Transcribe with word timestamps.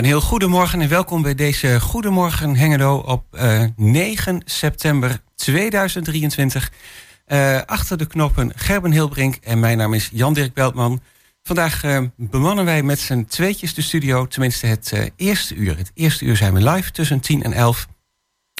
een 0.00 0.06
heel 0.06 0.20
goedemorgen 0.20 0.80
en 0.80 0.88
welkom 0.88 1.22
bij 1.22 1.34
deze 1.34 1.80
Goedemorgen 1.80 2.56
Hengelo 2.56 2.96
op 2.96 3.24
uh, 3.32 3.64
9 3.76 4.42
september 4.44 5.20
2023. 5.34 6.72
Uh, 7.26 7.60
achter 7.66 7.98
de 7.98 8.06
knoppen 8.06 8.52
Gerben 8.56 8.92
Hilbrink 8.92 9.34
en 9.34 9.60
mijn 9.60 9.78
naam 9.78 9.94
is 9.94 10.10
Jan-Dirk 10.12 10.54
Beltman. 10.54 11.00
Vandaag 11.42 11.84
uh, 11.84 12.02
bemannen 12.16 12.64
wij 12.64 12.82
met 12.82 12.98
z'n 12.98 13.24
tweetjes 13.24 13.74
de 13.74 13.82
studio, 13.82 14.26
tenminste 14.26 14.66
het 14.66 15.12
eerste 15.16 15.54
uur. 15.54 15.76
Het 15.76 15.90
eerste 15.94 16.24
uur 16.24 16.36
zijn 16.36 16.54
we 16.54 16.70
live 16.70 16.90
tussen 16.90 17.20
10 17.20 17.42
en 17.42 17.52
11. 17.52 17.86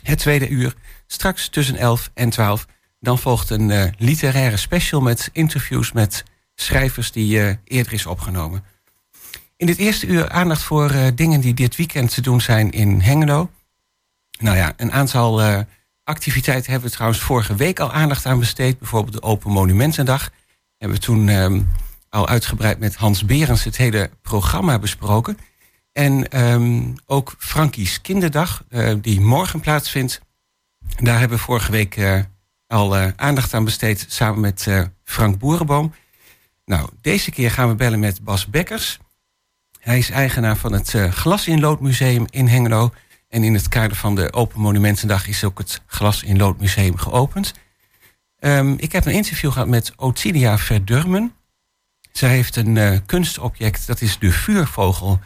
Het 0.03 0.19
tweede 0.19 0.49
uur 0.49 0.75
straks 1.07 1.49
tussen 1.49 1.77
11 1.77 2.11
en 2.15 2.31
12. 2.31 2.67
Dan 2.99 3.19
volgt 3.19 3.51
een 3.51 3.95
literaire 3.99 4.57
special 4.57 5.01
met 5.01 5.31
interviews 5.33 5.93
met 5.93 6.25
schrijvers 6.55 7.13
die 7.13 7.59
eerder 7.65 7.93
is 7.93 8.07
opgenomen. 8.07 8.65
In 9.61 9.67
dit 9.67 9.79
eerste 9.79 10.07
uur 10.07 10.29
aandacht 10.29 10.63
voor 10.63 10.91
uh, 10.91 11.07
dingen 11.15 11.41
die 11.41 11.55
dit 11.55 11.77
weekend 11.77 12.15
te 12.15 12.21
doen 12.21 12.41
zijn 12.41 12.71
in 12.71 13.01
Hengelo. 13.01 13.51
Nou 14.39 14.57
ja, 14.57 14.73
een 14.77 14.93
aantal 14.93 15.43
uh, 15.43 15.61
activiteiten 16.05 16.71
hebben 16.71 16.89
we 16.89 16.95
trouwens 16.95 17.23
vorige 17.23 17.55
week 17.55 17.81
al 17.81 17.93
aandacht 17.93 18.27
aan 18.27 18.39
besteed. 18.39 18.79
Bijvoorbeeld 18.79 19.13
de 19.13 19.23
Open 19.23 19.51
Monumentendag. 19.51 20.31
Hebben 20.79 20.99
we 20.99 21.05
toen 21.05 21.29
um, 21.29 21.69
al 22.09 22.29
uitgebreid 22.29 22.79
met 22.79 22.95
Hans 22.95 23.25
Berens 23.25 23.65
het 23.65 23.77
hele 23.77 24.11
programma 24.23 24.79
besproken. 24.79 25.39
En 25.93 26.43
um, 26.43 26.95
ook 27.07 27.35
Frankie's 27.39 28.01
Kinderdag, 28.01 28.65
uh, 28.71 28.95
die 29.01 29.21
morgen 29.21 29.61
plaatsvindt. 29.61 30.21
Daar 30.97 31.19
hebben 31.19 31.39
we 31.39 31.45
vorige 31.45 31.71
week 31.71 32.27
al 32.67 32.97
aandacht 32.97 33.55
aan 33.55 33.65
besteed 33.65 34.05
samen 34.09 34.41
met 34.41 34.67
Frank 35.05 35.39
Boerenboom. 35.39 35.95
Nou, 36.65 36.89
deze 37.01 37.31
keer 37.31 37.51
gaan 37.51 37.69
we 37.69 37.75
bellen 37.75 38.01
met 38.01 38.25
Bas 38.25 38.47
Bekkers. 38.47 38.99
Hij 39.81 39.99
is 39.99 40.11
eigenaar 40.11 40.57
van 40.57 40.73
het 40.73 40.93
uh, 40.93 41.13
Glas 41.13 41.49
in 41.49 42.47
Hengelo. 42.49 42.93
En 43.29 43.45
in 43.45 43.55
het 43.55 43.69
kader 43.69 43.97
van 43.97 44.15
de 44.15 44.33
Open 44.33 44.61
Monumentendag 44.61 45.27
is 45.27 45.45
ook 45.45 45.59
het 45.59 45.81
Glas 45.87 46.23
in 46.23 46.37
Lood 46.37 46.61
Museum 46.61 46.97
geopend. 46.97 47.53
Um, 48.41 48.75
ik 48.79 48.93
heb 48.93 49.07
een 49.07 49.13
interview 49.13 49.53
gehad 49.53 49.69
met 49.69 49.93
Otilia 49.97 50.59
Verdurmen. 50.59 51.35
Zij 52.13 52.31
heeft 52.31 52.57
een 52.57 52.77
uh, 52.77 52.99
kunstobject, 53.07 53.87
dat 53.87 54.01
is 54.01 54.19
de 54.19 54.33
vuurvogel, 54.33 55.21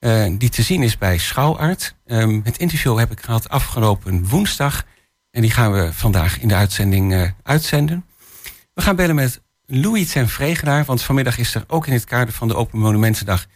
uh, 0.00 0.34
die 0.38 0.48
te 0.48 0.62
zien 0.62 0.82
is 0.82 0.98
bij 0.98 1.18
Schouwart. 1.18 1.94
Um, 2.06 2.40
het 2.44 2.58
interview 2.58 2.98
heb 2.98 3.10
ik 3.10 3.20
gehad 3.20 3.48
afgelopen 3.48 4.28
woensdag. 4.28 4.84
En 5.30 5.40
die 5.40 5.50
gaan 5.50 5.72
we 5.72 5.92
vandaag 5.92 6.40
in 6.40 6.48
de 6.48 6.54
uitzending 6.54 7.32
uitzenden. 7.42 8.04
We 8.74 8.82
gaan 8.82 8.96
bellen 8.96 9.14
met 9.14 9.40
Louis 9.66 10.10
ten 10.10 10.28
Vregenaar, 10.28 10.84
want 10.84 11.02
vanmiddag 11.02 11.38
is 11.38 11.54
er 11.54 11.64
ook 11.66 11.86
in 11.86 11.92
het 11.92 12.04
kader 12.04 12.34
van 12.34 12.48
de 12.48 12.56
Open 12.56 12.78
Monumentendag 12.78 13.46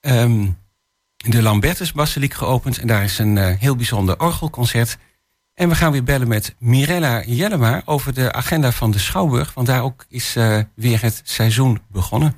um, 0.00 0.58
de 1.16 1.42
Lambertus 1.42 1.92
Basiliek 1.92 2.34
geopend. 2.34 2.78
En 2.78 2.86
daar 2.86 3.04
is 3.04 3.18
een 3.18 3.36
uh, 3.36 3.46
heel 3.58 3.76
bijzonder 3.76 4.20
orgelconcert. 4.20 4.98
En 5.54 5.68
we 5.68 5.74
gaan 5.74 5.92
weer 5.92 6.04
bellen 6.04 6.28
met 6.28 6.54
Mirella 6.58 7.22
Jellema 7.26 7.82
over 7.84 8.14
de 8.14 8.32
agenda 8.32 8.72
van 8.72 8.90
de 8.90 8.98
Schouwburg. 8.98 9.54
Want 9.54 9.66
daar 9.66 9.82
ook 9.82 10.04
is 10.08 10.36
uh, 10.36 10.58
weer 10.74 11.02
het 11.02 11.20
seizoen 11.24 11.80
begonnen. 11.88 12.36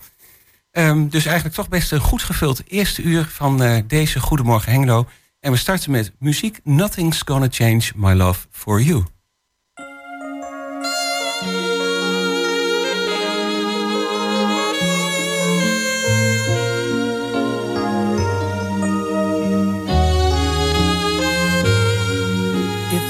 Um, 0.72 1.08
dus 1.08 1.24
eigenlijk 1.24 1.56
toch 1.56 1.68
best 1.68 1.92
een 1.92 2.00
goed 2.00 2.22
gevuld 2.22 2.62
eerste 2.66 3.02
uur 3.02 3.24
van 3.24 3.62
uh, 3.62 3.78
deze 3.86 4.20
Goedemorgen 4.20 4.72
Hengelo. 4.72 5.08
En 5.40 5.52
we 5.52 5.58
starten 5.58 5.90
met 5.90 6.12
muziek 6.18 6.60
Nothing's 6.64 7.22
Gonna 7.24 7.46
Change 7.50 7.82
My 7.94 8.12
Love 8.12 8.46
For 8.50 8.82
You. 8.82 9.04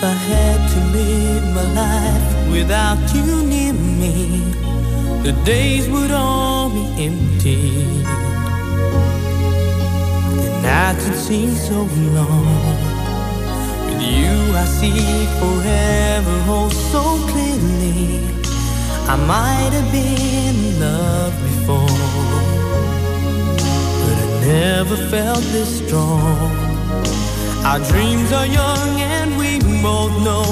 I 0.05 0.11
had 0.11 0.69
to 0.73 0.81
live 0.99 1.55
my 1.55 1.63
life 1.75 2.51
without 2.51 2.99
you 3.15 3.47
near 3.47 3.73
me, 3.73 4.41
the 5.23 5.31
days 5.45 5.89
would 5.89 6.11
all 6.11 6.71
be 6.71 6.85
empty. 7.05 7.85
The 10.43 10.61
nights 10.61 11.09
would 11.09 11.19
seem 11.19 11.51
so 11.51 11.87
long. 12.19 12.77
With 13.87 14.03
you, 14.03 14.35
I 14.63 14.65
see 14.65 15.27
forever 15.39 16.37
oh 16.51 16.69
so 16.91 17.03
clearly. 17.31 18.27
I 19.07 19.15
might 19.15 19.71
have 19.79 19.93
been 19.93 20.57
in 20.67 20.81
love 20.81 21.33
before, 21.49 21.99
but 24.03 24.17
I 24.25 24.29
never 24.47 24.97
felt 24.97 25.45
this 25.55 25.79
strong. 25.87 26.73
Our 27.65 27.79
dreams 27.79 28.33
are 28.33 28.47
young 28.47 29.01
and 29.01 29.39
we 29.39 29.42
both 29.83 30.13
know 30.23 30.45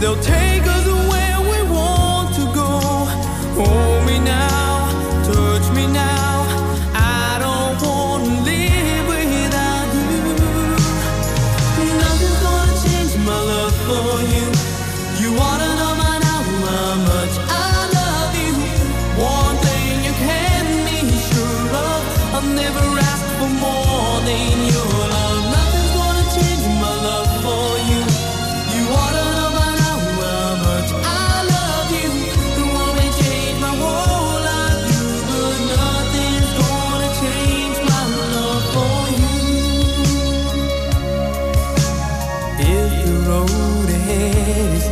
they'll 0.00 0.20
take 0.20 0.64
us 0.66 0.86
where 1.10 1.38
we 1.50 1.58
want 1.70 2.34
to 2.34 2.44
go. 2.52 2.70
Hold 3.58 4.06
me 4.06 4.18
now, 4.18 4.71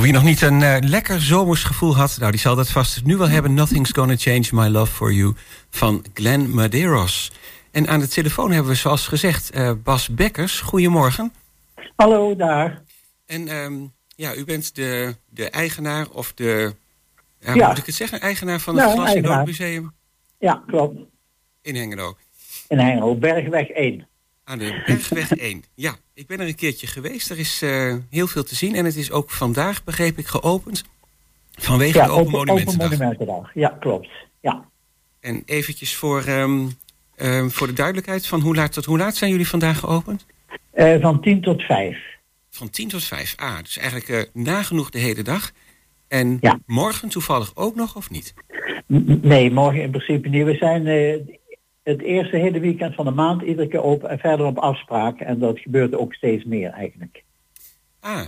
Voor 0.00 0.08
wie 0.08 0.18
nog 0.18 0.28
niet 0.28 0.42
een 0.42 0.60
uh, 0.60 0.76
lekker 0.80 1.20
zomers 1.20 1.62
gevoel 1.62 1.96
had, 1.96 2.16
nou 2.18 2.30
die 2.30 2.40
zal 2.40 2.56
dat 2.56 2.70
vast 2.70 3.04
nu 3.04 3.16
wel 3.16 3.28
hebben. 3.28 3.54
Nothing's 3.54 3.90
Gonna 3.92 4.16
Change 4.16 4.48
My 4.52 4.68
Love 4.68 4.92
For 4.92 5.12
You 5.12 5.34
van 5.70 6.04
Glenn 6.14 6.54
Medeiros. 6.54 7.32
En 7.70 7.88
aan 7.88 8.00
de 8.00 8.08
telefoon 8.08 8.50
hebben 8.50 8.70
we 8.70 8.78
zoals 8.78 9.06
gezegd 9.06 9.56
uh, 9.56 9.72
Bas 9.84 10.08
Bekkers. 10.08 10.60
Goedemorgen. 10.60 11.32
Hallo, 11.96 12.36
daar. 12.36 12.82
En 13.26 13.48
um, 13.56 13.92
ja, 14.16 14.34
u 14.34 14.44
bent 14.44 14.74
de, 14.74 15.16
de 15.28 15.50
eigenaar 15.50 16.08
of 16.08 16.32
de, 16.32 16.74
ja, 17.40 17.54
ja. 17.54 17.68
moet 17.68 17.78
ik 17.78 17.86
het 17.86 17.94
zeggen, 17.94 18.20
eigenaar 18.20 18.60
van 18.60 18.76
het 18.76 18.88
ja, 18.88 18.92
Glas 18.94 19.14
en 19.14 19.44
Museum? 19.44 19.92
Ja, 20.38 20.62
klopt. 20.66 20.98
In 21.62 21.76
Hengelo. 21.76 22.16
In 22.68 22.78
Hengelo, 22.78 23.14
Bergweg 23.14 23.68
1. 23.68 24.08
Aan 24.50 24.58
de 24.58 24.82
Bergweg 24.86 25.30
1. 25.30 25.64
Ja, 25.74 25.94
ik 26.14 26.26
ben 26.26 26.40
er 26.40 26.46
een 26.46 26.54
keertje 26.54 26.86
geweest. 26.86 27.30
Er 27.30 27.38
is 27.38 27.62
uh, 27.62 27.94
heel 28.10 28.26
veel 28.26 28.42
te 28.42 28.54
zien. 28.54 28.74
En 28.74 28.84
het 28.84 28.96
is 28.96 29.10
ook 29.10 29.30
vandaag, 29.30 29.84
begreep 29.84 30.18
ik, 30.18 30.26
geopend. 30.26 30.84
Vanwege 31.50 31.98
ja, 31.98 32.04
de 32.04 32.10
Open, 32.10 32.30
Monumentendag. 32.30 32.86
Open 32.86 32.98
Monumentendag. 32.98 33.54
Ja, 33.54 33.68
klopt. 33.80 34.08
Ja. 34.40 34.64
En 35.20 35.42
eventjes 35.46 35.94
voor, 35.96 36.28
um, 36.28 36.70
um, 37.16 37.50
voor 37.50 37.66
de 37.66 37.72
duidelijkheid. 37.72 38.26
Van 38.26 38.40
hoe 38.40 38.54
laat 38.54 38.72
tot 38.72 38.84
hoe 38.84 38.98
laat 38.98 39.16
zijn 39.16 39.30
jullie 39.30 39.48
vandaag 39.48 39.78
geopend? 39.78 40.26
Uh, 40.74 41.00
van 41.00 41.20
10 41.20 41.40
tot 41.40 41.62
5. 41.62 41.98
Van 42.50 42.70
10 42.70 42.88
tot 42.88 43.04
5. 43.04 43.34
Ah, 43.36 43.58
dus 43.58 43.76
eigenlijk 43.76 44.08
uh, 44.08 44.44
nagenoeg 44.44 44.90
de 44.90 44.98
hele 44.98 45.22
dag. 45.22 45.52
En 46.08 46.38
ja. 46.40 46.58
morgen 46.66 47.08
toevallig 47.08 47.52
ook 47.54 47.74
nog, 47.74 47.96
of 47.96 48.10
niet? 48.10 48.34
Nee, 49.22 49.50
morgen 49.50 49.82
in 49.82 49.90
principe 49.90 50.28
niet. 50.28 50.44
We 50.44 50.54
zijn 50.54 50.86
het 51.82 52.02
eerste 52.02 52.36
hele 52.36 52.60
weekend 52.60 52.94
van 52.94 53.04
de 53.04 53.10
maand 53.10 53.42
iedere 53.42 53.68
keer 53.68 53.82
open 53.82 54.08
en 54.10 54.18
verder 54.18 54.46
op 54.46 54.58
afspraak. 54.58 55.20
En 55.20 55.38
dat 55.38 55.58
gebeurt 55.58 55.94
ook 55.94 56.14
steeds 56.14 56.44
meer 56.44 56.70
eigenlijk. 56.70 57.24
Ah, 58.00 58.26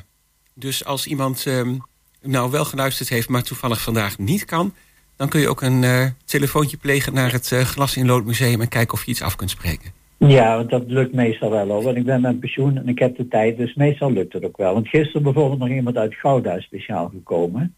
dus 0.54 0.84
als 0.84 1.06
iemand 1.06 1.44
um, 1.44 1.80
nou 2.22 2.50
wel 2.50 2.64
geluisterd 2.64 3.08
heeft, 3.08 3.28
maar 3.28 3.42
toevallig 3.42 3.82
vandaag 3.82 4.18
niet 4.18 4.44
kan... 4.44 4.74
dan 5.16 5.28
kun 5.28 5.40
je 5.40 5.48
ook 5.48 5.62
een 5.62 5.82
uh, 5.82 6.06
telefoontje 6.24 6.76
plegen 6.76 7.14
naar 7.14 7.32
het 7.32 7.50
uh, 7.50 7.60
Glas 7.60 7.96
in 7.96 8.06
Lood 8.06 8.24
Museum... 8.24 8.60
en 8.60 8.68
kijken 8.68 8.94
of 8.94 9.04
je 9.04 9.10
iets 9.10 9.22
af 9.22 9.36
kunt 9.36 9.50
spreken. 9.50 9.90
Ja, 10.18 10.56
want 10.56 10.70
dat 10.70 10.82
lukt 10.86 11.12
meestal 11.14 11.50
wel 11.50 11.68
hoor. 11.68 11.82
Want 11.82 11.96
ik 11.96 12.04
ben 12.04 12.20
met 12.20 12.40
pensioen 12.40 12.76
en 12.76 12.88
ik 12.88 12.98
heb 12.98 13.16
de 13.16 13.28
tijd, 13.28 13.56
dus 13.56 13.74
meestal 13.74 14.12
lukt 14.12 14.32
het 14.32 14.44
ook 14.44 14.56
wel. 14.56 14.74
Want 14.74 14.88
gisteren 14.88 15.22
bijvoorbeeld 15.22 15.58
nog 15.58 15.68
iemand 15.68 15.96
uit 15.96 16.14
Gouda 16.14 16.60
speciaal 16.60 17.08
gekomen. 17.08 17.74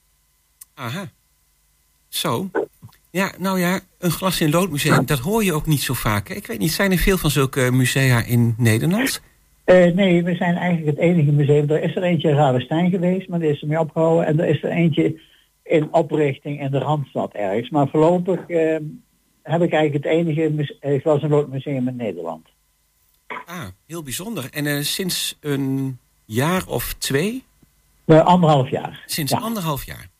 Aha. 0.74 1.10
Zo. 2.08 2.50
Ja, 3.14 3.32
nou 3.38 3.58
ja, 3.58 3.80
een 3.98 4.10
glas 4.10 4.40
in 4.40 4.50
loodmuseum, 4.50 5.06
dat 5.06 5.18
hoor 5.18 5.44
je 5.44 5.52
ook 5.52 5.66
niet 5.66 5.80
zo 5.80 5.94
vaak. 5.94 6.28
Hè? 6.28 6.34
Ik 6.34 6.46
weet 6.46 6.58
niet, 6.58 6.72
zijn 6.72 6.92
er 6.92 6.98
veel 6.98 7.18
van 7.18 7.30
zulke 7.30 7.70
musea 7.72 8.24
in 8.24 8.54
Nederland? 8.58 9.20
Uh, 9.66 9.94
nee, 9.94 10.22
we 10.22 10.34
zijn 10.34 10.56
eigenlijk 10.56 10.96
het 10.96 11.06
enige 11.06 11.32
museum. 11.32 11.70
Er 11.70 11.82
is 11.82 11.96
er 11.96 12.02
eentje 12.02 12.28
in 12.28 12.34
Ravenstein 12.34 12.90
geweest, 12.90 13.28
maar 13.28 13.38
die 13.38 13.50
is 13.50 13.62
er 13.62 13.68
mee 13.68 13.78
opgehouden. 13.78 14.26
En 14.26 14.40
er 14.40 14.48
is 14.48 14.62
er 14.62 14.70
eentje 14.70 15.20
in 15.62 15.88
oprichting 15.92 16.60
in 16.60 16.70
de 16.70 16.78
Randstad 16.78 17.32
ergens. 17.32 17.70
Maar 17.70 17.88
voorlopig 17.88 18.38
uh, 18.48 18.76
heb 19.42 19.62
ik 19.62 19.72
eigenlijk 19.72 20.04
het 20.04 20.04
enige 20.04 20.74
uh, 20.80 21.00
glas- 21.00 21.22
en 21.22 21.28
loodmuseum 21.28 21.88
in 21.88 21.96
Nederland. 21.96 22.46
Ah, 23.46 23.66
heel 23.86 24.02
bijzonder. 24.02 24.48
En 24.50 24.84
sinds 24.84 25.36
een 25.40 25.98
jaar 26.24 26.66
of 26.66 26.94
twee? 26.98 27.44
anderhalf 28.06 28.70
jaar. 28.70 29.02
Sinds 29.06 29.32
ja. 29.32 29.38
anderhalf 29.38 29.84
jaar? 29.84 30.12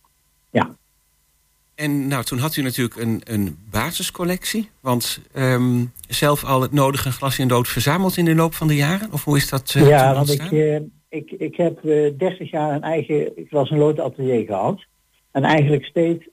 En 1.75 2.09
nou, 2.09 2.25
toen 2.25 2.39
had 2.39 2.57
u 2.57 2.63
natuurlijk 2.63 2.97
een, 2.97 3.21
een 3.25 3.57
basiscollectie. 3.71 4.71
Want 4.81 5.21
um, 5.37 5.93
zelf 6.09 6.45
al 6.45 6.63
het 6.63 6.73
nodige 6.73 7.13
glas 7.13 7.39
in 7.39 7.49
dood 7.49 7.69
verzameld 7.69 8.17
in 8.17 8.25
de 8.25 8.35
loop 8.35 8.55
van 8.55 8.69
de 8.69 8.77
jaren? 8.77 9.13
Of 9.13 9.25
hoe 9.25 9.37
is 9.37 9.49
dat 9.49 9.75
uh, 9.77 9.89
Ja, 9.89 10.15
want 10.15 10.33
ik, 10.33 10.51
uh, 10.51 10.77
ik, 11.09 11.31
ik 11.31 11.57
heb 11.57 11.85
uh, 11.85 12.19
30 12.19 12.51
jaar 12.51 12.75
een 12.75 12.83
eigen 12.83 13.33
glas 13.49 13.71
en 13.71 13.79
lood 13.79 14.01
atelier 14.01 14.45
gehad. 14.45 14.85
En 15.31 15.45
eigenlijk 15.45 15.85
steeds 15.85 16.25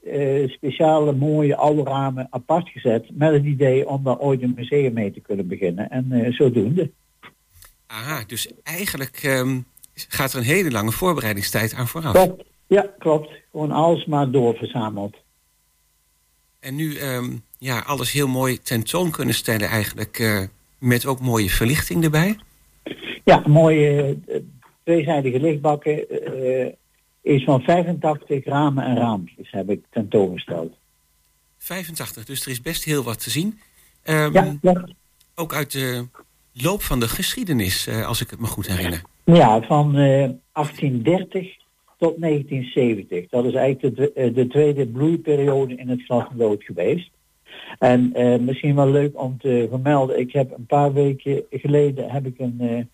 speciale 0.52 1.12
mooie 1.12 1.56
oude 1.56 1.82
ramen 1.82 2.26
apart 2.30 2.68
gezet. 2.68 3.06
Met 3.12 3.32
het 3.32 3.44
idee 3.44 3.88
om 3.88 4.04
daar 4.04 4.18
ooit 4.18 4.42
een 4.42 4.54
museum 4.56 4.92
mee 4.92 5.12
te 5.12 5.20
kunnen 5.20 5.48
beginnen. 5.48 5.90
En 5.90 6.32
zodoende. 6.32 6.90
Aha, 7.86 8.24
dus 8.26 8.52
eigenlijk 8.62 9.22
um, 9.22 9.64
gaat 9.94 10.32
er 10.32 10.38
een 10.38 10.44
hele 10.44 10.70
lange 10.70 10.92
voorbereidingstijd 10.92 11.74
aan 11.74 11.88
vooraf. 11.88 12.12
Klopt. 12.12 12.44
Ja, 12.66 12.86
klopt. 12.98 13.30
Gewoon 13.50 13.70
alles 13.70 14.04
maar 14.04 14.30
doorverzameld. 14.30 15.16
En 16.62 16.74
nu 16.74 16.98
um, 17.00 17.42
ja, 17.58 17.78
alles 17.78 18.12
heel 18.12 18.28
mooi 18.28 18.58
tentoon 18.58 19.10
kunnen 19.10 19.34
stellen 19.34 19.68
eigenlijk. 19.68 20.18
Uh, 20.18 20.40
met 20.78 21.06
ook 21.06 21.20
mooie 21.20 21.50
verlichting 21.50 22.04
erbij. 22.04 22.38
Ja, 23.24 23.42
mooie 23.46 24.16
uh, 24.28 24.36
tweezijdige 24.84 25.40
lichtbakken. 25.40 26.04
Uh, 26.10 26.66
is 27.22 27.44
van 27.44 27.60
85 27.60 28.44
ramen 28.44 28.84
en 28.84 28.96
raampjes 28.96 29.50
heb 29.50 29.70
ik 29.70 29.84
tentoongesteld. 29.90 30.74
85, 31.58 32.24
dus 32.24 32.44
er 32.44 32.50
is 32.50 32.60
best 32.60 32.84
heel 32.84 33.02
wat 33.02 33.22
te 33.22 33.30
zien. 33.30 33.60
Um, 34.04 34.32
ja, 34.32 34.56
ja. 34.60 34.88
Ook 35.34 35.54
uit 35.54 35.72
de 35.72 36.06
loop 36.52 36.82
van 36.82 37.00
de 37.00 37.08
geschiedenis, 37.08 37.88
als 37.88 38.20
ik 38.20 38.30
het 38.30 38.40
me 38.40 38.46
goed 38.46 38.66
herinner. 38.66 39.02
Ja, 39.24 39.60
van 39.60 39.92
1830 39.92 41.61
tot 42.02 42.20
1970. 42.20 43.28
Dat 43.28 43.44
is 43.44 43.54
eigenlijk 43.54 43.96
de, 43.96 44.12
eh, 44.12 44.34
de 44.34 44.46
tweede 44.46 44.86
bloeiperiode 44.86 45.74
in 45.74 45.88
het 45.88 46.02
glas 46.02 46.24
lood 46.36 46.64
geweest. 46.64 47.10
En 47.78 48.12
uh, 48.16 48.38
misschien 48.38 48.74
wel 48.74 48.90
leuk 48.90 49.20
om 49.22 49.38
te 49.38 49.66
vermelden, 49.70 50.18
ik 50.18 50.32
heb 50.32 50.52
een 50.52 50.66
paar 50.66 50.92
weken 50.92 51.44
geleden 51.50 52.10
heb 52.10 52.26
ik 52.26 52.38
een, 52.38 52.56
uh, 52.60 52.84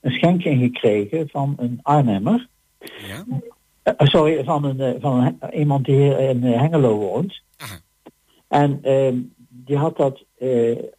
een 0.00 0.10
schenking 0.10 0.62
gekregen 0.62 1.28
van 1.28 1.54
een 1.56 1.78
Arnhemmer. 1.82 2.48
Ja? 2.80 3.24
Uh, 3.84 3.92
sorry, 3.96 4.44
van, 4.44 4.64
een, 4.64 5.00
van 5.00 5.20
een, 5.20 5.54
iemand 5.54 5.84
die 5.84 5.96
hier 5.96 6.18
in 6.18 6.42
Hengelo 6.42 6.96
woont. 6.96 7.42
Aha. 7.56 7.78
En 8.48 8.78
ehm, 8.82 9.16
die 9.48 9.76
had 9.76 9.96
dat 9.96 10.24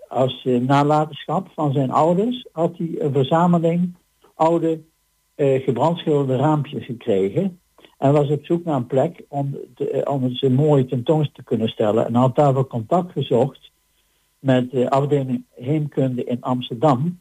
als 0.07 0.47
nalatenschap 0.59 1.47
van 1.53 1.73
zijn 1.73 1.91
ouders, 1.91 2.47
had 2.51 2.77
hij 2.77 2.95
een 2.97 3.13
verzameling 3.13 3.95
oude 4.35 4.81
uh, 5.41 5.63
gebrandschilderde 5.63 6.35
raampjes 6.35 6.85
gekregen. 6.85 7.59
En 7.97 8.13
was 8.13 8.29
op 8.29 8.45
zoek 8.45 8.63
naar 8.63 8.75
een 8.75 8.87
plek 8.87 9.23
om, 9.27 9.57
te, 9.75 10.07
om 10.09 10.35
ze 10.35 10.49
mooi 10.49 10.85
tentoon 10.85 11.29
te 11.33 11.43
kunnen 11.43 11.67
stellen. 11.67 12.05
En 12.05 12.15
had 12.15 12.35
daarvoor 12.35 12.67
contact 12.67 13.11
gezocht 13.11 13.71
met 14.39 14.71
de 14.71 14.89
afdeling 14.89 15.43
Heemkunde 15.55 16.23
in 16.23 16.41
Amsterdam. 16.41 17.19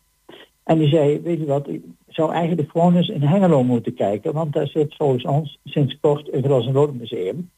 En 0.64 0.78
die 0.78 0.88
zei, 0.88 1.20
weet 1.20 1.38
je 1.38 1.44
wat, 1.44 1.68
ik 1.68 1.82
zou 2.08 2.32
eigenlijk 2.32 2.70
gewoon 2.70 2.96
eens 2.96 3.08
in 3.08 3.22
Hengelo 3.22 3.64
moeten 3.64 3.94
kijken. 3.94 4.32
Want 4.32 4.52
daar 4.52 4.66
zit 4.66 4.94
volgens 4.96 5.24
ons 5.24 5.58
sinds 5.64 5.98
kort 6.00 6.32
een 6.32 6.42
glas- 6.44 6.66
en 6.66 6.72
loodmuseum. 6.72 7.50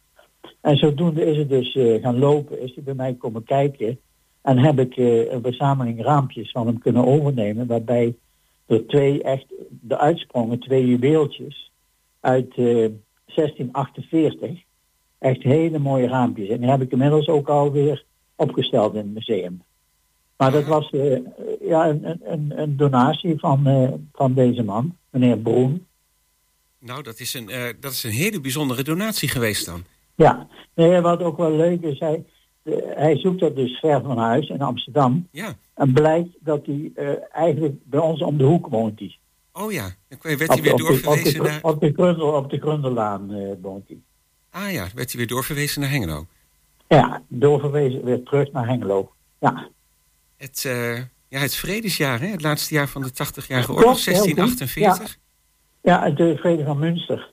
En 0.61 0.77
zodoende 0.77 1.25
is 1.25 1.37
het 1.37 1.49
dus 1.49 1.75
uh, 1.75 2.03
gaan 2.03 2.19
lopen, 2.19 2.63
is 2.63 2.75
hij 2.75 2.85
bij 2.85 2.95
mij 2.95 3.15
komen 3.15 3.45
kijken. 3.45 3.99
En 4.43 4.59
heb 4.59 4.79
ik 4.79 4.97
een 4.97 5.43
verzameling 5.43 6.03
raampjes 6.03 6.51
van 6.51 6.67
hem 6.67 6.79
kunnen 6.79 7.07
overnemen. 7.07 7.67
Waarbij 7.67 8.15
er 8.73 8.87
twee 8.87 9.23
echt 9.23 9.47
de 9.69 9.99
uitsprongen, 9.99 10.61
twee 10.61 10.87
juweeltjes 10.87 11.73
uit 12.21 12.57
uh, 12.57 12.89
1648. 13.35 14.51
Echt 15.19 15.43
hele 15.43 15.79
mooie 15.79 16.09
raampjes. 16.09 16.49
En 16.49 16.61
die 16.61 16.71
heb 16.71 16.83
ik 16.83 16.93
inmiddels 16.93 17.29
ook 17.29 17.49
alweer 17.49 18.05
opgesteld 18.37 18.95
in 18.95 18.99
het 18.99 19.15
museum. 19.15 19.63
Maar 20.37 20.51
dat 20.51 20.65
was 20.65 20.93
uh, 20.93 21.19
ja, 21.61 21.89
een, 21.89 22.21
een, 22.33 22.53
een, 22.61 22.77
donatie 22.77 23.39
van, 23.39 23.69
uh, 23.69 23.93
van 24.13 24.35
deze 24.35 24.63
man, 24.63 24.97
meneer 25.11 25.39
Broen. 25.39 25.87
Nou, 26.79 27.03
dat 27.03 27.21
is, 27.21 27.35
een, 27.35 27.77
dat 27.81 27.93
is 27.93 28.05
een 28.05 28.11
hele 28.11 28.41
bijzondere 28.41 28.83
donatie 28.83 29.29
geweest 29.29 29.67
dan. 29.67 29.85
Ja, 30.15 30.49
nee, 30.75 31.01
wat 31.01 31.23
ook 31.23 31.37
wel 31.37 31.57
leuk 31.57 31.83
is, 31.83 31.99
hij, 31.99 32.25
hij 32.95 33.17
zoekt 33.17 33.41
dat 33.41 33.57
dus 33.57 33.79
ver 33.79 34.03
van 34.03 34.19
huis 34.19 34.49
in 34.49 34.61
Amsterdam. 34.61 35.29
Ja. 35.31 35.55
En 35.75 35.93
blijkt 35.93 36.29
dat 36.41 36.67
hij 36.67 36.93
uh, 36.95 37.11
eigenlijk 37.33 37.75
bij 37.85 38.01
ons 38.01 38.23
om 38.23 38.37
de 38.39 38.45
hoek 38.45 38.67
woont. 38.67 38.99
Die. 38.99 39.19
Oh 39.53 39.73
ja, 39.73 39.95
dan 40.09 40.19
werd 40.21 40.53
hij 40.53 40.63
weer 40.63 40.77
doorverwezen 40.77 41.41
op 41.41 41.47
de, 41.47 41.51
naar... 41.51 41.63
Op 41.63 41.81
de, 41.81 41.93
Grundel, 41.93 42.33
op 42.33 42.51
de 42.51 42.59
Grundellaan 42.59 43.35
uh, 43.35 43.53
woont 43.61 43.89
hij. 43.89 43.99
Ah 44.51 44.73
ja, 44.73 44.87
werd 44.95 45.11
hij 45.11 45.19
weer 45.19 45.27
doorverwezen 45.27 45.81
naar 45.81 45.91
Hengelo. 45.91 46.27
Ja, 46.89 47.23
doorverwezen 47.29 48.05
weer 48.05 48.23
terug 48.23 48.53
naar 48.53 48.67
Hengelo. 48.67 49.13
Ja. 49.41 49.69
Het, 50.37 50.65
uh, 50.67 50.97
ja, 51.29 51.39
het 51.39 51.55
vredesjaar, 51.55 52.21
hè? 52.21 52.27
het 52.27 52.43
laatste 52.43 52.75
jaar 52.75 52.89
van 52.89 53.03
de 53.03 53.11
80-jarige 53.11 53.73
oorlog, 53.73 54.05
1648. 54.05 55.19
Ja. 55.83 56.05
ja, 56.05 56.11
de 56.11 56.37
vrede 56.37 56.65
van 56.65 56.79
Münster. 56.79 57.31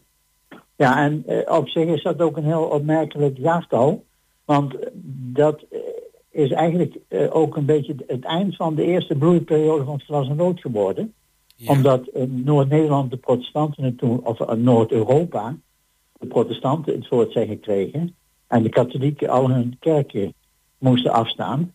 Ja, 0.76 1.04
en 1.04 1.24
uh, 1.28 1.38
op 1.46 1.70
zich 1.70 1.88
is 1.88 2.04
dat 2.04 2.22
ook 2.22 2.38
een 2.38 2.46
heel 2.46 2.64
opmerkelijk 2.64 3.38
jaartal. 3.38 4.06
Want 4.50 4.76
dat 5.34 5.66
is 6.30 6.52
eigenlijk 6.52 6.98
uh, 7.10 7.36
ook 7.36 7.56
een 7.56 7.66
beetje 7.66 7.96
het 8.08 8.24
eind 8.24 8.56
van 8.56 8.76
de 8.76 8.84
eerste 8.84 9.16
bloeiperiode 9.16 9.84
van 9.84 9.94
het 9.94 10.04
glas 10.04 10.30
en 10.30 10.36
lood 10.36 10.60
geworden. 10.60 11.14
Ja. 11.56 11.72
Omdat 11.72 12.10
Noord-Nederland 12.28 13.12
de 13.12 13.18
protestanten 13.18 13.84
het 13.84 13.98
toen, 13.98 14.26
of 14.26 14.40
in 14.40 14.64
Noord-Europa, 14.64 15.56
de 16.20 16.28
protestanten 16.28 16.94
het 16.94 17.08
voor 17.08 17.20
het 17.20 17.32
zeggen 17.32 17.60
kregen. 17.60 18.16
En 18.48 18.64
de 18.64 18.70
katholieken 18.70 19.30
al 19.30 19.50
hun 19.50 19.78
kerken 19.80 20.34
moesten 20.78 21.12
afstaan. 21.12 21.74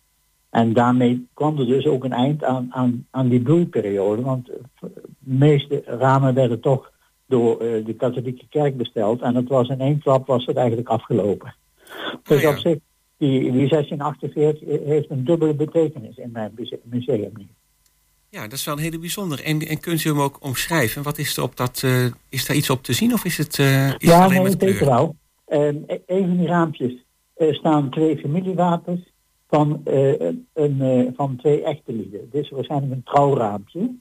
En 0.49 0.73
daarmee 0.73 1.27
kwam 1.33 1.59
er 1.59 1.65
dus 1.65 1.85
ook 1.85 2.03
een 2.03 2.13
eind 2.13 2.43
aan, 2.43 2.67
aan, 2.69 3.07
aan 3.11 3.27
die 3.27 3.41
bloeiperiode. 3.41 4.21
Want 4.21 4.45
de 4.45 4.91
meeste 5.19 5.81
ramen 5.85 6.33
werden 6.33 6.59
toch 6.59 6.91
door 7.25 7.59
de 7.59 7.95
katholieke 7.97 8.47
kerk 8.49 8.77
besteld. 8.77 9.21
En 9.21 9.35
het 9.35 9.47
was 9.47 9.69
in 9.69 9.79
één 9.79 9.99
klap 9.99 10.27
was 10.27 10.45
het 10.45 10.55
eigenlijk 10.55 10.89
afgelopen. 10.89 11.55
Dus 12.23 12.41
ja. 12.41 12.49
op 12.49 12.57
zich, 12.57 12.77
die, 13.17 13.51
die 13.51 13.67
1648 13.67 14.87
heeft 14.87 15.09
een 15.09 15.25
dubbele 15.25 15.53
betekenis 15.53 16.17
in 16.17 16.31
mijn 16.31 16.51
muse- 16.55 16.79
museum 16.83 17.31
nu. 17.37 17.47
Ja, 18.29 18.41
dat 18.41 18.53
is 18.53 18.65
wel 18.65 18.75
een 18.75 18.81
hele 18.81 18.99
bijzonder. 18.99 19.43
En, 19.43 19.59
en 19.59 19.79
kunt 19.79 20.03
u 20.03 20.09
hem 20.09 20.21
ook 20.21 20.43
omschrijven? 20.43 21.03
Wat 21.03 21.17
is 21.17 21.37
er 21.37 21.43
op 21.43 21.55
dat, 21.57 21.81
eh, 21.83 22.05
is 22.29 22.45
daar 22.45 22.55
iets 22.55 22.69
op 22.69 22.83
te 22.83 22.93
zien 22.93 23.13
of 23.13 23.25
is 23.25 23.37
het, 23.37 23.59
eh, 23.59 23.85
is 23.85 23.91
het 23.91 24.01
ja, 24.01 24.23
alleen 24.23 24.29
nee, 24.29 24.43
met 24.43 24.57
kleur? 24.57 24.71
zeker 24.71 24.85
wel. 24.87 25.15
Ehm, 25.45 25.75
e- 25.87 25.99
een 26.05 26.27
van 26.27 26.37
die 26.37 26.47
raampjes 26.47 26.93
eh, 27.33 27.53
staan 27.53 27.89
twee 27.89 28.17
familiewapens 28.17 29.13
van, 29.47 29.81
een, 30.53 31.13
van 31.15 31.35
twee 31.35 31.63
echte 31.63 31.93
lieden. 31.93 32.29
Dit 32.31 32.43
is 32.43 32.49
waarschijnlijk 32.49 32.91
een 32.91 33.03
trouwraampje. 33.03 33.95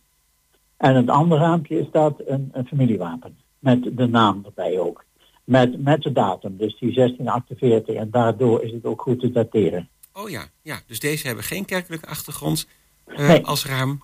En 0.77 0.95
het 0.97 1.09
andere 1.09 1.41
raampje 1.41 1.85
staat 1.89 2.15
een, 2.27 2.49
een 2.53 2.67
familiewapen. 2.67 3.37
Met 3.59 3.97
de 3.97 4.07
naam 4.07 4.43
erbij 4.45 4.79
ook. 4.79 5.04
Met, 5.45 5.83
met 5.83 6.03
de 6.03 6.13
datum, 6.13 6.57
dus 6.57 6.79
die 6.79 6.95
1648. 6.95 7.95
En 7.95 8.11
daardoor 8.11 8.63
is 8.63 8.73
het 8.73 8.85
ook 8.85 9.03
goed 9.03 9.21
te 9.21 9.31
dateren. 9.33 9.89
Oh 10.13 10.31
ja, 10.31 10.47
ja, 10.63 10.81
dus 10.87 10.99
deze 11.01 11.27
hebben 11.27 11.45
geen 11.45 11.65
kerkelijke 11.65 12.07
achtergrond 12.07 12.67
eh, 13.07 13.29
Nee. 13.29 13.47
als 13.47 13.67
raam. 13.67 14.03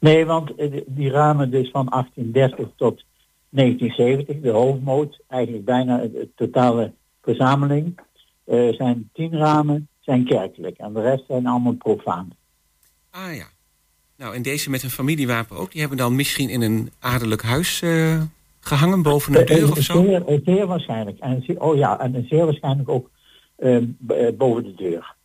Nee, 0.00 0.24
want 0.24 0.54
eh, 0.54 0.80
die- 0.86 1.10
ramen 1.10 1.50
dus 1.50 1.70
van 1.70 1.86
1830 1.86 2.68
tot 2.76 3.04
1970, 3.48 4.40
de 4.40 4.50
hoofdmoot, 4.50 5.20
eigenlijk 5.28 5.64
bijna 5.64 5.96
de, 5.98 6.28
totale 6.36 6.92
verzameling, 7.22 7.98
eh, 8.44 8.68
zijn 8.68 9.10
tien 9.12 9.36
ramen 9.36 9.88
zijn 10.00 10.24
kerkelijk 10.24 10.76
en 10.76 10.92
de 10.92 11.00
rest 11.00 11.24
zijn 11.26 11.46
allemaal 11.46 11.72
profaan. 11.74 12.30
Ah 13.10 13.34
ja. 13.36 13.46
Nou, 14.16 14.34
en 14.34 14.42
deze 14.42 14.70
met 14.70 14.82
een 14.82 14.90
familiewapen 14.90 15.56
ook, 15.56 15.70
die 15.70 15.80
hebben 15.80 15.98
dan 15.98 16.16
misschien 16.16 16.48
in 16.48 16.62
een 16.62 16.90
adellijk 16.98 17.42
huis 17.42 17.82
eh, 17.82 18.22
gehangen 18.68 19.02
boven 19.02 19.34
een 19.34 19.40
Eh, 19.40 19.46
deur 19.56 19.64
eh, 19.64 19.70
of 19.70 19.78
zo? 19.78 20.02
Zeer, 20.02 20.24
eh, 20.26 20.38
zeer 20.44 20.66
waarschijnlijk. 20.66 21.18
En, 21.18 21.44
oh 21.58 21.76
ja, 21.76 22.00
en 22.00 22.26
zeer 22.28 22.44
waarschijnlijk 22.44 22.88
ook 22.88 23.10
eh, 23.56 23.76
b- 24.06 24.10
eh, 24.10 24.36
boven 24.36 24.62
de 24.64 24.74
deur. 24.74 25.16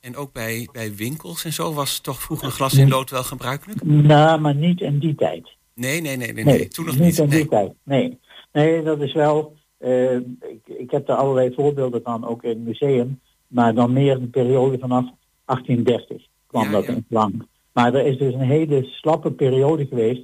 En 0.00 0.16
ook 0.16 0.32
bij, 0.32 0.68
bij 0.72 0.94
winkels 0.94 1.44
en 1.44 1.52
zo 1.52 1.72
was 1.72 2.00
toch 2.00 2.20
vroeger 2.22 2.50
glas 2.50 2.74
in 2.74 2.88
lood 2.88 3.10
wel 3.10 3.22
gebruikelijk? 3.22 3.84
Nou, 3.84 4.40
maar 4.40 4.54
niet 4.54 4.80
in 4.80 4.98
die 4.98 5.14
tijd. 5.14 5.48
Nee, 5.74 6.00
nee, 6.00 6.16
nee, 6.16 6.32
nee, 6.32 6.44
nee. 6.44 6.68
toen 6.68 6.84
nog 6.86 6.98
niet. 6.98 7.18
in 7.18 7.28
die 7.28 7.38
Nee. 7.38 7.48
tijd. 7.48 7.72
Nee. 7.82 8.18
nee, 8.52 8.82
dat 8.82 9.00
is 9.00 9.12
wel. 9.12 9.56
eh, 9.78 10.14
ik, 10.16 10.60
ik 10.78 10.90
heb 10.90 11.08
er 11.08 11.14
allerlei 11.14 11.54
voorbeelden 11.54 12.00
van, 12.02 12.26
ook 12.26 12.42
in 12.42 12.48
het 12.50 12.58
museum. 12.58 13.20
Maar 13.46 13.74
dan 13.74 13.92
meer 13.92 14.18
de 14.18 14.26
periode 14.26 14.78
vanaf 14.78 15.04
1830 15.44 16.26
kwam 16.46 16.64
Ja, 16.64 16.70
dat 16.70 16.84
ja. 16.86 16.92
in 16.92 17.04
lang. 17.08 17.46
Maar 17.72 17.94
er 17.94 18.06
is 18.06 18.18
dus 18.18 18.34
een 18.34 18.40
hele 18.40 18.84
slappe 18.84 19.32
periode 19.32 19.86
geweest. 19.86 20.22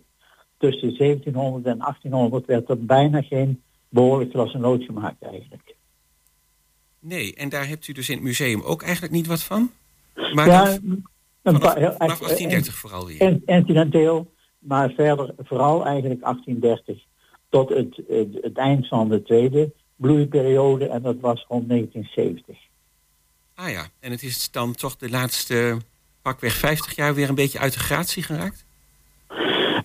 Tussen 0.61 0.97
1700 0.99 1.65
en 1.67 1.79
1800 1.79 2.47
werd 2.47 2.69
er 2.69 2.85
bijna 2.85 3.23
geen 3.23 3.63
behoorlijk 3.89 4.31
glas 4.31 4.53
en 4.55 4.61
lood 4.61 4.83
gemaakt 4.83 5.23
eigenlijk. 5.23 5.75
Nee, 6.99 7.35
en 7.35 7.49
daar 7.49 7.69
hebt 7.69 7.89
u 7.89 7.93
dus 7.93 8.09
in 8.09 8.15
het 8.15 8.25
museum 8.25 8.63
ook 8.63 8.83
eigenlijk 8.83 9.13
niet 9.13 9.27
wat 9.27 9.43
van? 9.43 9.71
Maar 10.35 10.47
ja, 10.47 10.79
vanaf, 11.43 11.61
paar- 11.61 11.95
vanaf 11.97 12.21
eh, 12.21 12.27
1830 12.27 12.75
vooral 12.75 13.07
weer. 13.07 13.21
in- 13.21 13.43
incidenteel, 13.47 14.33
maar 14.59 14.91
verder 14.91 15.35
vooral 15.39 15.87
eigenlijk 15.87 16.21
1830 16.21 17.05
tot 17.49 17.69
het, 17.69 18.01
het, 18.09 18.39
het 18.43 18.57
eind 18.57 18.89
van 18.89 19.09
de 19.09 19.23
tweede 19.23 19.73
bloeiperiode 19.97 20.89
en 20.89 21.03
dat 21.03 21.17
was 21.21 21.45
rond 21.49 21.69
1970. 21.69 22.57
Ah 23.55 23.71
ja, 23.71 23.89
en 24.01 24.11
het 24.11 24.23
is 24.23 24.51
dan 24.51 24.75
toch 24.75 24.97
de 24.97 25.11
laatste 25.11 25.77
pakweg 26.23 26.53
50 26.55 26.95
jaar 26.97 27.15
weer 27.15 27.29
een 27.29 27.35
beetje 27.35 27.59
uit 27.59 27.73
de 27.73 27.79
gratie 27.79 28.23
geraakt? 28.23 28.65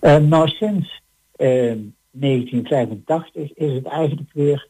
Eh, 0.06 0.16
nou, 0.16 0.48
sinds 0.48 1.00
eh, 1.32 1.74
1985 2.10 3.52
is 3.54 3.72
het 3.72 3.84
eigenlijk 3.84 4.32
weer 4.32 4.68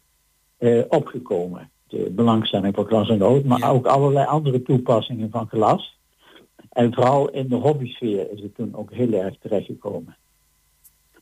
eh, 0.57 0.83
opgekomen. 0.89 1.71
De 1.87 2.11
belangstelling 2.11 2.75
voor 2.75 2.87
glas 2.87 3.09
en 3.09 3.19
lood, 3.19 3.45
maar 3.45 3.59
Ja. 3.59 3.69
ook 3.71 3.87
allerlei 3.87 4.27
andere 4.27 4.63
toepassingen 4.63 5.31
van 5.31 5.49
glas. 5.49 5.99
En 6.71 6.95
vooral 6.95 7.31
in 7.31 7.49
de 7.49 7.55
hobbysfeer 7.55 8.31
is 8.33 8.41
het 8.41 8.55
toen 8.55 8.75
ook 8.75 8.93
heel 8.93 9.13
erg 9.13 9.39
terechtgekomen. 9.39 10.17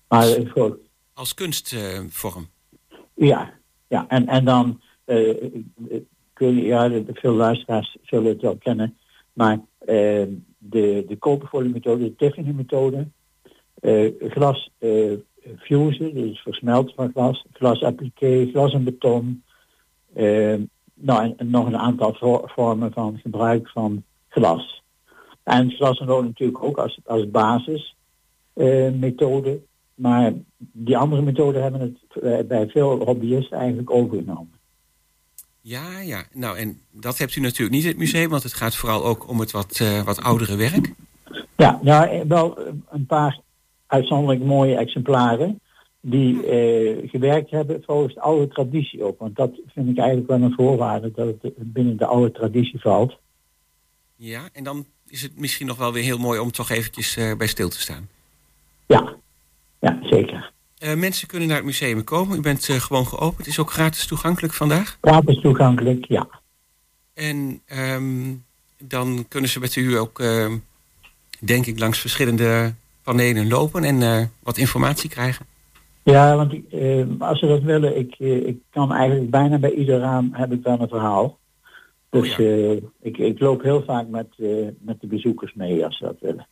Maar 0.08 0.28
eh, 0.28 0.50
voor, 0.52 0.78
Als 1.14 1.34
kunstvorm. 1.34 2.48
Ja, 3.14 3.52
ja. 3.88 4.08
En, 4.08 4.26
en 4.26 4.44
dan 4.44 4.80
kun 6.32 6.54
je, 6.56 6.62
ja, 6.62 6.88
de- 6.88 7.04
veel 7.12 7.34
luisteraars 7.34 7.96
zullen 8.02 8.32
het 8.32 8.40
wel 8.42 8.56
kennen, 8.56 8.96
maar 9.32 9.60
eh, 9.78 10.22
de, 10.58 11.04
de 11.08 11.16
koperfoliemethode, 11.18 12.04
de 12.04 12.16
Tiffany-methode, 12.16 13.08
glas 14.28 14.70
eh 14.78 15.12
fusen, 15.58 16.14
dus 16.14 16.40
versmelten 16.40 16.94
van 16.94 17.10
glas, 17.12 17.44
glas 17.52 17.82
appliqué, 17.82 18.48
glas 18.52 18.72
en 18.72 18.84
beton, 18.84 19.42
eh, 20.14 20.54
nou, 20.94 21.22
en, 21.22 21.34
en 21.36 21.50
nog 21.50 21.66
een 21.66 21.78
aantal 21.78 22.14
vo- 22.14 22.42
vormen 22.46 22.92
van 22.92 23.18
gebruik 23.22 23.68
van 23.68 24.04
glas. 24.28 24.82
En 25.42 25.70
glas 25.70 25.98
en 25.98 26.06
lood 26.06 26.24
natuurlijk 26.24 26.64
ook 26.64 26.78
als, 26.78 27.00
als 27.04 27.30
basis 27.30 27.96
eh, 28.52 28.90
methode. 28.92 29.60
Maar 29.94 30.32
die 30.58 30.96
andere 30.96 31.22
methoden 31.22 31.62
hebben 31.62 31.80
het 31.80 32.22
eh, 32.22 32.46
bij 32.46 32.68
veel 32.68 33.04
hobbyisten 33.04 33.58
eigenlijk 33.58 33.90
overgenomen. 33.90 34.52
Ja, 35.60 36.00
ja. 36.00 36.24
Nou, 36.32 36.58
en 36.58 36.80
dat 36.90 37.18
hebt 37.18 37.36
u 37.36 37.40
natuurlijk 37.40 37.70
niet 37.76 37.82
in 37.82 37.88
het 37.88 37.98
museum, 37.98 38.30
want 38.30 38.42
het 38.42 38.52
gaat 38.52 38.74
vooral 38.74 39.04
ook 39.04 39.28
om 39.28 39.40
het 39.40 39.50
wat, 39.50 39.78
eh, 39.80 40.02
wat 40.02 40.22
oudere 40.22 40.56
werk. 40.56 40.92
Ja, 41.56 41.78
nou, 41.82 42.08
eh, 42.08 42.20
wel 42.28 42.58
eh, 42.58 42.72
een 42.90 43.06
paar 43.06 43.40
uitzonderlijk 43.94 44.44
mooie 44.44 44.76
exemplaren 44.76 45.60
die 46.00 46.46
eh, 46.46 47.10
gewerkt 47.10 47.50
hebben 47.50 47.82
volgens 47.86 48.14
de 48.14 48.20
oude 48.20 48.48
traditie 48.48 49.02
ook. 49.02 49.18
Want 49.18 49.36
dat 49.36 49.50
vind 49.66 49.88
ik 49.88 49.98
eigenlijk 49.98 50.28
wel 50.28 50.42
een 50.42 50.54
voorwaarde 50.54 51.10
dat 51.14 51.26
het 51.42 51.52
binnen 51.56 51.96
de 51.96 52.06
oude 52.06 52.32
traditie 52.32 52.80
valt. 52.80 53.16
Ja, 54.16 54.48
en 54.52 54.64
dan 54.64 54.86
is 55.06 55.22
het 55.22 55.38
misschien 55.38 55.66
nog 55.66 55.76
wel 55.76 55.92
weer 55.92 56.02
heel 56.02 56.18
mooi 56.18 56.38
om 56.38 56.50
toch 56.50 56.70
eventjes 56.70 57.16
eh, 57.16 57.36
bij 57.36 57.46
stil 57.46 57.68
te 57.68 57.80
staan. 57.80 58.08
Ja, 58.86 59.14
ja 59.80 59.98
zeker. 60.02 60.52
Eh, 60.78 60.94
mensen 60.94 61.28
kunnen 61.28 61.48
naar 61.48 61.56
het 61.56 61.66
museum 61.66 62.04
komen. 62.04 62.38
U 62.38 62.40
bent 62.40 62.64
gewoon 62.64 63.06
geopend. 63.06 63.38
Het 63.38 63.46
is 63.46 63.58
ook 63.58 63.70
gratis 63.70 64.06
toegankelijk 64.06 64.54
vandaag. 64.54 64.98
Gratis 65.00 65.40
toegankelijk, 65.40 66.04
ja. 66.04 66.28
En 67.14 67.60
ehm, 67.66 68.34
dan 68.78 69.24
kunnen 69.28 69.50
ze 69.50 69.60
met 69.60 69.76
u 69.76 69.98
ook, 69.98 70.20
ehm, 70.20 70.56
denk 71.40 71.66
ik, 71.66 71.78
langs 71.78 71.98
verschillende 71.98 72.74
panelen 73.04 73.48
lopen 73.48 73.84
en 73.84 74.02
eh, 74.02 74.24
wat 74.42 74.58
informatie 74.58 75.10
krijgen. 75.10 75.46
Ja, 76.02 76.36
want 76.36 76.54
eh, 76.70 77.04
als 77.18 77.38
ze 77.38 77.46
dat 77.46 77.62
willen, 77.62 77.98
ik, 77.98 78.14
eh, 78.18 78.46
ik 78.46 78.56
kan 78.70 78.92
eigenlijk 78.92 79.30
bijna 79.30 79.58
bij 79.58 79.72
ieder 79.72 79.98
raam 79.98 80.28
heb 80.32 80.52
ik 80.52 80.62
wel 80.62 80.80
een 80.80 80.88
verhaal. 80.88 81.38
Dus 82.10 82.30
Oh 82.32 82.38
ja. 82.38 82.44
eh, 82.44 82.76
ik, 83.02 83.18
ik 83.18 83.40
loop 83.40 83.62
heel 83.62 83.82
vaak 83.86 84.08
met, 84.08 84.26
met 84.80 85.00
de 85.00 85.06
bezoekers 85.06 85.54
mee 85.54 85.84
als 85.84 85.96
ze 85.98 86.04
dat 86.04 86.16
willen. 86.20 86.46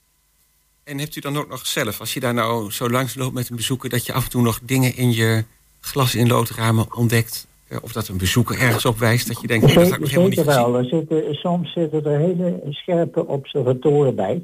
En 0.84 0.98
hebt 0.98 1.16
u 1.16 1.20
dan 1.20 1.36
ook 1.36 1.48
nog 1.48 1.66
zelf, 1.66 2.00
als 2.00 2.14
je 2.14 2.20
daar 2.20 2.34
nou 2.34 2.70
zo 2.70 2.90
langs 2.90 3.14
loopt 3.14 3.34
met 3.34 3.48
een 3.48 3.56
bezoeker, 3.56 3.90
dat 3.90 4.06
je 4.06 4.12
af 4.12 4.24
en 4.24 4.30
toe 4.30 4.42
nog 4.42 4.60
dingen 4.62 4.96
in 4.96 5.12
je 5.12 5.44
glas 5.80 6.14
in 6.14 6.28
loodramen 6.28 6.96
ontdekt? 6.96 7.46
Of 7.82 7.92
dat 7.92 8.08
een 8.08 8.16
bezoeker 8.18 8.58
ergens 8.58 8.84
op 8.84 8.98
wijst 8.98 9.26
dat 9.28 9.40
je 9.40 9.46
denkt, 9.46 9.66
nee, 9.66 9.74
dat 9.74 9.86
ik 9.92 9.98
nog 9.98 10.08
helemaal 10.08 10.28
niet 10.28 10.38
Zeker 10.38 10.52
gezien. 10.52 10.72
wel. 10.72 10.78
Er 10.82 10.84
zitten, 10.88 11.34
soms 11.34 11.72
zitten 11.72 12.04
er 12.04 12.18
hele 12.18 12.60
scherpe 12.70 13.26
observatoren 13.26 14.14
bij, 14.14 14.42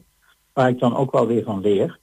waar 0.59 0.69
ik 0.69 0.79
dan 0.79 0.97
ook 0.97 1.13
wel 1.13 1.27
weer 1.27 1.45
van 1.45 1.61
leer. 1.61 1.99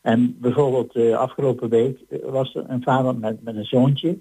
En 0.00 0.36
bijvoorbeeld 0.40 0.96
uh, 0.96 1.16
afgelopen 1.16 1.68
week 1.68 2.00
eh, 2.10 2.18
was 2.30 2.54
er 2.54 2.64
een 2.68 2.82
vader 2.82 3.16
met, 3.16 3.42
met 3.42 3.56
een 3.56 3.64
zoontje. 3.64 4.18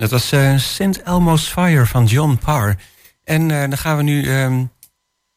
Dat 0.07 0.21
was 0.21 0.33
eh 0.33 0.57
St. 0.57 1.03
Elmo's 1.05 1.49
Fire 1.49 1.87
van 1.87 2.05
John 2.05 2.39
Parr. 2.45 2.77
En 3.25 3.51
eh, 3.51 3.61
dan 3.61 3.79
gaan 3.79 3.97
we 3.97 4.03
nu 4.03 4.25
ehm, 4.25 4.65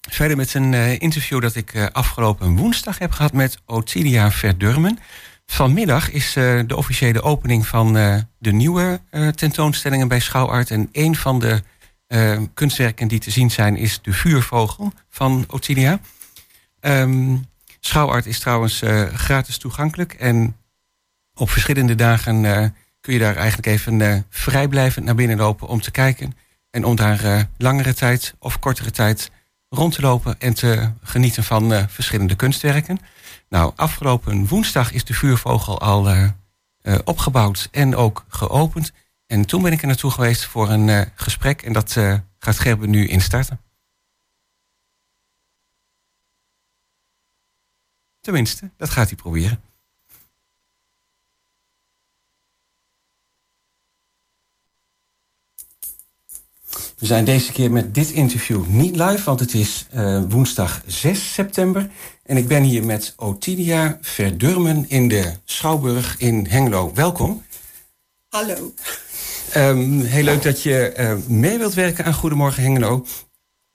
verder 0.09 0.37
met 0.37 0.53
een 0.53 0.73
eh, 0.73 0.99
interview 0.99 1.41
dat 1.41 1.55
ik 1.55 1.89
afgelopen 1.91 2.55
woensdag 2.55 2.97
heb 2.97 3.11
gehad 3.11 3.33
met 3.33 3.57
Otilia 3.65 4.31
Verdurmen. 4.31 4.99
Vanmiddag 5.45 6.11
is 6.11 6.33
de 6.33 6.75
officiële 6.75 7.21
opening 7.21 7.67
van 7.67 7.93
de 8.37 8.51
nieuwe 8.51 9.01
tentoonstellingen 9.35 10.07
bij 10.07 10.19
Schouwart. 10.19 10.71
En 10.71 10.89
een 10.91 11.15
van 11.15 11.39
de 11.39 11.61
kunstwerken 12.53 13.07
die 13.07 13.19
te 13.19 13.31
zien 13.31 13.51
zijn 13.51 13.75
is 13.75 14.01
De 14.01 14.13
Vuurvogel 14.13 14.91
van 15.09 15.45
Otilia. 15.47 15.99
Um, 16.81 17.45
Schouwart 17.79 18.25
is 18.25 18.39
trouwens 18.39 18.81
gratis 19.13 19.57
toegankelijk. 19.57 20.13
En 20.13 20.55
op 21.33 21.49
verschillende 21.49 21.95
dagen 21.95 22.73
kun 23.01 23.13
je 23.13 23.19
daar 23.19 23.35
eigenlijk 23.35 23.67
even 23.67 23.99
uh, 23.99 24.17
vrijblijvend 24.29 25.05
naar 25.05 25.15
binnen 25.15 25.37
lopen 25.37 25.67
om 25.67 25.81
te 25.81 25.91
kijken. 25.91 26.37
En 26.69 26.85
om 26.85 26.95
daar 26.95 27.47
langere 27.57 27.93
tijd 27.93 28.35
of 28.39 28.59
kortere 28.59 28.91
tijd 28.91 29.31
rond 29.69 29.93
te 29.93 30.01
lopen 30.01 30.39
en 30.39 30.53
te 30.53 30.91
genieten 31.03 31.43
van 31.43 31.89
verschillende 31.89 32.35
kunstwerken. 32.35 32.99
Nou, 33.49 33.73
afgelopen 33.75 34.47
woensdag 34.47 34.91
is 34.91 35.03
de 35.03 35.13
vuurvogel 35.13 35.79
al 35.79 36.31
opgebouwd 37.03 37.67
en 37.71 37.95
ook 37.95 38.25
geopend. 38.27 38.91
En 39.27 39.45
toen 39.45 39.61
ben 39.61 39.71
ik 39.71 39.81
er 39.81 39.87
naartoe 39.87 40.11
geweest 40.11 40.45
voor 40.45 40.69
een 40.69 41.11
gesprek 41.15 41.61
en 41.61 41.73
dat 41.73 41.97
gaat 42.39 42.59
Gerben 42.59 42.89
nu 42.89 43.07
instarten. 43.07 43.59
Tenminste, 48.21 48.71
dat 48.77 48.89
gaat 48.89 49.07
hij 49.07 49.15
proberen. 49.15 49.68
We 56.99 57.05
zijn 57.05 57.25
deze 57.25 57.51
keer 57.51 57.71
met 57.71 57.93
dit 57.95 58.11
interview 58.11 58.65
niet 58.67 58.95
live, 58.95 59.23
want 59.23 59.39
het 59.39 59.53
is 59.53 59.87
uh, 59.95 60.21
woensdag 60.29 60.81
6 60.85 61.33
september. 61.33 61.89
En 62.23 62.37
ik 62.37 62.47
ben 62.47 62.63
hier 62.63 62.85
met 62.85 63.13
Otidia 63.17 63.97
Verdurmen 64.01 64.85
in 64.87 65.07
de 65.07 65.33
Schouwburg 65.45 66.17
in 66.17 66.45
Hengelo. 66.49 66.91
Welkom. 66.93 67.43
Hallo. 68.29 68.73
Um, 69.55 70.01
heel 70.01 70.23
leuk 70.23 70.41
dat 70.41 70.61
je 70.61 70.93
uh, 70.97 71.15
mee 71.27 71.57
wilt 71.57 71.73
werken 71.73 72.05
aan 72.05 72.13
Goedemorgen 72.13 72.63
Hengelo. 72.63 73.05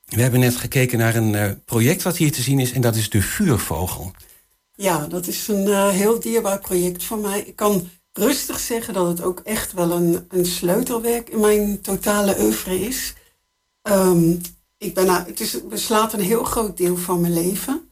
We 0.04 0.22
hebben 0.22 0.40
net 0.40 0.56
gekeken 0.56 0.98
naar 0.98 1.14
een 1.14 1.32
uh, 1.32 1.50
project 1.64 2.02
wat 2.02 2.16
hier 2.16 2.32
te 2.32 2.42
zien 2.42 2.58
is 2.58 2.72
en 2.72 2.80
dat 2.80 2.96
is 2.96 3.10
de 3.10 3.22
vuurvogel. 3.22 4.10
Ja, 4.74 5.06
dat 5.06 5.26
is 5.26 5.48
een 5.48 5.90
heel 5.90 6.20
dierbaar 6.20 6.58
project 6.58 7.04
voor 7.04 7.18
mij. 7.18 7.40
Ik 7.40 7.56
kan 7.56 7.88
rustig 8.18 8.60
zeggen 8.60 8.94
dat 8.94 9.06
het 9.06 9.22
ook 9.22 9.40
echt 9.40 9.72
wel 9.72 9.90
een, 9.90 10.26
een 10.28 10.46
sleutelwerk 10.46 11.28
in 11.28 11.40
mijn 11.40 11.80
totale 11.80 12.40
oeuvre 12.40 12.80
is. 12.80 13.14
Um, 13.82 14.40
ik 14.78 14.94
ben, 14.94 15.08
het 15.08 15.40
is, 15.40 15.66
beslaat 15.68 16.12
een 16.12 16.20
heel 16.20 16.44
groot 16.44 16.76
deel 16.76 16.96
van 16.96 17.20
mijn 17.20 17.32
leven. 17.32 17.88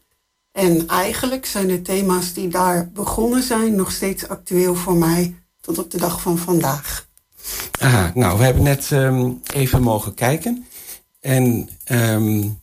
En 0.52 0.88
eigenlijk 0.88 1.46
zijn 1.46 1.66
de 1.66 1.82
thema's 1.82 2.32
die 2.32 2.48
daar 2.48 2.90
begonnen 2.90 3.42
zijn 3.42 3.74
nog 3.74 3.92
steeds 3.92 4.28
actueel 4.28 4.74
voor 4.74 4.96
mij 4.96 5.34
tot 5.60 5.78
op 5.78 5.90
de 5.90 5.98
dag 5.98 6.20
van 6.20 6.38
vandaag. 6.38 7.08
Aha, 7.80 8.12
nou, 8.14 8.38
we 8.38 8.44
hebben 8.44 8.62
net 8.62 8.90
um, 8.90 9.40
even 9.54 9.82
mogen 9.82 10.14
kijken. 10.14 10.66
En 11.20 11.68
um, 11.90 12.60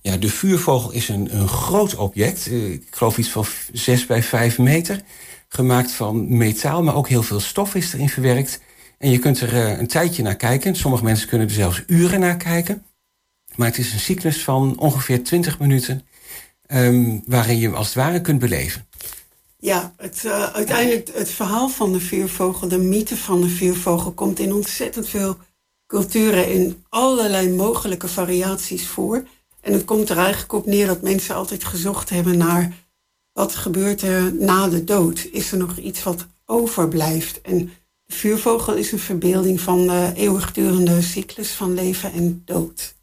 ja, 0.00 0.16
de 0.16 0.28
vuurvogel 0.28 0.92
is 0.92 1.08
een, 1.08 1.36
een 1.36 1.48
groot 1.48 1.96
object. 1.96 2.46
Eh, 2.46 2.72
ik 2.72 2.86
geloof 2.90 3.18
iets 3.18 3.30
van 3.30 3.46
6 3.72 4.06
bij 4.06 4.22
5 4.22 4.58
meter. 4.58 5.02
Gemaakt 5.54 5.92
van 5.92 6.36
metaal, 6.36 6.82
maar 6.82 6.94
ook 6.94 7.08
heel 7.08 7.22
veel 7.22 7.40
stof 7.40 7.74
is 7.74 7.92
erin 7.92 8.08
verwerkt. 8.08 8.60
En 8.98 9.10
je 9.10 9.18
kunt 9.18 9.40
er 9.40 9.52
uh, 9.52 9.78
een 9.78 9.86
tijdje 9.86 10.22
naar 10.22 10.36
kijken. 10.36 10.76
Sommige 10.76 11.04
mensen 11.04 11.28
kunnen 11.28 11.46
er 11.46 11.54
zelfs 11.54 11.82
uren 11.86 12.20
naar 12.20 12.36
kijken. 12.36 12.84
Maar 13.56 13.66
het 13.66 13.78
is 13.78 13.92
een 13.92 14.00
cyclus 14.00 14.44
van 14.44 14.78
ongeveer 14.78 15.24
20 15.24 15.58
minuten. 15.58 16.06
Um, 16.66 17.22
waarin 17.26 17.58
je 17.58 17.70
als 17.70 17.86
het 17.86 17.94
ware 17.94 18.20
kunt 18.20 18.38
beleven. 18.38 18.86
Ja, 19.58 19.94
het, 19.96 20.22
uh, 20.26 20.42
uiteindelijk 20.42 21.10
het 21.14 21.30
verhaal 21.30 21.68
van 21.68 21.92
de 21.92 22.00
vuurvogel, 22.00 22.68
de 22.68 22.78
mythe 22.78 23.16
van 23.16 23.40
de 23.40 23.48
vuurvogel, 23.48 24.12
komt 24.12 24.38
in 24.38 24.52
ontzettend 24.52 25.08
veel 25.08 25.36
culturen 25.86 26.52
in 26.52 26.84
allerlei 26.88 27.50
mogelijke 27.50 28.08
variaties 28.08 28.86
voor. 28.86 29.24
En 29.60 29.72
het 29.72 29.84
komt 29.84 30.08
er 30.08 30.18
eigenlijk 30.18 30.52
op 30.52 30.66
neer 30.66 30.86
dat 30.86 31.02
mensen 31.02 31.34
altijd 31.34 31.64
gezocht 31.64 32.10
hebben 32.10 32.36
naar 32.36 32.72
wat 33.32 33.54
gebeurt 33.54 34.02
er 34.02 34.34
na 34.34 34.68
de 34.68 34.84
dood? 34.84 35.28
Is 35.32 35.52
er 35.52 35.58
nog 35.58 35.76
iets 35.76 36.02
wat 36.02 36.26
overblijft? 36.46 37.40
En 37.40 37.72
de 38.06 38.14
vuurvogel 38.14 38.74
is 38.74 38.92
een 38.92 38.98
verbeelding 38.98 39.60
van 39.60 39.86
de 39.86 40.12
eeuwigdurende 40.14 41.02
cyclus 41.02 41.50
van 41.50 41.74
leven 41.74 42.12
en 42.12 42.42
dood. 42.44 42.94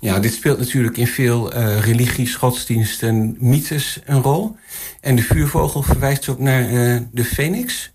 Ja, 0.00 0.18
dit 0.18 0.34
speelt 0.34 0.58
natuurlijk 0.58 0.96
in 0.96 1.06
veel 1.06 1.54
uh, 1.56 1.80
religies, 1.80 2.34
godsdiensten, 2.34 3.36
mythes 3.38 4.00
een 4.04 4.22
rol. 4.22 4.56
En 5.00 5.16
de 5.16 5.22
vuurvogel 5.22 5.82
verwijst 5.82 6.28
ook 6.28 6.38
naar 6.38 6.72
uh, 6.72 7.00
de 7.12 7.24
phoenix. 7.24 7.92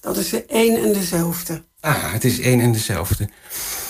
Dat 0.00 0.16
is 0.16 0.28
de 0.28 0.44
één 0.44 0.82
en 0.82 0.92
dezelfde. 0.92 1.62
Ah, 1.80 2.12
het 2.12 2.24
is 2.24 2.40
één 2.40 2.60
en 2.60 2.72
dezelfde. 2.72 3.28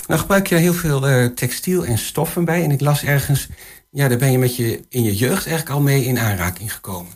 Nou 0.07 0.21
gebruik 0.21 0.47
je 0.47 0.55
heel 0.55 0.75
veel 0.75 1.09
uh, 1.09 1.27
textiel 1.27 1.85
en 1.85 1.99
stoffen 1.99 2.45
bij. 2.45 2.63
En 2.63 2.71
ik 2.71 2.81
las 2.81 3.05
ergens, 3.05 3.49
ja, 3.95 4.09
daar 4.09 4.19
ben 4.19 4.33
je 4.33 4.39
met 4.39 4.57
je 4.57 4.81
in 4.89 5.03
je 5.03 5.17
jeugd 5.17 5.47
eigenlijk 5.47 5.77
al 5.77 5.81
mee 5.81 6.05
in 6.05 6.19
aanraking 6.19 6.73
gekomen. 6.73 7.13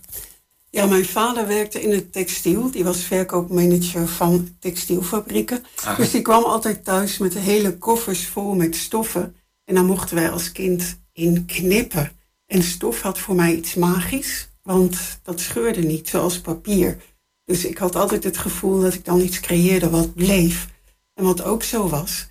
Ja, 0.70 0.86
mijn 0.86 1.04
vader 1.04 1.46
werkte 1.46 1.82
in 1.82 1.90
het 1.90 2.12
textiel. 2.12 2.70
Die 2.70 2.84
was 2.84 3.02
verkoopmanager 3.02 4.08
van 4.08 4.56
textielfabrieken. 4.58 5.64
Ah. 5.84 5.96
Dus 5.96 6.10
die 6.10 6.22
kwam 6.22 6.44
altijd 6.44 6.84
thuis 6.84 7.18
met 7.18 7.38
hele 7.38 7.78
koffers 7.78 8.26
vol 8.26 8.54
met 8.54 8.76
stoffen. 8.76 9.36
En 9.64 9.74
dan 9.74 9.86
mochten 9.86 10.16
wij 10.16 10.30
als 10.30 10.52
kind 10.52 10.98
in 11.12 11.46
knippen. 11.46 12.12
En 12.46 12.62
stof 12.62 13.00
had 13.00 13.18
voor 13.18 13.34
mij 13.34 13.54
iets 13.54 13.74
magisch, 13.74 14.48
want 14.62 14.96
dat 15.22 15.40
scheurde 15.40 15.82
niet, 15.82 16.08
zoals 16.08 16.40
papier. 16.40 16.96
Dus 17.44 17.64
ik 17.64 17.78
had 17.78 17.96
altijd 17.96 18.24
het 18.24 18.38
gevoel 18.38 18.80
dat 18.80 18.94
ik 18.94 19.04
dan 19.04 19.20
iets 19.20 19.40
creëerde 19.40 19.90
wat 19.90 20.14
bleef. 20.14 20.68
En 21.14 21.24
wat 21.24 21.42
ook 21.42 21.62
zo 21.62 21.88
was, 21.88 22.26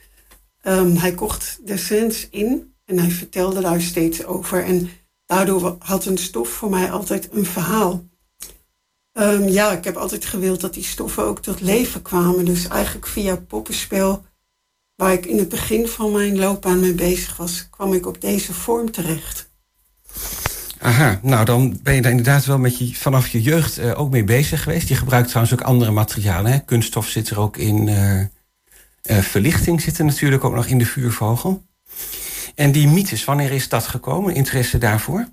um, 0.64 0.96
hij 0.96 1.14
kocht 1.14 1.60
de 1.64 1.78
cents 1.78 2.28
in 2.30 2.76
en 2.88 3.00
hij 3.00 3.12
vertelde 3.12 3.62
daar 3.62 3.82
steeds 3.82 4.26
over. 4.26 4.64
En 4.64 4.90
daardoor 5.26 5.76
had 5.80 6.06
een 6.06 6.18
stof 6.18 6.50
voor 6.50 6.70
mij 6.70 6.92
altijd 6.92 7.30
een 7.32 7.46
verhaal. 7.46 8.04
Um, 9.14 9.48
ja, 9.48 9.72
ik 9.72 9.84
heb 9.84 9.96
altijd 9.96 10.26
gewild 10.26 10.62
dat 10.62 10.74
die 10.74 10.84
stoffen 10.84 11.24
ook 11.24 11.42
tot 11.42 11.62
leven 11.62 12.02
kwamen. 12.02 12.46
Dus 12.46 12.68
eigenlijk 12.68 13.08
via 13.08 13.36
poppenspel, 13.36 14.26
waar 14.96 15.14
ik 15.14 15.26
in 15.26 15.38
het 15.38 15.50
begin 15.50 15.88
van 15.88 16.12
mijn 16.12 16.38
loopbaan 16.38 16.80
mee 16.80 16.94
bezig 16.94 17.38
was, 17.38 17.68
kwam 17.70 17.94
ik 17.94 18.06
op 18.06 18.22
deze 18.22 18.54
vorm 18.54 18.92
terecht. 18.92 19.50
Aha, 20.80 21.20
nou 21.24 21.46
dan 21.46 21.80
ben 21.84 21.96
je 21.96 22.02
daar 22.02 22.12
inderdaad 22.12 22.46
wel 22.46 22.58
met 22.58 22.78
je, 22.78 22.96
vanaf 22.96 23.28
je 23.28 23.42
jeugd 23.42 23.80
uh, 23.80 24.00
ook 24.00 24.12
mee 24.12 24.24
bezig 24.24 24.64
geweest. 24.64 24.88
Je 24.88 24.96
gebruikt 24.96 25.28
trouwens 25.28 25.60
ook 25.60 25.68
andere 25.68 25.92
materialen. 25.92 26.52
Hè? 26.52 26.60
Kunststof 26.60 27.08
zit 27.08 27.30
er 27.30 27.40
ook 27.40 27.58
in. 27.58 27.88
Uh, 27.88 28.20
uh, 28.20 29.18
verlichting 29.18 29.82
zit 29.82 29.98
er 29.98 30.06
natuurlijk 30.06 30.44
ook 30.44 30.56
nog 30.56 30.66
in 30.66 30.78
de 30.78 30.86
vuurvogel. 30.86 31.67
En 32.58 32.72
die 32.72 32.88
mythes, 32.88 33.26
wanneer 33.26 33.52
is 33.52 33.70
dat 33.70 33.88
gekomen? 33.88 34.36
Interesse 34.36 34.78
daarvoor? 34.78 35.28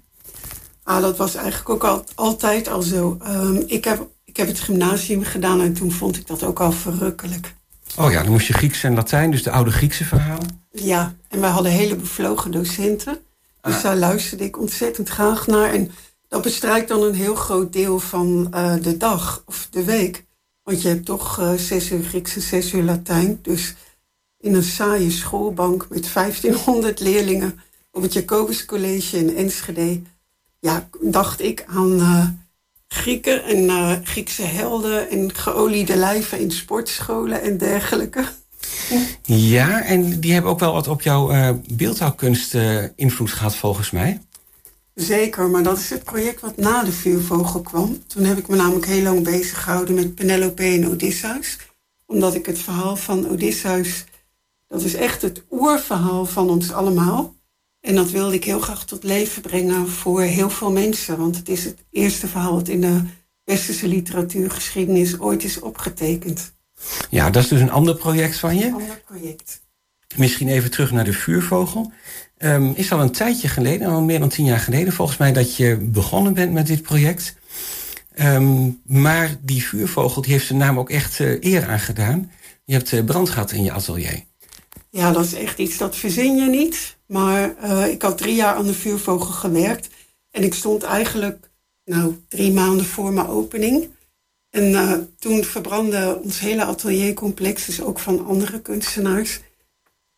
Ah, 0.82 1.02
dat 1.02 1.16
was 1.16 1.34
eigenlijk 1.34 1.68
ook 1.68 1.84
al, 1.84 2.04
altijd 2.14 2.68
al 2.68 2.82
zo. 2.82 3.18
Um, 3.26 3.62
ik, 3.66 3.84
heb, 3.84 4.08
ik 4.24 4.36
heb 4.36 4.46
het 4.46 4.60
gymnasium 4.60 5.22
gedaan 5.22 5.60
en 5.60 5.72
toen 5.72 5.92
vond 5.92 6.16
ik 6.16 6.26
dat 6.26 6.42
ook 6.42 6.60
al 6.60 6.72
verrukkelijk. 6.72 7.54
Oh 7.96 8.10
ja, 8.10 8.22
dan 8.22 8.32
moest 8.32 8.46
je 8.46 8.52
Grieks 8.52 8.82
en 8.82 8.94
Latijn, 8.94 9.30
dus 9.30 9.42
de 9.42 9.50
oude 9.50 9.70
Griekse 9.70 10.04
verhalen. 10.04 10.66
Ja, 10.70 11.14
en 11.28 11.40
wij 11.40 11.50
hadden 11.50 11.72
hele 11.72 11.96
bevlogen 11.96 12.50
docenten. 12.50 13.18
Dus 13.60 13.76
ah. 13.76 13.82
daar 13.82 13.96
luisterde 13.96 14.44
ik 14.44 14.58
ontzettend 14.58 15.08
graag 15.08 15.46
naar. 15.46 15.72
En 15.72 15.90
dat 16.28 16.42
bestrijkt 16.42 16.88
dan 16.88 17.02
een 17.02 17.14
heel 17.14 17.34
groot 17.34 17.72
deel 17.72 17.98
van 17.98 18.52
uh, 18.54 18.74
de 18.82 18.96
dag 18.96 19.42
of 19.46 19.68
de 19.70 19.84
week. 19.84 20.24
Want 20.62 20.82
je 20.82 20.88
hebt 20.88 21.04
toch 21.04 21.40
uh, 21.40 21.52
zes 21.52 21.90
uur 21.90 22.04
Grieks 22.04 22.34
en 22.34 22.42
zes 22.42 22.72
uur 22.72 22.82
Latijn. 22.82 23.38
Dus 23.42 23.74
in 24.44 24.54
een 24.54 24.62
saaie 24.62 25.10
schoolbank 25.10 25.86
met 25.90 26.12
1500 26.12 27.00
leerlingen 27.00 27.60
op 27.90 28.02
het 28.02 28.12
Jacobus 28.12 28.64
College 28.64 29.18
in 29.18 29.36
Enschede. 29.36 30.00
Ja, 30.60 30.88
dacht 31.00 31.40
ik 31.40 31.64
aan 31.66 31.92
uh, 31.92 32.26
Grieken 32.88 33.44
en 33.44 33.64
uh, 33.64 33.92
Griekse 34.02 34.42
helden 34.42 35.10
en 35.10 35.34
geoliede 35.34 35.96
lijven 35.96 36.38
in 36.38 36.50
sportscholen 36.50 37.42
en 37.42 37.58
dergelijke. 37.58 38.24
Ja, 39.22 39.82
en 39.82 40.20
die 40.20 40.32
hebben 40.32 40.50
ook 40.50 40.58
wel 40.58 40.72
wat 40.72 40.88
op 40.88 41.02
jouw 41.02 41.32
uh, 41.32 41.50
beeldhouwkunst 41.72 42.56
invloed 42.96 43.30
gehad 43.30 43.56
volgens 43.56 43.90
mij. 43.90 44.20
Zeker, 44.94 45.48
maar 45.48 45.62
dat 45.62 45.78
is 45.78 45.90
het 45.90 46.04
project 46.04 46.40
wat 46.40 46.56
na 46.56 46.82
de 46.82 46.92
vuurvogel 46.92 47.60
kwam. 47.60 48.02
Toen 48.06 48.24
heb 48.24 48.38
ik 48.38 48.48
me 48.48 48.56
namelijk 48.56 48.86
heel 48.86 49.02
lang 49.02 49.24
bezig 49.24 49.62
gehouden 49.62 49.94
met 49.94 50.14
Penelope 50.14 50.62
en 50.62 50.90
Odysseus. 50.90 51.58
Omdat 52.06 52.34
ik 52.34 52.46
het 52.46 52.58
verhaal 52.58 52.96
van 52.96 53.28
Odysseus, 53.28 54.04
dat 54.66 54.82
is 54.82 54.94
echt 54.94 55.22
het 55.22 55.44
oerverhaal 55.50 56.26
van 56.26 56.50
ons 56.50 56.72
allemaal. 56.72 57.34
En 57.80 57.94
dat 57.94 58.10
wilde 58.10 58.34
ik 58.34 58.44
heel 58.44 58.60
graag 58.60 58.84
tot 58.84 59.04
leven 59.04 59.42
brengen 59.42 59.88
voor 59.88 60.22
heel 60.22 60.50
veel 60.50 60.72
mensen. 60.72 61.18
Want 61.18 61.36
het 61.36 61.48
is 61.48 61.64
het 61.64 61.84
eerste 61.90 62.28
verhaal 62.28 62.54
wat 62.54 62.68
in 62.68 62.80
de 62.80 63.02
westerse 63.44 63.88
literatuurgeschiedenis 63.88 65.18
ooit 65.20 65.44
is 65.44 65.60
opgetekend. 65.60 66.52
Ja, 67.10 67.30
dat 67.30 67.42
is 67.42 67.48
dus 67.48 67.60
een 67.60 67.70
ander 67.70 67.94
project 67.94 68.38
van 68.38 68.56
je. 68.56 68.64
Een 68.66 68.74
ander 68.74 69.02
project. 69.06 69.62
Misschien 70.16 70.48
even 70.48 70.70
terug 70.70 70.90
naar 70.90 71.04
de 71.04 71.12
vuurvogel. 71.12 71.92
Um, 72.38 72.72
is 72.74 72.92
al 72.92 73.00
een 73.00 73.12
tijdje 73.12 73.48
geleden, 73.48 73.88
al 73.88 74.02
meer 74.02 74.18
dan 74.18 74.28
tien 74.28 74.44
jaar 74.44 74.58
geleden 74.58 74.92
volgens 74.92 75.18
mij, 75.18 75.32
dat 75.32 75.56
je 75.56 75.76
begonnen 75.76 76.34
bent 76.34 76.52
met 76.52 76.66
dit 76.66 76.82
project. 76.82 77.34
Um, 78.18 78.80
maar 78.84 79.36
die 79.40 79.62
vuurvogel 79.62 80.22
die 80.22 80.32
heeft 80.32 80.46
zijn 80.46 80.58
naam 80.58 80.78
ook 80.78 80.90
echt 80.90 81.18
uh, 81.18 81.42
eer 81.42 81.66
aangedaan. 81.66 82.30
Je 82.64 82.72
hebt 82.72 82.92
uh, 82.92 83.04
brand 83.04 83.30
gehad 83.30 83.52
in 83.52 83.62
je 83.62 83.72
atelier. 83.72 84.24
Ja, 84.94 85.12
dat 85.12 85.24
is 85.24 85.34
echt 85.34 85.58
iets 85.58 85.76
dat 85.76 85.96
verzin 85.96 86.36
je 86.36 86.46
niet. 86.46 86.96
Maar 87.06 87.54
uh, 87.64 87.88
ik 87.88 88.02
had 88.02 88.18
drie 88.18 88.34
jaar 88.34 88.54
aan 88.54 88.66
de 88.66 88.74
vuurvogel 88.74 89.32
gewerkt. 89.32 89.88
En 90.30 90.42
ik 90.42 90.54
stond 90.54 90.82
eigenlijk 90.82 91.50
nou, 91.84 92.22
drie 92.28 92.52
maanden 92.52 92.86
voor 92.86 93.12
mijn 93.12 93.26
opening. 93.26 93.88
En 94.50 94.70
uh, 94.70 94.92
toen 95.18 95.44
verbrandde 95.44 96.20
ons 96.22 96.38
hele 96.38 96.64
ateliercomplex, 96.64 97.66
dus 97.66 97.82
ook 97.82 97.98
van 97.98 98.26
andere 98.26 98.60
kunstenaars. 98.60 99.40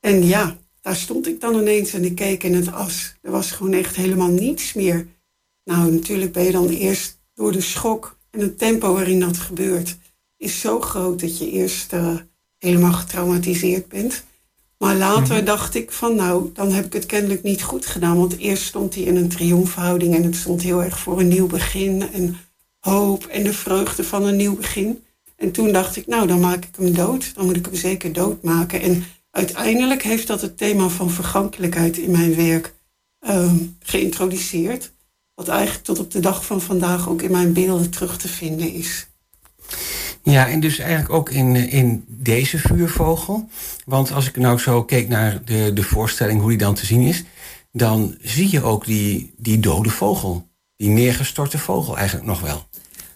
En 0.01 0.27
ja, 0.27 0.57
daar 0.81 0.97
stond 0.97 1.27
ik 1.27 1.41
dan 1.41 1.55
ineens 1.55 1.93
en 1.93 2.05
ik 2.05 2.15
keek 2.15 2.43
in 2.43 2.55
het 2.55 2.73
as. 2.73 3.15
Er 3.23 3.31
was 3.31 3.51
gewoon 3.51 3.73
echt 3.73 3.97
helemaal 3.97 4.31
niets 4.31 4.73
meer. 4.73 5.07
Nou, 5.65 5.93
natuurlijk 5.93 6.33
ben 6.33 6.45
je 6.45 6.53
dan 6.53 6.69
eerst 6.69 7.19
door 7.35 7.53
de 7.53 7.61
schok 7.61 8.19
en 8.31 8.41
het 8.41 8.59
tempo 8.59 8.93
waarin 8.93 9.21
dat 9.21 9.39
gebeurt, 9.39 9.97
is 10.37 10.61
zo 10.61 10.81
groot 10.81 11.21
dat 11.21 11.39
je 11.39 11.51
eerst 11.51 11.93
uh, 11.93 12.17
helemaal 12.59 12.93
getraumatiseerd 12.93 13.89
bent. 13.89 14.25
Maar 14.79 14.95
later 14.95 15.37
mhm. 15.37 15.45
dacht 15.45 15.75
ik 15.75 15.93
van 15.93 16.15
nou, 16.15 16.51
dan 16.53 16.73
heb 16.73 16.85
ik 16.85 16.93
het 16.93 17.07
kennelijk 17.07 17.43
niet 17.43 17.63
goed 17.63 17.87
gedaan. 17.87 18.19
Want 18.19 18.39
eerst 18.39 18.65
stond 18.65 18.95
hij 18.95 19.05
in 19.05 19.17
een 19.17 19.29
triomfhouding 19.29 20.15
en 20.15 20.23
het 20.23 20.37
stond 20.37 20.63
heel 20.63 20.83
erg 20.83 20.99
voor 20.99 21.21
een 21.21 21.29
nieuw 21.29 21.47
begin 21.47 22.13
en 22.13 22.37
hoop 22.81 23.27
en 23.27 23.43
de 23.43 23.53
vreugde 23.53 24.05
van 24.05 24.25
een 24.25 24.37
nieuw 24.37 24.57
begin. 24.57 25.05
En 25.37 25.51
toen 25.53 25.73
dacht 25.73 25.97
ik, 25.97 26.07
nou, 26.07 26.27
dan 26.27 26.41
maak 26.41 26.65
ik 26.65 26.77
hem 26.77 26.95
dood. 26.95 27.35
Dan 27.35 27.45
moet 27.45 27.57
ik 27.57 27.65
hem 27.65 27.75
zeker 27.75 28.13
doodmaken. 28.13 28.81
En 28.81 29.05
uiteindelijk 29.31 30.03
heeft 30.03 30.27
dat 30.27 30.41
het 30.41 30.59
thema 30.59 30.89
van 30.89 31.11
vergankelijkheid 31.11 31.99
in 31.99 32.11
mijn 32.11 32.35
werk 32.35 32.75
um, 33.29 33.77
geïntroduceerd. 33.81 34.93
Wat 35.35 35.49
eigenlijk 35.49 35.85
tot 35.85 35.99
op 35.99 36.11
de 36.11 36.21
dag 36.21 36.45
van 36.45 36.61
vandaag 36.61 37.09
ook 37.09 37.23
in 37.23 37.31
mijn 37.31 37.53
beelden 37.53 37.91
terug 37.91 38.19
te 38.19 38.29
vinden 38.29 38.73
is. 38.73 39.07
Ja, 40.31 40.49
en 40.49 40.61
dus 40.61 40.79
eigenlijk 40.79 41.11
ook 41.11 41.31
in, 41.31 41.57
in 41.57 42.05
deze 42.09 42.59
vuurvogel. 42.59 43.49
Want 43.85 44.13
als 44.13 44.29
ik 44.29 44.37
nou 44.37 44.59
zo 44.59 44.85
keek 44.85 45.09
naar 45.09 45.45
de, 45.45 45.73
de 45.73 45.83
voorstelling, 45.83 46.41
hoe 46.41 46.49
die 46.49 46.59
dan 46.59 46.75
te 46.75 46.87
zien 46.87 47.03
is, 47.03 47.25
dan 47.73 48.17
zie 48.21 48.51
je 48.51 48.63
ook 48.63 48.85
die, 48.85 49.35
die 49.37 49.61
dode 49.61 49.91
vogel. 49.91 50.49
Die 50.77 50.89
neergestorte 50.89 51.59
vogel 51.59 51.97
eigenlijk 51.97 52.27
nog 52.27 52.41
wel. 52.41 52.67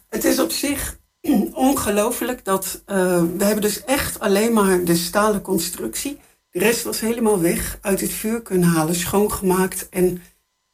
Het 0.09 0.25
is 0.25 0.41
op 0.41 0.51
zich 0.51 0.99
ongelooflijk 1.53 2.45
dat 2.45 2.83
uh, 2.87 2.97
we 3.37 3.45
hebben 3.45 3.63
dus 3.63 3.85
echt 3.85 4.21
alleen 4.21 4.53
maar 4.53 4.85
de 4.85 4.97
stalen 4.97 5.41
constructie. 5.41 6.19
De 6.51 6.59
rest 6.59 6.83
was 6.83 7.01
helemaal 7.01 7.41
weg, 7.41 7.79
uit 7.81 8.01
het 8.01 8.13
vuur 8.13 8.43
kunnen 8.43 8.69
halen, 8.69 8.95
schoongemaakt. 8.95 9.89
En 9.89 10.23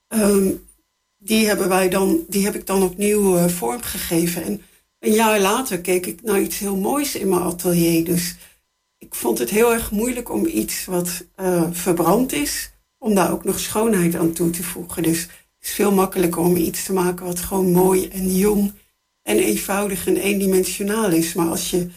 um, 0.08 0.66
die, 1.16 1.46
hebben 1.46 1.68
wij 1.68 1.88
dan, 1.88 2.24
die 2.28 2.44
heb 2.44 2.54
ik 2.54 2.66
dan 2.66 2.82
opnieuw 2.82 3.36
uh, 3.36 3.48
vormgegeven. 3.48 4.42
En 4.44 4.62
een 4.98 5.12
jaar 5.12 5.40
later 5.40 5.80
keek 5.80 6.06
ik 6.06 6.22
naar 6.22 6.40
iets 6.40 6.58
heel 6.58 6.76
moois 6.76 7.14
in 7.14 7.28
mijn 7.28 7.42
atelier. 7.42 8.04
Dus 8.04 8.36
ik 8.98 9.14
vond 9.14 9.38
het 9.38 9.50
heel 9.50 9.72
erg 9.72 9.90
moeilijk 9.90 10.30
om 10.30 10.46
iets 10.46 10.84
wat 10.84 11.24
uh, 11.40 11.62
verbrand 11.70 12.32
is, 12.32 12.70
om 12.98 13.14
daar 13.14 13.32
ook 13.32 13.44
nog 13.44 13.60
schoonheid 13.60 14.14
aan 14.14 14.32
toe 14.32 14.50
te 14.50 14.62
voegen. 14.62 15.02
Dus 15.02 15.20
het 15.20 15.30
is 15.60 15.72
veel 15.72 15.92
makkelijker 15.92 16.40
om 16.40 16.56
iets 16.56 16.84
te 16.84 16.92
maken 16.92 17.26
wat 17.26 17.40
gewoon 17.40 17.72
mooi 17.72 18.08
en 18.08 18.36
jong 18.36 18.72
en 19.22 19.38
eenvoudig 19.38 20.06
en 20.06 20.16
eendimensionaal 20.16 21.10
is. 21.10 21.34
Maar 21.34 21.48
als 21.48 21.70
je 21.70 21.88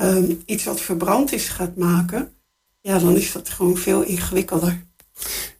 um, 0.00 0.42
iets 0.46 0.64
wat 0.64 0.80
verbrand 0.80 1.32
is 1.32 1.48
gaat 1.48 1.76
maken, 1.76 2.32
ja, 2.80 2.98
dan 2.98 3.16
is 3.16 3.32
dat 3.32 3.48
gewoon 3.48 3.76
veel 3.76 4.02
ingewikkelder. 4.02 4.84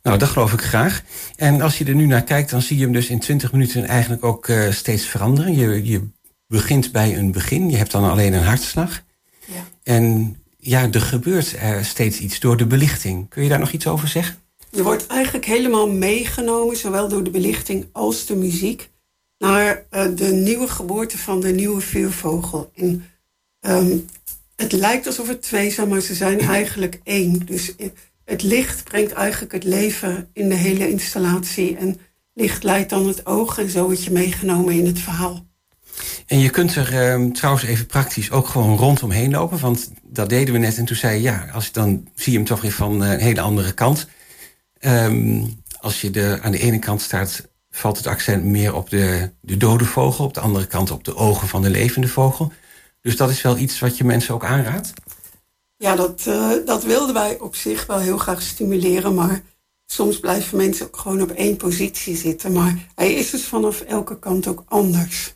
Nou, 0.02 0.18
dat 0.18 0.28
geloof 0.28 0.52
ik 0.52 0.60
graag. 0.60 1.02
En 1.36 1.60
als 1.60 1.78
je 1.78 1.84
er 1.84 1.94
nu 1.94 2.06
naar 2.06 2.24
kijkt, 2.24 2.50
dan 2.50 2.62
zie 2.62 2.76
je 2.76 2.82
hem 2.82 2.92
dus 2.92 3.08
in 3.08 3.18
20 3.18 3.52
minuten 3.52 3.84
eigenlijk 3.84 4.24
ook 4.24 4.48
uh, 4.48 4.70
steeds 4.70 5.06
veranderen. 5.06 5.54
Je, 5.54 5.84
je 5.84 6.08
begint 6.46 6.92
bij 6.92 7.16
een 7.18 7.32
begin, 7.32 7.70
je 7.70 7.76
hebt 7.76 7.90
dan 7.90 8.10
alleen 8.10 8.32
een 8.32 8.42
hartslag. 8.42 9.02
Ja. 9.44 9.64
En 9.82 10.36
ja, 10.58 10.90
er 10.90 11.00
gebeurt 11.00 11.56
er 11.58 11.84
steeds 11.84 12.18
iets 12.18 12.40
door 12.40 12.56
de 12.56 12.66
belichting. 12.66 13.28
Kun 13.28 13.42
je 13.42 13.48
daar 13.48 13.58
nog 13.58 13.72
iets 13.72 13.86
over 13.86 14.08
zeggen? 14.08 14.38
Je 14.70 14.82
wordt 14.82 15.06
eigenlijk 15.06 15.44
helemaal 15.44 15.88
meegenomen, 15.88 16.76
zowel 16.76 17.08
door 17.08 17.24
de 17.24 17.30
belichting 17.30 17.88
als 17.92 18.26
de 18.26 18.36
muziek, 18.36 18.90
naar 19.38 19.84
uh, 19.90 20.04
de 20.16 20.32
nieuwe 20.32 20.68
geboorte 20.68 21.18
van 21.18 21.40
de 21.40 21.52
nieuwe 21.52 21.80
vuurvogel. 21.80 22.70
En 22.74 23.04
um, 23.60 24.06
het 24.56 24.72
lijkt 24.72 25.06
alsof 25.06 25.28
het 25.28 25.42
twee 25.42 25.70
zijn, 25.70 25.88
maar 25.88 26.00
ze 26.00 26.14
zijn 26.14 26.40
eigenlijk 26.58 27.00
één. 27.04 27.46
Dus 27.46 27.74
het 28.24 28.42
licht 28.42 28.84
brengt 28.84 29.12
eigenlijk 29.12 29.52
het 29.52 29.64
leven 29.64 30.28
in 30.32 30.48
de 30.48 30.54
hele 30.54 30.88
installatie. 30.88 31.76
En 31.76 32.00
licht 32.34 32.62
leidt 32.62 32.90
dan 32.90 33.06
het 33.06 33.26
oog 33.26 33.58
en 33.58 33.70
zo 33.70 33.84
word 33.84 34.04
je 34.04 34.10
meegenomen 34.10 34.74
in 34.74 34.86
het 34.86 34.98
verhaal. 34.98 35.46
En 36.26 36.38
je 36.38 36.50
kunt 36.50 36.74
er 36.74 37.12
um, 37.12 37.32
trouwens 37.32 37.64
even 37.64 37.86
praktisch 37.86 38.30
ook 38.30 38.46
gewoon 38.46 38.76
rondomheen 38.76 39.30
lopen. 39.30 39.58
Want 39.58 39.90
dat 40.02 40.28
deden 40.28 40.54
we 40.54 40.60
net. 40.60 40.76
En 40.76 40.84
toen 40.84 40.96
zei 40.96 41.14
je, 41.14 41.22
ja, 41.22 41.46
als, 41.52 41.72
dan 41.72 42.08
zie 42.14 42.32
je 42.32 42.38
hem 42.38 42.46
toch 42.46 42.60
weer 42.60 42.72
van 42.72 43.00
een 43.00 43.20
hele 43.20 43.40
andere 43.40 43.72
kant. 43.72 44.06
Um, 44.80 45.62
als 45.80 46.00
je 46.00 46.10
de, 46.10 46.38
aan 46.42 46.52
de 46.52 46.58
ene 46.58 46.78
kant 46.78 47.02
staat, 47.02 47.48
valt 47.70 47.96
het 47.96 48.06
accent 48.06 48.44
meer 48.44 48.74
op 48.74 48.90
de, 48.90 49.30
de 49.40 49.56
dode 49.56 49.84
vogel. 49.84 50.24
Op 50.24 50.34
de 50.34 50.40
andere 50.40 50.66
kant 50.66 50.90
op 50.90 51.04
de 51.04 51.16
ogen 51.16 51.48
van 51.48 51.62
de 51.62 51.70
levende 51.70 52.08
vogel. 52.08 52.52
Dus 53.00 53.16
dat 53.16 53.30
is 53.30 53.42
wel 53.42 53.56
iets 53.56 53.78
wat 53.78 53.96
je 53.96 54.04
mensen 54.04 54.34
ook 54.34 54.44
aanraadt? 54.44 54.92
Ja, 55.76 55.96
dat, 55.96 56.24
uh, 56.28 56.50
dat 56.66 56.84
wilden 56.84 57.14
wij 57.14 57.38
op 57.38 57.56
zich 57.56 57.86
wel 57.86 57.98
heel 57.98 58.18
graag 58.18 58.42
stimuleren. 58.42 59.14
Maar 59.14 59.42
soms 59.86 60.20
blijven 60.20 60.56
mensen 60.56 60.86
ook 60.86 60.96
gewoon 60.96 61.22
op 61.22 61.30
één 61.30 61.56
positie 61.56 62.16
zitten. 62.16 62.52
Maar 62.52 62.86
hij 62.94 63.12
is 63.12 63.30
dus 63.30 63.44
vanaf 63.44 63.80
elke 63.80 64.18
kant 64.18 64.46
ook 64.46 64.64
anders. 64.68 65.34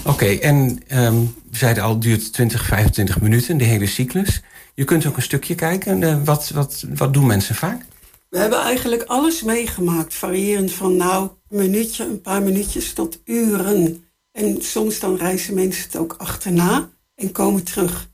Oké, 0.00 0.10
okay, 0.10 0.38
en 0.38 0.80
um, 0.92 1.34
we 1.50 1.56
zeiden 1.56 1.82
al, 1.82 1.90
het 1.90 2.02
duurt 2.02 2.32
20, 2.32 2.66
25 2.66 3.20
minuten, 3.20 3.56
de 3.56 3.64
hele 3.64 3.86
cyclus. 3.86 4.42
Je 4.74 4.84
kunt 4.84 5.06
ook 5.06 5.16
een 5.16 5.22
stukje 5.22 5.54
kijken. 5.54 6.00
Uh, 6.00 6.24
wat, 6.24 6.48
wat, 6.48 6.84
wat 6.94 7.12
doen 7.14 7.26
mensen 7.26 7.54
vaak? 7.54 7.84
We 8.28 8.38
hebben 8.38 8.60
eigenlijk 8.60 9.02
alles 9.02 9.42
meegemaakt. 9.42 10.14
Variërend 10.14 10.72
van 10.72 10.96
nou, 10.96 11.30
een 11.48 11.58
minuutje, 11.58 12.04
een 12.04 12.20
paar 12.20 12.42
minuutjes 12.42 12.92
tot 12.92 13.20
uren. 13.24 14.04
En 14.32 14.62
soms 14.62 15.00
dan 15.00 15.16
reizen 15.16 15.54
mensen 15.54 15.84
het 15.84 15.96
ook 15.96 16.14
achterna 16.18 16.88
en 17.14 17.32
komen 17.32 17.62
terug. 17.62 18.10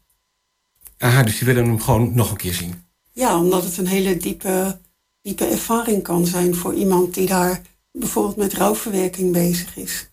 Aha, 0.98 1.22
dus 1.22 1.38
die 1.38 1.46
willen 1.46 1.64
hem 1.64 1.80
gewoon 1.80 2.14
nog 2.14 2.30
een 2.30 2.36
keer 2.36 2.54
zien? 2.54 2.84
Ja, 3.12 3.38
omdat 3.38 3.64
het 3.64 3.76
een 3.76 3.86
hele 3.86 4.16
diepe, 4.16 4.78
diepe 5.22 5.44
ervaring 5.44 6.02
kan 6.02 6.26
zijn 6.26 6.54
voor 6.54 6.74
iemand 6.74 7.14
die 7.14 7.26
daar 7.26 7.62
bijvoorbeeld 7.92 8.36
met 8.36 8.54
rouwverwerking 8.54 9.32
bezig 9.32 9.76
is. 9.76 10.10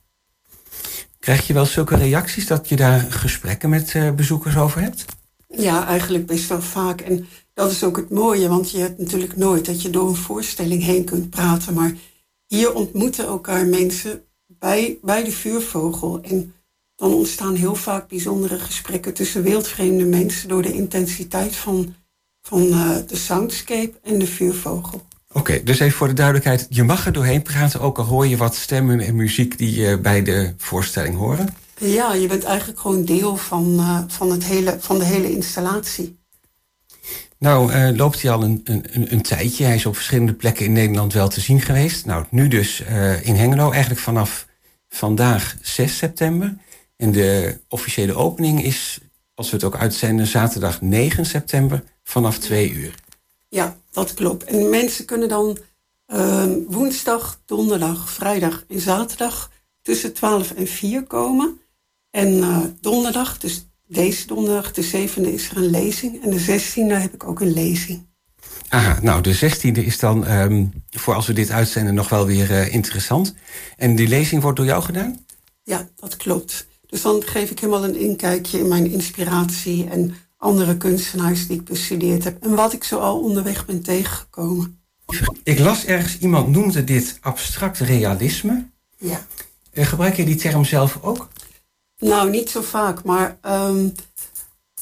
Krijg 1.30 1.48
je 1.48 1.54
wel 1.54 1.66
zulke 1.66 1.96
reacties 1.96 2.48
dat 2.48 2.70
je 2.70 2.76
daar 2.76 3.00
gesprekken 3.10 3.70
met 3.70 3.94
uh, 3.94 4.12
bezoekers 4.12 4.58
over 4.58 4.82
hebt? 4.82 5.06
Ja, 5.48 5.88
eigenlijk 5.88 6.26
best 6.26 6.48
wel 6.48 6.62
vaak. 6.62 7.02
En 7.02 7.28
dat 7.54 7.72
is 7.72 7.84
ook 7.84 7.98
het 7.98 8.10
mooie, 8.10 8.48
want 8.48 8.72
je 8.72 8.78
hebt 8.78 9.00
natuurlijk 9.00 9.38
nooit 9.38 9.66
dat 9.66 9.82
je 9.82 9.90
door 9.90 10.08
een 10.08 10.16
voorstelling 10.16 10.84
heen 10.84 11.04
kunt 11.04 11.30
praten. 11.30 11.74
Maar 11.74 11.94
hier 12.48 12.74
ontmoeten 12.74 13.26
elkaar 13.26 13.66
mensen 13.66 14.24
bij, 14.48 14.98
bij 15.02 15.24
de 15.24 15.32
vuurvogel. 15.32 16.22
En 16.22 16.54
dan 16.96 17.14
ontstaan 17.14 17.56
heel 17.56 17.76
vaak 17.76 18.08
bijzondere 18.08 18.60
gesprekken 18.60 19.14
tussen 19.14 19.44
wildvreemde 19.44 20.06
mensen 20.06 20.50
door 20.50 20.62
de 20.62 20.74
intensiteit 20.74 21.56
van, 21.56 21.96
van 22.42 22.64
uh, 22.64 22.98
de 23.08 23.16
soundscape 23.16 24.00
en 24.04 24.20
de 24.20 24.28
vuurvogel. 24.28 25.02
Oké, 25.40 25.52
okay, 25.52 25.64
dus 25.64 25.80
even 25.80 25.98
voor 25.98 26.08
de 26.08 26.14
duidelijkheid. 26.14 26.68
Je 26.70 26.84
mag 26.84 27.06
er 27.06 27.12
doorheen 27.12 27.42
praten, 27.42 27.82
ook 27.82 27.98
al 27.98 28.06
hoor 28.06 28.28
je 28.28 28.38
wat 28.38 28.56
stemmen 28.56 29.00
en 29.00 29.16
muziek 29.16 29.58
die 29.58 29.80
je 29.82 29.98
bij 29.98 30.24
de 30.24 30.54
voorstelling 30.58 31.16
horen. 31.16 31.56
Ja, 31.78 32.14
je 32.14 32.28
bent 32.28 32.44
eigenlijk 32.44 32.80
gewoon 32.80 33.06
deel 33.06 33.38
van, 33.38 33.74
uh, 33.74 34.00
van, 34.08 34.32
het 34.32 34.44
hele, 34.44 34.78
van 34.80 35.00
de 35.00 35.06
hele 35.06 35.32
installatie. 35.32 36.18
Nou, 37.38 37.74
uh, 37.74 37.90
loopt 37.96 38.22
hij 38.22 38.32
al 38.32 38.44
een, 38.44 38.62
een, 38.64 39.14
een, 39.14 39.22
tijdje. 39.22 39.64
Hij 39.64 39.76
is 39.76 39.86
op 39.86 39.96
verschillende 39.96 40.34
plekken 40.34 40.66
in 40.66 40.72
Nederland 40.72 41.14
wel 41.14 41.28
te 41.28 41.42
zien 41.42 41.62
geweest. 41.62 42.06
Nou, 42.06 42.26
nu 42.30 42.48
dus 42.48 42.82
uh, 42.82 43.26
in 43.26 43.36
Hengelo, 43.36 43.72
eigenlijk 43.72 44.02
vanaf 44.02 44.48
vandaag 44.90 45.56
6 45.62 45.98
september. 45.98 46.56
En 46.98 47.12
de 47.12 47.60
officiële 47.68 48.14
opening 48.14 48.64
is, 48.64 49.00
als 49.34 49.50
we 49.50 49.56
het 49.56 49.66
ook 49.66 49.78
uitzenden, 49.78 50.28
zaterdag 50.28 50.82
9 50.82 51.26
september 51.26 51.84
vanaf 52.04 52.38
2 52.38 52.72
uur. 52.72 52.94
Ja, 53.50 53.78
dat 53.92 54.14
klopt. 54.14 54.44
En 54.44 54.70
mensen 54.70 55.06
kunnen 55.06 55.30
dan 55.30 55.58
uh, 56.14 56.46
woensdag, 56.68 57.42
donderdag, 57.46 58.10
vrijdag 58.10 58.64
en 58.68 58.80
zaterdag 58.80 59.52
tussen 59.82 60.14
12 60.14 60.52
en 60.52 60.68
4 60.68 61.04
komen. 61.04 61.60
En 62.12 62.34
uh, 62.34 62.60
donderdag, 62.82 63.38
dus 63.38 63.66
deze 63.88 64.28
donderdag, 64.28 64.72
de 64.72 64.86
7e, 64.86 65.22
is 65.22 65.50
er 65.50 65.58
een 65.58 65.70
lezing. 65.70 66.24
En 66.24 66.30
de 66.30 66.42
16e 66.42 67.02
heb 67.02 67.14
ik 67.14 67.24
ook 67.24 67.40
een 67.40 67.54
lezing. 67.54 68.08
Aha, 68.70 69.00
nou 69.02 69.22
de 69.22 69.36
16e 69.36 69.86
is 69.86 70.00
dan 70.00 70.32
um, 70.32 70.84
voor 70.90 71.16
als 71.16 71.28
we 71.28 71.34
dit 71.34 71.52
uitzenden 71.52 71.94
nog 71.94 72.10
wel 72.10 72.26
weer 72.26 72.52
uh, 72.52 72.74
interessant. 72.74 73.36
En 73.78 73.96
die 73.96 74.08
lezing 74.08 74.42
wordt 74.42 74.58
door 74.58 74.66
jou 74.66 74.84
gedaan? 74.84 75.26
Ja, 75.64 75.90
dat 75.96 76.18
klopt. 76.18 76.68
Dus 76.86 77.02
dan 77.02 77.24
geef 77.26 77.52
ik 77.52 77.60
helemaal 77.60 77.84
een 77.84 78.00
inkijkje 78.00 78.60
in 78.60 78.68
mijn 78.68 78.92
inspiratie 78.92 79.90
en 79.90 80.16
andere 80.40 80.78
kunstenaars 80.78 81.48
die 81.48 81.58
ik 81.58 81.66
bestudeerd 81.66 82.24
heb. 82.24 82.44
En 82.44 82.56
wat 82.56 82.74
ik 82.74 82.84
zo 82.84 83.00
al 83.00 83.20
onderweg 83.20 83.66
ben 83.66 83.82
tegengekomen. 83.82 84.82
Ik 85.44 85.60
las 85.60 85.86
ergens, 85.86 86.18
iemand 86.20 86.48
noemde 86.48 86.84
dit 86.84 87.18
abstract 87.22 87.78
realisme. 87.78 88.70
Ja. 88.98 89.26
Uh, 89.74 89.86
gebruik 89.86 90.16
je 90.16 90.26
die 90.26 90.36
term 90.36 90.66
zelf 90.66 90.98
ook? 91.02 91.28
Nou, 91.98 92.30
niet 92.30 92.50
zo 92.50 92.62
vaak, 92.62 93.04
maar 93.04 93.38
um, 93.46 93.94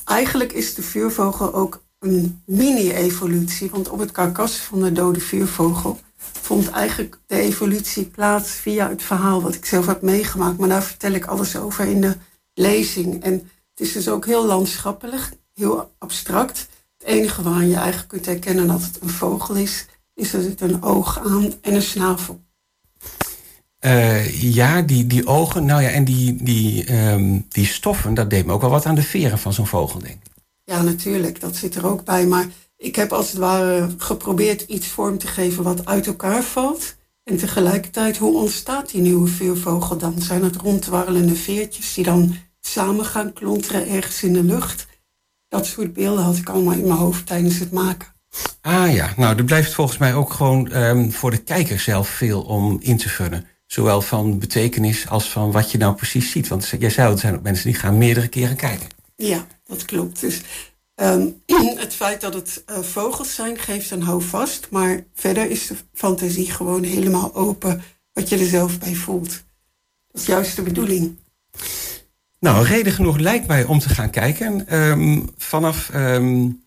eigenlijk 0.06 0.54
is 0.54 0.74
de 0.74 0.82
vuurvogel 0.82 1.54
ook 1.54 1.84
een 2.00 2.41
mini-evolutie. 2.46 3.70
Want 3.70 3.89
op 3.89 4.00
het 4.00 4.12
karkas 4.12 4.56
van 4.56 4.82
de 4.82 4.91
dode 4.91 5.20
vuurvogel 5.20 6.00
vond 6.41 6.70
eigenlijk 6.70 7.20
de 7.26 7.39
evolutie 7.39 8.06
plaats 8.06 8.50
via 8.50 8.89
het 8.89 9.04
verhaal 9.04 9.41
wat 9.41 9.56
ik 9.56 9.65
zelf 9.65 9.86
heb 9.86 10.02
meegemaakt. 10.02 10.58
Maar 10.58 10.70
daar 10.70 10.84
vertel 10.84 11.12
ik 11.12 11.26
alles 11.26 11.56
over 11.56 11.86
in 11.86 12.02
de 12.02 12.15
lezing. 12.54 13.24
En 13.24 13.34
het 13.34 13.88
is 13.88 13.91
dus 13.91 14.10
ook 14.10 14.26
heel 14.26 14.46
landschappelijk, 14.46 15.30
heel 15.58 15.91
abstract. 15.98 16.67
Het 16.98 17.08
enige 17.08 17.41
waaraan 17.41 17.67
je 17.67 17.76
eigenlijk 17.76 18.08
kunt 18.08 18.26
herkennen 18.26 18.67
dat 18.67 18.82
het 18.82 19.02
een 19.02 19.10
vogel 19.10 19.56
is, 19.56 19.86
is 20.13 20.34
er 20.34 20.41
zit 20.41 20.62
een 20.62 20.84
oog 20.84 21.20
aan 21.20 21.54
en 21.62 21.74
een 21.74 21.82
snavel. 21.82 22.46
Uh, 23.86 24.41
ja, 24.41 24.82
die, 24.82 25.08
die 25.08 25.28
ogen, 25.28 25.65
nou 25.65 25.82
ja, 25.82 25.89
en 25.89 26.06
die, 26.06 26.43
die, 26.43 26.93
um, 27.10 27.46
die 27.50 27.65
stoffen, 27.65 28.13
dat 28.13 28.30
deed 28.30 28.46
me 28.46 28.54
ook 28.54 28.62
wel 28.62 28.70
wat 28.70 28.86
aan 28.86 28.96
de 28.96 29.04
veren 29.04 29.39
van 29.39 29.54
zo'n 29.54 29.67
vogel, 29.67 30.00
denk 30.00 30.13
ik. 30.13 30.32
Ja, 30.63 30.82
natuurlijk, 30.82 31.39
dat 31.39 31.56
zit 31.56 31.76
er 31.76 31.86
ook 31.86 32.04
bij. 32.04 32.26
Maar 32.26 32.48
ik 32.78 32.96
heb 32.96 33.12
als 33.13 33.30
het 33.30 33.38
ware 33.38 33.89
geprobeerd 33.98 34.62
iets 34.62 34.88
vorm 34.88 35.17
te 35.17 35.28
geven 35.28 35.63
wat 35.63 35.86
uit 35.86 36.08
elkaar 36.08 36.43
valt. 36.43 36.96
En 37.24 37.38
tegelijkertijd, 37.38 38.17
hoe 38.17 38.38
ontstaat 38.38 38.91
die 38.91 39.02
nieuwe 39.02 39.28
vuurvogel 39.28 39.98
dan? 39.98 40.22
Zijn 40.22 40.43
het 40.43 40.56
rondwarrelende 40.56 41.36
veertjes 41.36 41.93
die 41.93 42.04
dan 42.04 42.36
samen 42.60 43.06
gaan 43.06 43.34
klonteren 43.34 43.88
ergens 43.88 44.24
in 44.24 44.34
de 44.34 44.43
lucht? 44.43 44.87
Dat 45.50 45.66
soort 45.66 45.94
beelden 45.94 46.24
had 46.24 46.38
ik 46.38 46.50
allemaal 46.50 46.74
in 46.74 46.88
mijn 46.88 47.00
hoofd 47.00 47.26
tijdens 47.26 47.60
het 47.60 47.72
maken. 47.72 48.16
Ah 48.62 48.94
ja, 48.94 49.14
nou 49.18 49.38
er 49.38 49.44
blijft 49.44 49.74
volgens 49.74 49.98
mij 49.98 50.14
ook 50.16 50.34
gewoon 50.34 50.76
um, 50.76 51.12
voor 51.12 51.32
de 51.32 51.38
kijker 51.38 51.80
zelf 51.80 52.10
veel 52.10 52.42
om 52.42 52.78
in 52.82 52.98
te 52.98 53.10
vullen. 53.10 53.46
Zowel 53.66 54.02
van 54.02 54.40
betekenis 54.40 55.10
als 55.10 55.30
van 55.30 55.52
wat 55.52 55.72
je 55.72 55.78
nou 55.78 55.96
precies 55.96 56.32
ziet. 56.32 56.48
Want 56.48 56.74
jij 56.80 56.90
zei, 56.90 57.12
er 57.12 57.20
zijn 57.20 57.36
ook 57.36 57.42
mensen 57.42 57.66
die 57.66 57.80
gaan 57.80 57.98
meerdere 57.98 58.28
keren 58.28 58.56
kijken. 58.56 58.88
Ja, 59.16 59.48
dat 59.66 59.86
klopt. 59.86 60.20
Dus 60.20 60.42
um, 60.96 61.42
het 61.76 61.94
feit 61.94 62.22
dat 62.22 62.34
het 62.34 62.64
uh, 62.70 62.80
vogels 62.80 63.36
zijn 63.36 63.58
geeft 63.58 63.92
een 63.92 64.02
houvast. 64.02 64.68
Maar 64.70 65.04
verder 65.14 65.50
is 65.50 65.68
de 65.68 65.76
fantasie 65.94 66.52
gewoon 66.52 66.84
helemaal 66.84 67.36
open 67.36 67.82
wat 68.14 68.30
je 68.30 68.38
er 68.38 68.46
zelf 68.46 68.80
bij 68.80 68.96
voelt. 68.96 69.44
Dat 70.12 70.22
is 70.22 70.28
juist 70.28 70.56
de 70.56 70.62
bedoeling. 70.62 71.18
Nou, 72.39 72.65
reden 72.65 72.93
genoeg 72.93 73.17
lijkt 73.17 73.47
mij 73.47 73.63
om 73.63 73.80
te 73.80 73.89
gaan 73.89 74.10
kijken. 74.10 74.76
Um, 74.76 75.30
vanaf, 75.38 75.91
um, 75.95 76.63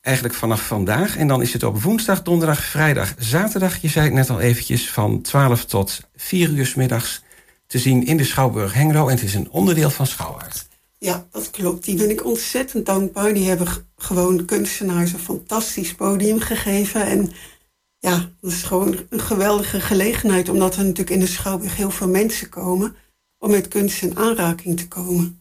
eigenlijk 0.00 0.36
vanaf 0.36 0.66
vandaag. 0.66 1.16
En 1.16 1.28
dan 1.28 1.42
is 1.42 1.52
het 1.52 1.62
op 1.62 1.82
woensdag, 1.82 2.22
donderdag, 2.22 2.64
vrijdag, 2.64 3.14
zaterdag. 3.18 3.76
Je 3.76 3.88
zei 3.88 4.04
het 4.04 4.14
net 4.14 4.30
al 4.30 4.40
eventjes, 4.40 4.90
van 4.90 5.20
12 5.22 5.64
tot 5.64 6.00
4 6.16 6.50
uur 6.50 6.72
middags 6.76 7.22
te 7.66 7.78
zien 7.78 8.06
in 8.06 8.16
de 8.16 8.24
Schouwburg 8.24 8.72
Hengelo. 8.74 9.08
En 9.08 9.14
het 9.14 9.24
is 9.24 9.34
een 9.34 9.50
onderdeel 9.50 9.90
van 9.90 10.06
Schouwaard. 10.06 10.66
Ja, 10.98 11.26
dat 11.30 11.50
klopt. 11.50 11.84
Die 11.84 11.96
ben 11.96 12.10
ik 12.10 12.24
ontzettend 12.24 12.86
dankbaar. 12.86 13.34
Die 13.34 13.48
hebben 13.48 13.66
gewoon 13.96 14.44
kunstenaars 14.44 15.12
een 15.12 15.18
fantastisch 15.18 15.94
podium 15.94 16.40
gegeven. 16.40 17.06
En 17.06 17.32
ja, 17.98 18.30
dat 18.40 18.52
is 18.52 18.62
gewoon 18.62 18.96
een 19.10 19.20
geweldige 19.20 19.80
gelegenheid. 19.80 20.48
Omdat 20.48 20.76
er 20.76 20.82
natuurlijk 20.82 21.10
in 21.10 21.20
de 21.20 21.26
Schouwburg 21.26 21.76
heel 21.76 21.90
veel 21.90 22.08
mensen 22.08 22.48
komen 22.48 22.96
om 23.46 23.52
met 23.52 23.68
kunst 23.68 24.02
in 24.02 24.16
aanraking 24.16 24.76
te 24.76 24.88
komen. 24.88 25.40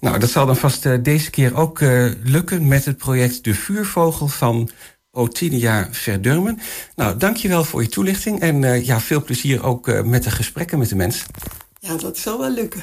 Nou, 0.00 0.18
dat 0.18 0.30
zal 0.30 0.46
dan 0.46 0.56
vast 0.56 0.84
uh, 0.84 0.98
deze 1.02 1.30
keer 1.30 1.56
ook 1.56 1.80
uh, 1.80 2.12
lukken 2.22 2.68
met 2.68 2.84
het 2.84 2.96
project 2.96 3.44
De 3.44 3.54
Vuurvogel 3.54 4.28
van 4.28 4.70
Otinia 5.10 5.88
Verdurmen. 5.90 6.58
Nou, 6.96 7.16
dankjewel 7.16 7.64
voor 7.64 7.82
je 7.82 7.88
toelichting 7.88 8.40
en 8.40 8.62
uh, 8.62 8.84
ja, 8.84 9.00
veel 9.00 9.22
plezier 9.22 9.64
ook 9.64 10.04
met 10.04 10.22
de 10.22 10.30
gesprekken 10.30 10.78
met 10.78 10.88
de 10.88 10.96
mensen. 10.96 11.26
Ja, 11.78 11.96
dat 11.96 12.18
zal 12.18 12.38
wel 12.38 12.50
lukken. 12.50 12.82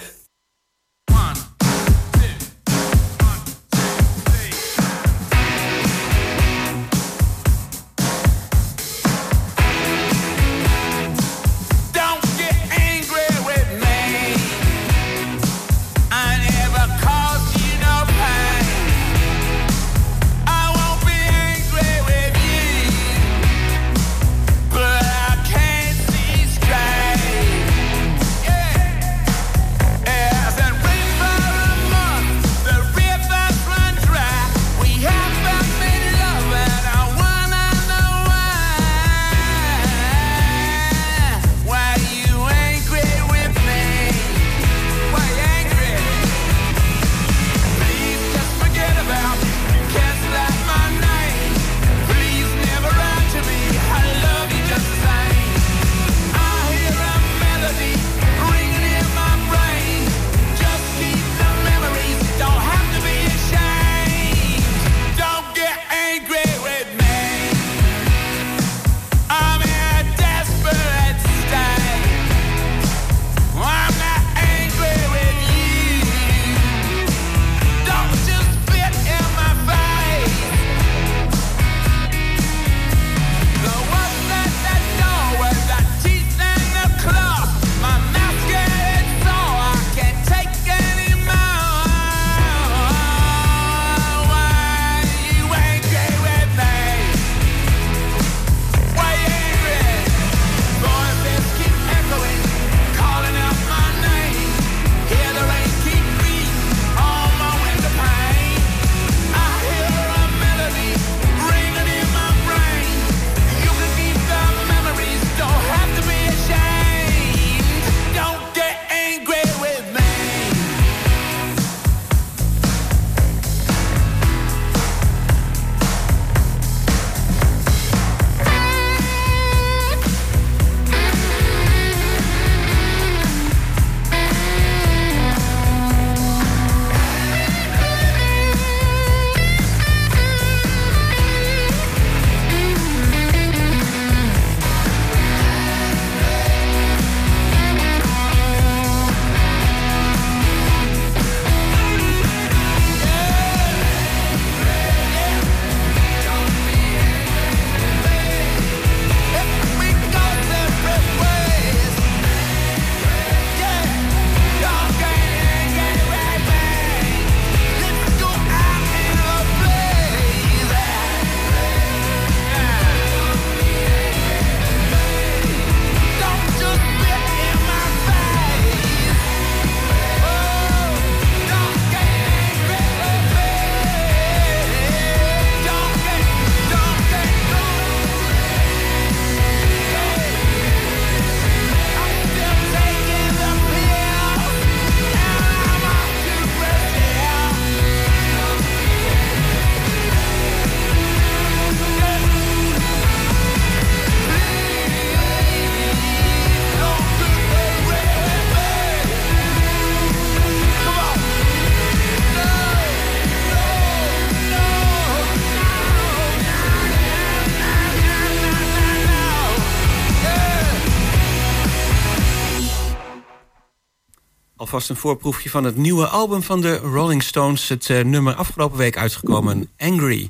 Alvast 224.61 224.89
een 224.89 224.95
voorproefje 224.95 225.49
van 225.49 225.63
het 225.63 225.75
nieuwe 225.75 226.07
album 226.07 226.43
van 226.43 226.61
de 226.61 226.77
Rolling 226.77 227.23
Stones. 227.23 227.69
Het 227.69 227.89
uh, 227.89 228.03
nummer 228.03 228.33
afgelopen 228.33 228.77
week 228.77 228.97
uitgekomen, 228.97 229.69
Angry. 229.77 230.29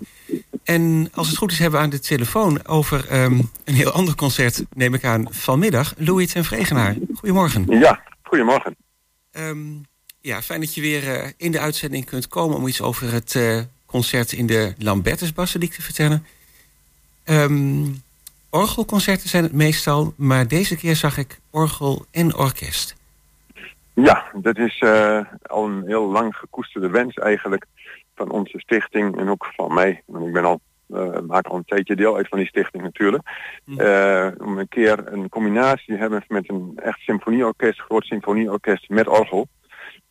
En 0.64 1.10
als 1.14 1.28
het 1.28 1.38
goed 1.38 1.52
is 1.52 1.60
hebben 1.60 1.80
we 1.80 1.86
aan 1.86 1.92
de 1.92 2.00
telefoon 2.00 2.68
over 2.68 3.22
um, 3.24 3.52
een 3.64 3.74
heel 3.74 3.92
ander 3.92 4.16
concert... 4.16 4.64
neem 4.74 4.94
ik 4.94 5.04
aan 5.04 5.26
vanmiddag, 5.30 5.94
Louis 5.98 6.34
en 6.34 6.46
Vregenaar. 6.46 6.98
Goedemorgen. 7.14 7.66
Ja, 7.80 8.04
goedemorgen. 8.24 8.76
Um, 9.32 9.86
ja, 10.22 10.42
fijn 10.42 10.60
dat 10.60 10.74
je 10.74 10.82
weer 10.82 11.04
uh, 11.04 11.30
in 11.38 11.52
de 11.52 11.60
uitzending 11.60 12.06
kunt 12.06 12.28
komen... 12.28 12.58
om 12.58 12.68
iets 12.68 12.82
over 12.82 13.12
het 13.12 13.34
uh, 13.34 13.60
concert 13.86 14.32
in 14.32 14.46
de 14.46 14.74
Lambertusbasiliek 14.78 15.74
te 15.74 15.82
vertellen. 15.82 16.26
Um, 17.26 18.04
orgelconcerten 18.50 19.30
zijn 19.30 19.44
het 19.44 19.54
meestal, 19.54 20.14
maar 20.18 20.48
deze 20.48 20.76
keer 20.76 20.96
zag 20.96 21.18
ik 21.18 21.40
orgel 21.50 22.06
en 22.12 22.36
orkest. 22.36 23.00
Ja, 24.04 24.32
dat 24.34 24.58
is 24.58 24.82
uh, 24.82 25.20
al 25.42 25.66
een 25.66 25.84
heel 25.86 26.12
lang 26.12 26.36
gekoesterde 26.36 26.90
wens 26.90 27.16
eigenlijk 27.16 27.66
van 28.16 28.32
onze 28.32 28.60
stichting 28.60 29.20
en 29.20 29.30
ook 29.30 29.52
van 29.56 29.74
mij. 29.74 30.04
Want 30.06 30.26
ik 30.26 30.34
ben 30.34 30.46
al, 30.46 30.62
uh, 30.90 31.20
maak 31.28 31.48
al 31.48 31.58
een 31.58 31.66
tijdje 31.66 31.96
deel 31.96 32.16
uit 32.16 32.28
van 32.28 32.38
die 32.38 32.48
stichting 32.48 32.84
natuurlijk. 32.84 33.24
Uh, 33.66 34.28
om 34.38 34.58
een 34.58 34.68
keer 34.68 35.14
een 35.14 35.30
combinatie 35.30 35.94
te 35.94 36.00
hebben 36.00 36.24
met 36.28 36.50
een 36.50 36.74
echt 36.76 37.00
symfonieorkest, 37.00 37.82
groot 37.82 38.06
symfonieorkest 38.06 38.90
met 38.90 39.08
orgel. 39.08 39.48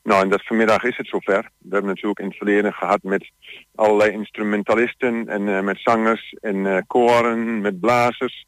Nou, 0.03 0.23
en 0.23 0.29
dat 0.29 0.47
vanmiddag 0.47 0.83
is 0.83 0.97
het 0.97 1.07
zover. 1.07 1.51
We 1.59 1.69
hebben 1.71 1.91
natuurlijk 1.91 2.21
in 2.21 2.27
het 2.27 2.37
verleden 2.37 2.73
gehad 2.73 3.03
met 3.03 3.31
allerlei 3.75 4.11
instrumentalisten 4.11 5.29
en 5.29 5.65
met 5.65 5.79
zangers 5.81 6.37
en 6.41 6.85
koren, 6.87 7.61
met 7.61 7.81
blazers. 7.81 8.47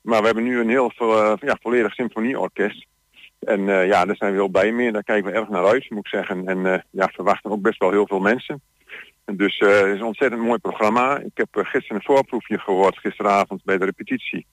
Maar 0.00 0.20
we 0.20 0.26
hebben 0.26 0.44
nu 0.44 0.60
een 0.60 0.68
heel 0.68 0.92
ja, 1.40 1.56
volledig 1.60 1.94
symfonieorkest. 1.94 2.88
En 3.40 3.60
uh, 3.60 3.86
ja, 3.86 4.04
daar 4.04 4.16
zijn 4.16 4.30
we 4.30 4.36
heel 4.36 4.48
blij 4.48 4.72
mee. 4.72 4.92
Daar 4.92 5.02
kijken 5.04 5.32
we 5.32 5.38
erg 5.38 5.48
naar 5.48 5.66
uit, 5.66 5.90
moet 5.90 6.06
ik 6.06 6.10
zeggen. 6.10 6.46
En 6.46 6.58
uh, 6.58 6.78
ja, 6.90 7.08
verwachten 7.08 7.50
ook 7.50 7.62
best 7.62 7.78
wel 7.78 7.90
heel 7.90 8.06
veel 8.06 8.20
mensen. 8.20 8.62
En 9.24 9.36
dus 9.36 9.60
uh, 9.60 9.68
het 9.68 9.86
is 9.86 9.98
een 9.98 10.04
ontzettend 10.04 10.42
mooi 10.42 10.58
programma. 10.58 11.18
Ik 11.18 11.30
heb 11.34 11.48
gisteren 11.52 11.96
een 11.96 12.14
voorproefje 12.14 12.58
gehoord, 12.58 12.98
gisteravond 12.98 13.64
bij 13.64 13.78
de 13.78 13.84
repetitie. 13.84 14.46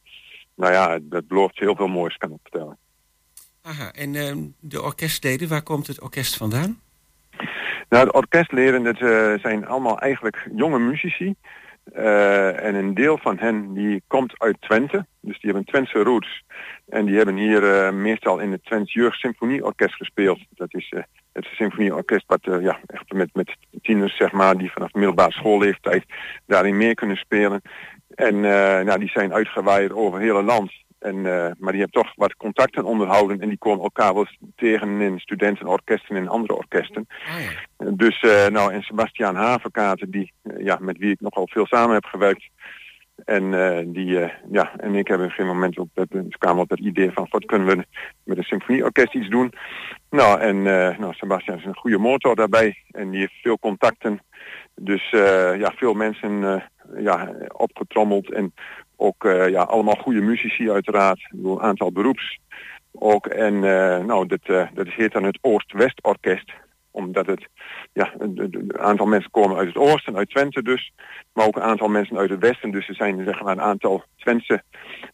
Nou 0.55 0.73
ja, 0.73 0.99
dat 1.01 1.27
belooft 1.27 1.59
heel 1.59 1.75
veel 1.75 1.87
moois, 1.87 2.17
kan 2.17 2.31
ik 2.31 2.39
vertellen. 2.41 2.77
Aha, 3.61 3.91
en 3.91 4.15
ehm, 4.15 4.37
de 4.59 4.81
orkestleden, 4.81 5.47
waar 5.47 5.63
komt 5.63 5.87
het 5.87 6.01
orkest 6.01 6.37
vandaan? 6.37 6.79
Nou, 7.89 8.05
de 8.05 8.11
orkestleden, 8.11 8.83
dat 8.83 8.97
zijn 9.41 9.67
allemaal 9.67 9.99
eigenlijk 9.99 10.47
jonge 10.55 10.79
muzici. 10.79 11.35
Uh, 11.95 12.63
en 12.63 12.75
een 12.75 12.93
deel 12.93 13.17
van 13.17 13.37
hen 13.37 13.73
die 13.73 14.03
komt 14.07 14.39
uit 14.39 14.61
Twente. 14.61 15.05
Dus 15.19 15.39
die 15.39 15.51
hebben 15.51 15.65
Twentse 15.65 15.99
roots. 15.99 16.43
En 16.87 17.05
die 17.05 17.15
hebben 17.15 17.35
hier 17.35 17.63
uh, 17.63 17.91
meestal 17.91 18.39
in 18.39 18.51
het 18.51 18.65
Twents 18.65 18.93
Jeugd 18.93 19.19
Symfonieorkest 19.19 19.95
gespeeld. 19.95 20.39
Dat 20.49 20.73
is 20.73 20.91
uh, 20.91 21.03
het 21.33 21.45
symfonieorkest 21.45 22.23
wat 22.27 22.39
ja, 22.61 22.79
echt 22.85 23.11
met, 23.11 23.29
met 23.33 23.55
tieners 23.81 24.17
zeg 24.17 24.31
maar, 24.31 24.57
die 24.57 24.71
vanaf 24.71 24.93
middelbare 24.93 25.31
schoolleeftijd 25.31 26.03
daarin 26.45 26.77
mee 26.77 26.93
kunnen 26.93 27.17
spelen. 27.17 27.61
En 28.15 28.39
nou, 28.85 28.99
die 28.99 29.09
zijn 29.09 29.33
uitgewaaid 29.33 29.91
over 29.91 30.19
het 30.19 30.27
hele 30.27 30.43
land. 30.43 30.71
En, 30.99 31.15
uh, 31.15 31.51
maar 31.57 31.71
die 31.71 31.81
hebben 31.81 32.03
toch 32.03 32.11
wat 32.15 32.35
contacten 32.35 32.85
onderhouden 32.85 33.41
en 33.41 33.49
die 33.49 33.57
komen 33.57 33.83
elkaar 33.83 34.13
wel 34.13 34.27
tegen 34.55 35.01
in 35.01 35.19
studentenorkesten 35.19 36.15
en 36.15 36.27
andere 36.27 36.55
orkesten. 36.55 37.07
Ah, 37.27 37.41
ja. 37.41 37.91
Dus 37.91 38.21
uh, 38.21 38.47
nou 38.47 38.73
en 38.73 38.81
Sebastiaan 38.81 39.35
Havenkaten, 39.35 40.11
die, 40.11 40.33
uh, 40.43 40.65
ja, 40.65 40.77
met 40.81 40.97
wie 40.97 41.11
ik 41.11 41.21
nogal 41.21 41.47
veel 41.47 41.65
samen 41.65 41.93
heb 41.93 42.05
gewerkt. 42.05 42.49
En 43.25 43.51
die, 43.91 44.09
ja, 44.51 44.71
en 44.77 44.95
ik 44.95 45.07
heb 45.07 45.17
op 45.17 45.23
een 45.23 45.29
gegeven 45.29 45.53
moment 45.53 45.79
op 45.79 45.89
het, 45.93 46.37
kwamen 46.37 46.61
op 46.61 46.69
het 46.69 46.79
idee 46.79 47.11
van 47.11 47.27
wat 47.29 47.45
kunnen 47.45 47.67
we 47.67 47.85
met 48.23 48.37
een 48.37 48.43
symfonieorkest 48.43 49.13
iets 49.13 49.29
doen. 49.29 49.53
Nou 50.09 50.39
en 50.39 50.61
nou, 50.99 51.13
Sebastiaan 51.13 51.57
is 51.57 51.65
een 51.65 51.75
goede 51.75 51.97
motor 51.97 52.35
daarbij 52.35 52.83
en 52.91 53.09
die 53.09 53.19
heeft 53.19 53.41
veel 53.41 53.59
contacten. 53.59 54.19
Dus 54.75 55.09
ja, 55.59 55.71
veel 55.75 55.93
mensen 55.93 56.63
ja, 56.97 57.33
opgetrommeld 57.47 58.31
en 58.31 58.53
ook 58.97 59.23
uh, 59.23 59.49
ja, 59.49 59.61
allemaal 59.61 59.95
goede 59.95 60.21
muzici 60.21 60.71
uiteraard. 60.71 61.29
Een 61.43 61.59
aantal 61.59 61.91
beroeps 61.91 62.39
ook. 62.91 63.27
En 63.27 63.53
uh, 63.53 63.97
nou, 63.97 64.27
dat, 64.27 64.39
uh, 64.45 64.67
dat 64.73 64.87
heet 64.87 65.11
dan 65.11 65.23
het 65.23 65.37
Oost-West 65.41 66.03
Orkest. 66.03 66.51
Omdat 66.91 67.25
het, 67.25 67.47
ja, 67.93 68.13
een 68.17 68.73
aantal 68.79 69.05
mensen 69.05 69.31
komen 69.31 69.57
uit 69.57 69.67
het 69.67 69.77
oosten, 69.77 70.17
uit 70.17 70.29
Twente 70.29 70.63
dus. 70.63 70.91
Maar 71.33 71.45
ook 71.45 71.55
een 71.55 71.61
aantal 71.61 71.87
mensen 71.87 72.17
uit 72.17 72.29
het 72.29 72.39
westen. 72.39 72.71
Dus 72.71 72.87
er 72.87 72.95
zijn 72.95 73.23
zeg 73.23 73.41
maar 73.41 73.51
een 73.51 73.61
aantal 73.61 74.03
Twentse 74.15 74.63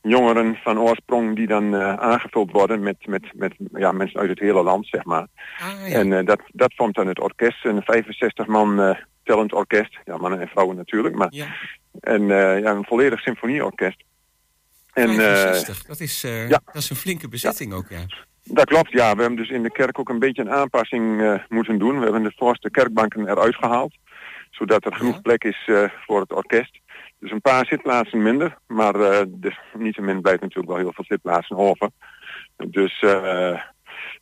jongeren 0.01 0.55
van 0.55 0.79
oorsprong 0.79 1.35
die 1.35 1.47
dan 1.47 1.75
aangevuld 1.99 2.51
worden 2.51 2.83
met, 2.83 3.07
met, 3.07 3.31
met 3.33 3.53
ja, 3.73 3.91
mensen 3.91 4.19
uit 4.19 4.29
het 4.29 4.39
hele 4.39 4.63
land, 4.63 4.87
zeg 4.87 5.03
maar. 5.03 5.27
Ah, 5.57 5.89
ja. 5.89 5.99
En 5.99 6.25
dat, 6.25 6.39
dat 6.51 6.73
vormt 6.75 6.95
dan 6.95 7.07
het 7.07 7.19
orkest. 7.19 7.65
Een 7.65 7.81
65 7.81 8.47
man 8.47 8.97
tellend 9.23 9.53
orkest. 9.53 9.97
Ja, 10.05 10.17
mannen 10.17 10.39
en 10.39 10.47
vrouwen 10.47 10.75
natuurlijk. 10.75 11.15
Maar 11.15 11.27
ja. 11.31 11.45
En 11.99 12.21
uh, 12.21 12.59
ja, 12.59 12.71
een 12.71 12.85
volledig 12.85 13.19
symfonieorkest. 13.19 14.03
En, 14.93 15.13
65, 15.13 15.81
uh, 15.81 15.87
dat, 15.87 15.99
is, 15.99 16.23
uh, 16.23 16.49
ja. 16.49 16.61
dat 16.65 16.75
is 16.75 16.89
een 16.89 16.95
flinke 16.95 17.27
bezetting 17.27 17.71
ja. 17.71 17.77
ook, 17.77 17.89
ja. 17.89 18.05
Dat 18.43 18.65
klopt, 18.65 18.91
ja. 18.91 19.15
We 19.15 19.21
hebben 19.21 19.39
dus 19.39 19.49
in 19.49 19.63
de 19.63 19.71
kerk 19.71 19.99
ook 19.99 20.09
een 20.09 20.19
beetje 20.19 20.41
een 20.41 20.51
aanpassing 20.51 21.39
moeten 21.49 21.77
doen. 21.79 21.97
We 21.97 22.03
hebben 22.03 22.23
de 22.23 22.33
voorste 22.35 22.69
kerkbanken 22.69 23.27
eruit 23.27 23.55
gehaald. 23.55 23.95
Zodat 24.49 24.85
er 24.85 24.95
genoeg 24.95 25.15
Ja. 25.15 25.21
plek 25.21 25.43
is 25.43 25.69
voor 26.05 26.19
het 26.19 26.33
orkest. 26.33 26.79
Dus 27.23 27.31
een 27.31 27.41
paar 27.41 27.65
zitplaatsen 27.65 28.21
minder. 28.21 28.57
Maar 28.67 28.95
uh, 28.95 29.21
dus 29.27 29.59
niettemin 29.73 30.21
blijft 30.21 30.41
natuurlijk 30.41 30.69
wel 30.69 30.77
heel 30.77 30.93
veel 30.93 31.05
zitplaatsen 31.07 31.57
over. 31.57 31.89
Dus, 32.57 33.01
uh, 33.01 33.61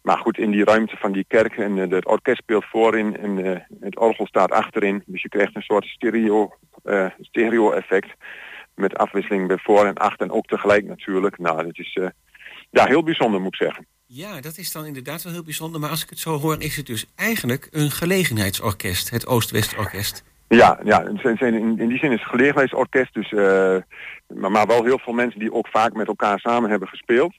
maar 0.01 0.17
goed, 0.17 0.38
in 0.38 0.51
die 0.51 0.63
ruimte 0.63 0.97
van 0.97 1.11
die 1.11 1.25
kerk 1.27 1.57
en 1.57 1.77
uh, 1.77 1.89
het 1.89 2.05
orkest 2.05 2.38
speelt 2.38 2.65
voorin 2.65 3.17
en 3.17 3.38
uh, 3.38 3.57
het 3.79 3.99
orgel 3.99 4.27
staat 4.27 4.51
achterin. 4.51 5.03
Dus 5.05 5.21
je 5.21 5.29
krijgt 5.29 5.55
een 5.55 5.61
soort 5.61 5.86
stereo, 5.86 6.53
uh, 6.84 7.05
stereo 7.19 7.71
effect 7.71 8.09
met 8.75 8.97
afwisseling 8.97 9.47
bij 9.47 9.57
voor 9.57 9.86
en 9.86 9.95
achter 9.95 10.27
en 10.27 10.34
ook 10.34 10.45
tegelijk 10.45 10.86
natuurlijk. 10.86 11.38
Nou, 11.38 11.63
dat 11.63 11.77
is 11.77 11.99
ja, 12.69 12.86
heel 12.86 13.03
bijzonder 13.03 13.41
moet 13.41 13.53
ik 13.53 13.61
zeggen. 13.61 13.86
Ja, 14.05 14.41
dat 14.41 14.57
is 14.57 14.71
dan 14.71 14.86
inderdaad 14.86 15.23
wel 15.23 15.34
heel 15.34 15.43
bijzonder. 15.43 15.79
Maar 15.79 15.89
als 15.89 16.03
ik 16.03 16.09
het 16.09 16.19
zo 16.19 16.38
hoor, 16.38 16.61
is 16.61 16.75
het 16.75 16.86
dus 16.86 17.05
eigenlijk 17.15 17.67
een 17.71 17.91
gelegenheidsorkest, 17.91 19.09
het 19.09 19.27
Oost-West-orkest. 19.27 20.23
Ja, 20.47 20.79
ja 20.84 21.01
in, 21.01 21.38
in, 21.39 21.79
in 21.79 21.88
die 21.88 21.97
zin 21.97 22.11
is 22.11 22.19
het 22.19 22.29
gelegenheidsorkest, 22.29 23.13
dus, 23.13 23.32
maar, 24.27 24.51
maar 24.51 24.67
wel 24.67 24.84
heel 24.84 24.99
veel 24.99 25.13
mensen 25.13 25.39
die 25.39 25.53
ook 25.53 25.67
vaak 25.67 25.93
met 25.93 26.07
elkaar 26.07 26.39
samen 26.39 26.69
hebben 26.69 26.88
gespeeld. 26.88 27.34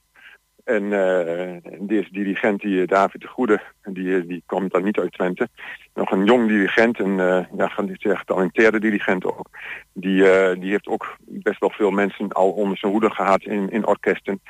En 0.63 0.83
uh, 0.83 1.71
deze 1.79 2.07
dirigent, 2.11 2.61
die 2.61 2.85
David 2.85 3.21
de 3.21 3.27
Goede, 3.27 3.61
die, 3.83 4.25
die 4.25 4.43
komt 4.45 4.71
dan 4.71 4.83
niet 4.83 4.99
uit 4.99 5.13
Twente. 5.13 5.47
Nog 5.93 6.11
een 6.11 6.25
jong 6.25 6.47
dirigent, 6.47 6.99
en 6.99 7.09
uh, 7.09 7.39
ja, 7.55 7.67
getalenteerde 7.97 8.79
dirigent 8.79 9.25
ook. 9.25 9.49
Die, 9.93 10.21
uh, 10.21 10.53
die 10.59 10.71
heeft 10.71 10.87
ook 10.87 11.17
best 11.19 11.59
wel 11.59 11.69
veel 11.69 11.91
mensen 11.91 12.31
al 12.31 12.51
onder 12.51 12.77
zijn 12.77 12.91
hoede 12.91 13.09
gehad 13.09 13.41
in, 13.43 13.69
in 13.69 13.87
orkesten. 13.87 14.41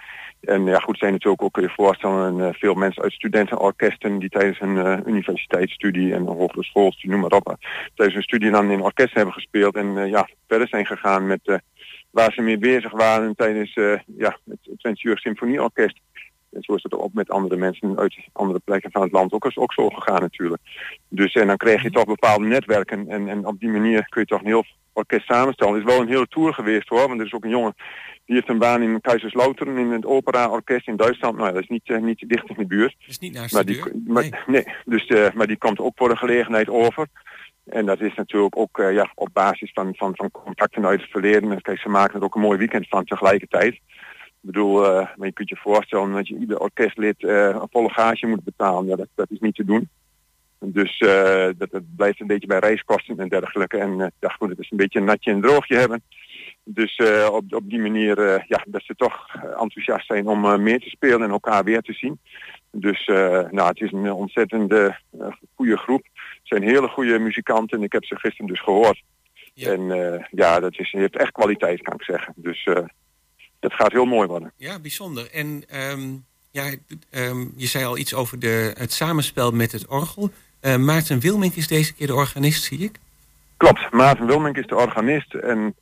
En 0.41 0.65
ja 0.65 0.79
goed, 0.79 0.97
zijn 0.97 1.11
natuurlijk 1.11 1.41
ook, 1.41 1.53
kun 1.53 1.63
je 1.63 1.69
voorstellen, 1.69 2.53
veel 2.53 2.73
mensen 2.73 3.03
uit 3.03 3.11
studentenorkesten 3.11 4.19
die 4.19 4.29
tijdens 4.29 4.59
hun 4.59 5.03
universiteitsstudie 5.07 6.13
en 6.13 6.25
hogere 6.25 6.63
schoolstudie, 6.63 7.09
noem 7.09 7.29
maar 7.29 7.39
op, 7.39 7.55
tijdens 7.95 8.13
hun 8.13 8.23
studie 8.23 8.51
dan 8.51 8.71
in 8.71 8.81
orkesten 8.81 9.15
hebben 9.15 9.33
gespeeld 9.33 9.75
en 9.75 10.07
ja, 10.09 10.27
verder 10.47 10.67
zijn 10.67 10.85
gegaan 10.85 11.27
met 11.27 11.61
waar 12.13 12.31
ze 12.33 12.41
mee 12.41 12.57
bezig 12.57 12.91
waren 12.91 13.35
tijdens 13.35 13.75
uh, 13.75 13.99
ja, 14.17 14.37
het 14.45 14.69
Twents 14.77 15.01
Jeugd 15.01 15.21
Symfonieorkest. 15.21 15.99
En 16.51 16.61
zo 16.63 16.75
is 16.75 16.83
het 16.83 16.93
ook 16.93 17.13
met 17.13 17.29
andere 17.29 17.55
mensen 17.55 17.97
uit 17.99 18.15
andere 18.33 18.59
plekken 18.59 18.91
van 18.91 19.01
het 19.01 19.11
land 19.11 19.31
ook, 19.31 19.45
is 19.45 19.57
ook 19.57 19.73
zo 19.73 19.89
gegaan 19.89 20.21
natuurlijk. 20.21 20.61
Dus 21.07 21.33
en 21.33 21.47
dan 21.47 21.57
krijg 21.57 21.83
je 21.83 21.91
toch 21.91 22.05
bepaalde 22.05 22.45
netwerken 22.45 23.07
en, 23.07 23.27
en 23.27 23.45
op 23.45 23.59
die 23.59 23.69
manier 23.69 24.07
kun 24.09 24.21
je 24.21 24.27
toch 24.27 24.39
een 24.39 24.45
heel 24.45 24.65
orkest 24.93 25.25
samenstellen. 25.25 25.73
Het 25.73 25.83
is 25.83 25.93
wel 25.93 26.01
een 26.01 26.07
hele 26.07 26.27
tour 26.27 26.53
geweest 26.53 26.87
hoor, 26.87 27.07
want 27.07 27.19
er 27.19 27.25
is 27.25 27.33
ook 27.33 27.43
een 27.43 27.49
jongen 27.49 27.75
die 28.25 28.35
heeft 28.35 28.49
een 28.49 28.57
baan 28.57 28.81
in 28.81 29.01
Kaiserslautern 29.01 29.77
in 29.77 29.91
het 29.91 30.05
opera-orkest 30.05 30.87
in 30.87 30.95
Duitsland. 30.95 31.37
Nou, 31.37 31.53
dat 31.53 31.61
is 31.61 31.67
niet, 31.67 31.89
uh, 31.89 32.01
niet 32.01 32.23
dicht 32.27 32.49
in 32.49 32.55
de 32.57 32.65
buurt. 32.65 32.95
Dat 32.99 33.09
is 33.09 33.19
niet 33.19 33.33
naast 33.33 33.53
maar 33.53 33.65
de 33.65 33.71
die, 33.71 33.83
deur. 33.83 33.93
maar, 34.05 34.23
Nee. 34.23 34.41
nee. 34.45 34.75
dus, 34.85 35.09
uh, 35.09 35.31
maar 35.31 35.47
die 35.47 35.57
komt 35.57 35.79
ook 35.79 35.93
voor 35.95 36.09
de 36.09 36.17
gelegenheid 36.17 36.69
over. 36.69 37.07
En 37.65 37.85
dat 37.85 38.01
is 38.01 38.13
natuurlijk 38.15 38.57
ook 38.57 38.77
uh, 38.77 38.93
ja, 38.93 39.11
op 39.15 39.29
basis 39.33 39.71
van, 39.73 39.95
van, 39.95 40.15
van 40.15 40.31
contacten 40.31 40.85
uit 40.85 41.01
het 41.01 41.09
verleden. 41.09 41.61
Kijk, 41.61 41.79
ze 41.79 41.89
maken 41.89 42.19
er 42.19 42.25
ook 42.25 42.35
een 42.35 42.41
mooi 42.41 42.57
weekend 42.57 42.87
van 42.87 43.05
tegelijkertijd. 43.05 43.73
Ik 43.73 43.81
bedoel, 44.39 44.83
uh, 44.83 45.07
maar 45.15 45.27
je 45.27 45.33
kunt 45.33 45.49
je 45.49 45.55
voorstellen 45.55 46.11
dat 46.11 46.27
je 46.27 46.37
ieder 46.37 46.59
orkestlid 46.59 47.21
uh, 47.21 47.47
een 47.47 47.67
volle 47.71 47.89
gage 47.89 48.27
moet 48.27 48.43
betalen. 48.43 48.85
Ja, 48.85 48.95
dat, 48.95 49.07
dat 49.15 49.31
is 49.31 49.39
niet 49.39 49.55
te 49.55 49.65
doen. 49.65 49.89
Dus 50.59 50.97
dat, 51.57 51.81
blijft 51.95 52.21
een 52.21 52.27
beetje 52.27 52.47
bij 52.47 52.59
reiskosten 52.59 53.19
en 53.19 53.29
dergelijke. 53.29 53.77
En 53.77 53.99
uh, 53.99 54.07
ja, 54.19 54.29
goed, 54.29 54.49
het 54.49 54.59
is 54.59 54.71
een 54.71 54.77
beetje 54.77 54.99
een 54.99 55.05
natje 55.05 55.31
en 55.31 55.41
droogje 55.41 55.75
hebben. 55.75 56.01
Dus 56.63 57.01
op, 57.31 57.53
op 57.53 57.69
die 57.69 57.79
manier, 57.79 58.43
ja, 58.47 58.63
dat 58.67 58.81
ze 58.83 58.95
toch 58.95 59.27
enthousiast 59.59 60.05
zijn 60.05 60.27
om 60.27 60.63
meer 60.63 60.79
te 60.79 60.89
spelen 60.89 61.21
en 61.21 61.29
elkaar 61.29 61.63
weer 61.63 61.81
te 61.81 61.93
zien. 61.93 62.19
Dus 62.75 63.07
uh, 63.07 63.17
nou, 63.51 63.67
het 63.67 63.81
is 63.81 63.91
een 63.91 64.11
ontzettend 64.11 64.71
uh, 64.71 64.95
goede 65.55 65.77
groep. 65.77 66.03
Het 66.13 66.41
zijn 66.43 66.63
hele 66.63 66.87
goede 66.87 67.19
muzikanten 67.19 67.77
en 67.77 67.83
ik 67.83 67.91
heb 67.91 68.05
ze 68.05 68.15
gisteren 68.15 68.47
dus 68.47 68.63
gehoord. 68.63 69.03
Ja. 69.53 69.71
En 69.71 69.81
uh, 69.81 70.23
ja, 70.31 70.59
dat 70.59 70.79
is, 70.79 70.91
heeft 70.91 71.17
echt 71.17 71.31
kwaliteit, 71.31 71.81
kan 71.81 71.93
ik 71.93 72.03
zeggen. 72.03 72.33
Dus 72.35 72.67
dat 73.59 73.73
gaat 73.73 73.91
heel 73.91 74.05
mooi 74.05 74.27
worden. 74.27 74.51
Ja, 74.57 74.79
bijzonder. 74.79 75.29
En 75.31 75.63
um, 75.91 76.25
Ja, 76.51 76.73
ehm, 77.09 77.45
je 77.55 77.67
zei 77.67 77.85
al 77.85 77.97
iets 77.97 78.13
over 78.13 78.39
de, 78.39 78.73
het 78.77 78.91
samenspel 78.91 79.51
met 79.51 79.71
het 79.71 79.87
orgel. 79.87 80.29
Uh, 80.61 80.75
Maarten 80.75 81.19
Wilmink 81.19 81.53
is 81.53 81.67
deze 81.67 81.93
keer 81.93 82.07
de 82.07 82.15
organist, 82.15 82.63
zie 82.63 82.79
ik. 82.79 82.99
Klopt, 83.57 83.91
Maarten 83.91 84.25
Wilmink 84.25 84.57
is 84.57 84.67
de 84.67 84.75
organist. 84.75 85.33
En 85.33 85.75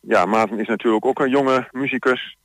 ja, 0.00 0.26
Maarten 0.26 0.58
is 0.58 0.66
natuurlijk 0.66 1.04
ook 1.04 1.20
een 1.20 1.30
jonge 1.30 1.68
muzikus. 1.72 2.37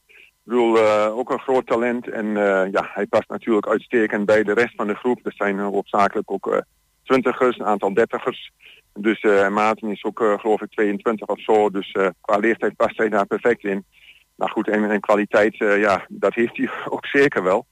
Ik 0.46 0.50
bedoel, 0.50 0.78
uh, 0.78 1.18
ook 1.18 1.30
een 1.30 1.39
groot 1.39 1.68
talent. 1.68 2.10
En 2.10 2.26
uh, 2.26 2.72
ja, 2.72 2.89
hij 2.94 3.06
past 3.06 3.30
natuurlijk 3.30 3.68
uitstekend 3.68 4.26
bij 4.26 4.44
de 4.44 4.54
rest 4.54 4.76
van 4.76 4.88
de 4.88 4.96
groep. 4.96 5.20
Er 5.26 5.34
zijn 5.34 5.60
hoofdzakelijk 5.60 6.32
ook 6.32 6.64
twintigers, 7.04 7.60
een 7.60 7.66
aantal 7.66 7.94
dertigers. 7.94 8.52
Dus 8.94 9.22
Maarten 9.50 9.91
is 9.91 10.04
ook 10.04 10.38
geloof 10.39 10.62
ik 10.62 10.72
22 10.72 11.28
of 11.28 11.41
zo. 11.41 11.70
Dus 11.70 11.91
qua 12.22 12.38
leeftijd 12.38 12.76
past 12.76 12.98
hij 12.98 13.10
daar 13.10 13.26
perfect 13.26 13.64
in. 13.64 13.86
Nou 14.36 14.52
goed, 14.52 14.70
en, 14.70 14.91
en 14.91 15.00
kwaliteit, 15.00 15.58
ja, 15.58 16.06
dat 16.10 16.34
heeft 16.34 16.58
hij 16.58 16.70
ook 16.96 17.06
zeker 17.06 17.44
wel. 17.44 17.66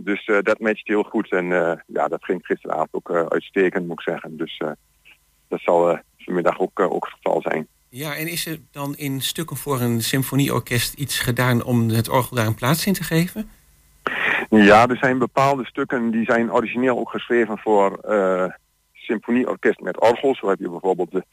Dus 0.00 0.30
dat 0.42 0.58
matcht 0.58 0.86
heel 0.86 1.02
goed. 1.02 1.32
En 1.32 1.46
ja, 1.86 2.08
dat 2.08 2.24
ging 2.24 2.46
gisteravond 2.46 2.88
ook 2.92 3.10
uitstekend, 3.12 3.86
moet 3.86 4.00
ik 4.00 4.08
zeggen. 4.08 4.36
Dus 4.36 4.62
dat 5.48 5.60
zal 5.60 5.98
vanmiddag 6.18 6.58
ook, 6.58 6.80
ook 6.80 7.04
het 7.04 7.14
geval 7.14 7.40
zijn. 7.42 7.68
Ja, 7.90 8.14
en 8.14 8.28
is 8.28 8.46
er 8.46 8.58
dan 8.70 8.96
in 8.96 9.20
stukken 9.20 9.56
voor 9.56 9.80
een 9.80 10.02
symfonieorkest 10.02 10.94
iets 10.94 11.18
gedaan 11.18 11.64
om 11.64 11.88
het 11.88 12.08
orgel 12.08 12.36
daar 12.36 12.46
een 12.46 12.54
plaats 12.54 12.86
in 12.86 12.92
te 12.92 13.02
geven? 13.02 13.50
Ja, 14.50 14.88
er 14.88 14.96
zijn 14.96 15.18
bepaalde 15.18 15.64
stukken 15.64 16.10
die 16.10 16.24
zijn 16.24 16.52
origineel 16.52 16.98
ook 16.98 17.10
geschreven 17.10 17.58
voor 17.58 18.00
symfonieorkest 18.92 19.80
met 19.80 20.00
orgel. 20.00 20.34
Zo 20.34 20.48
heb 20.48 20.58
je 20.58 20.70
bijvoorbeeld 20.70 21.10
de, 21.10 21.24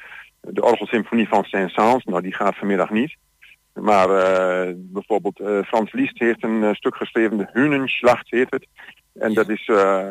de 0.41 0.63
orgelsymfonie 0.63 1.27
van 1.27 1.43
Saint-Saëns. 1.43 2.03
Nou, 2.03 2.21
die 2.21 2.33
gaat 2.33 2.57
vanmiddag 2.57 2.89
niet. 2.89 3.15
Maar 3.73 4.09
uh, 4.09 4.73
bijvoorbeeld 4.75 5.39
uh, 5.39 5.61
Frans 5.61 5.91
Liszt 5.91 6.19
heeft 6.19 6.43
een 6.43 6.75
stuk 6.75 6.95
geschreven, 6.95 7.37
de 7.37 7.49
Hunenslacht 7.51 8.31
heet 8.31 8.49
het. 8.49 8.67
En 9.13 9.33
dat 9.33 9.49
is 9.49 9.65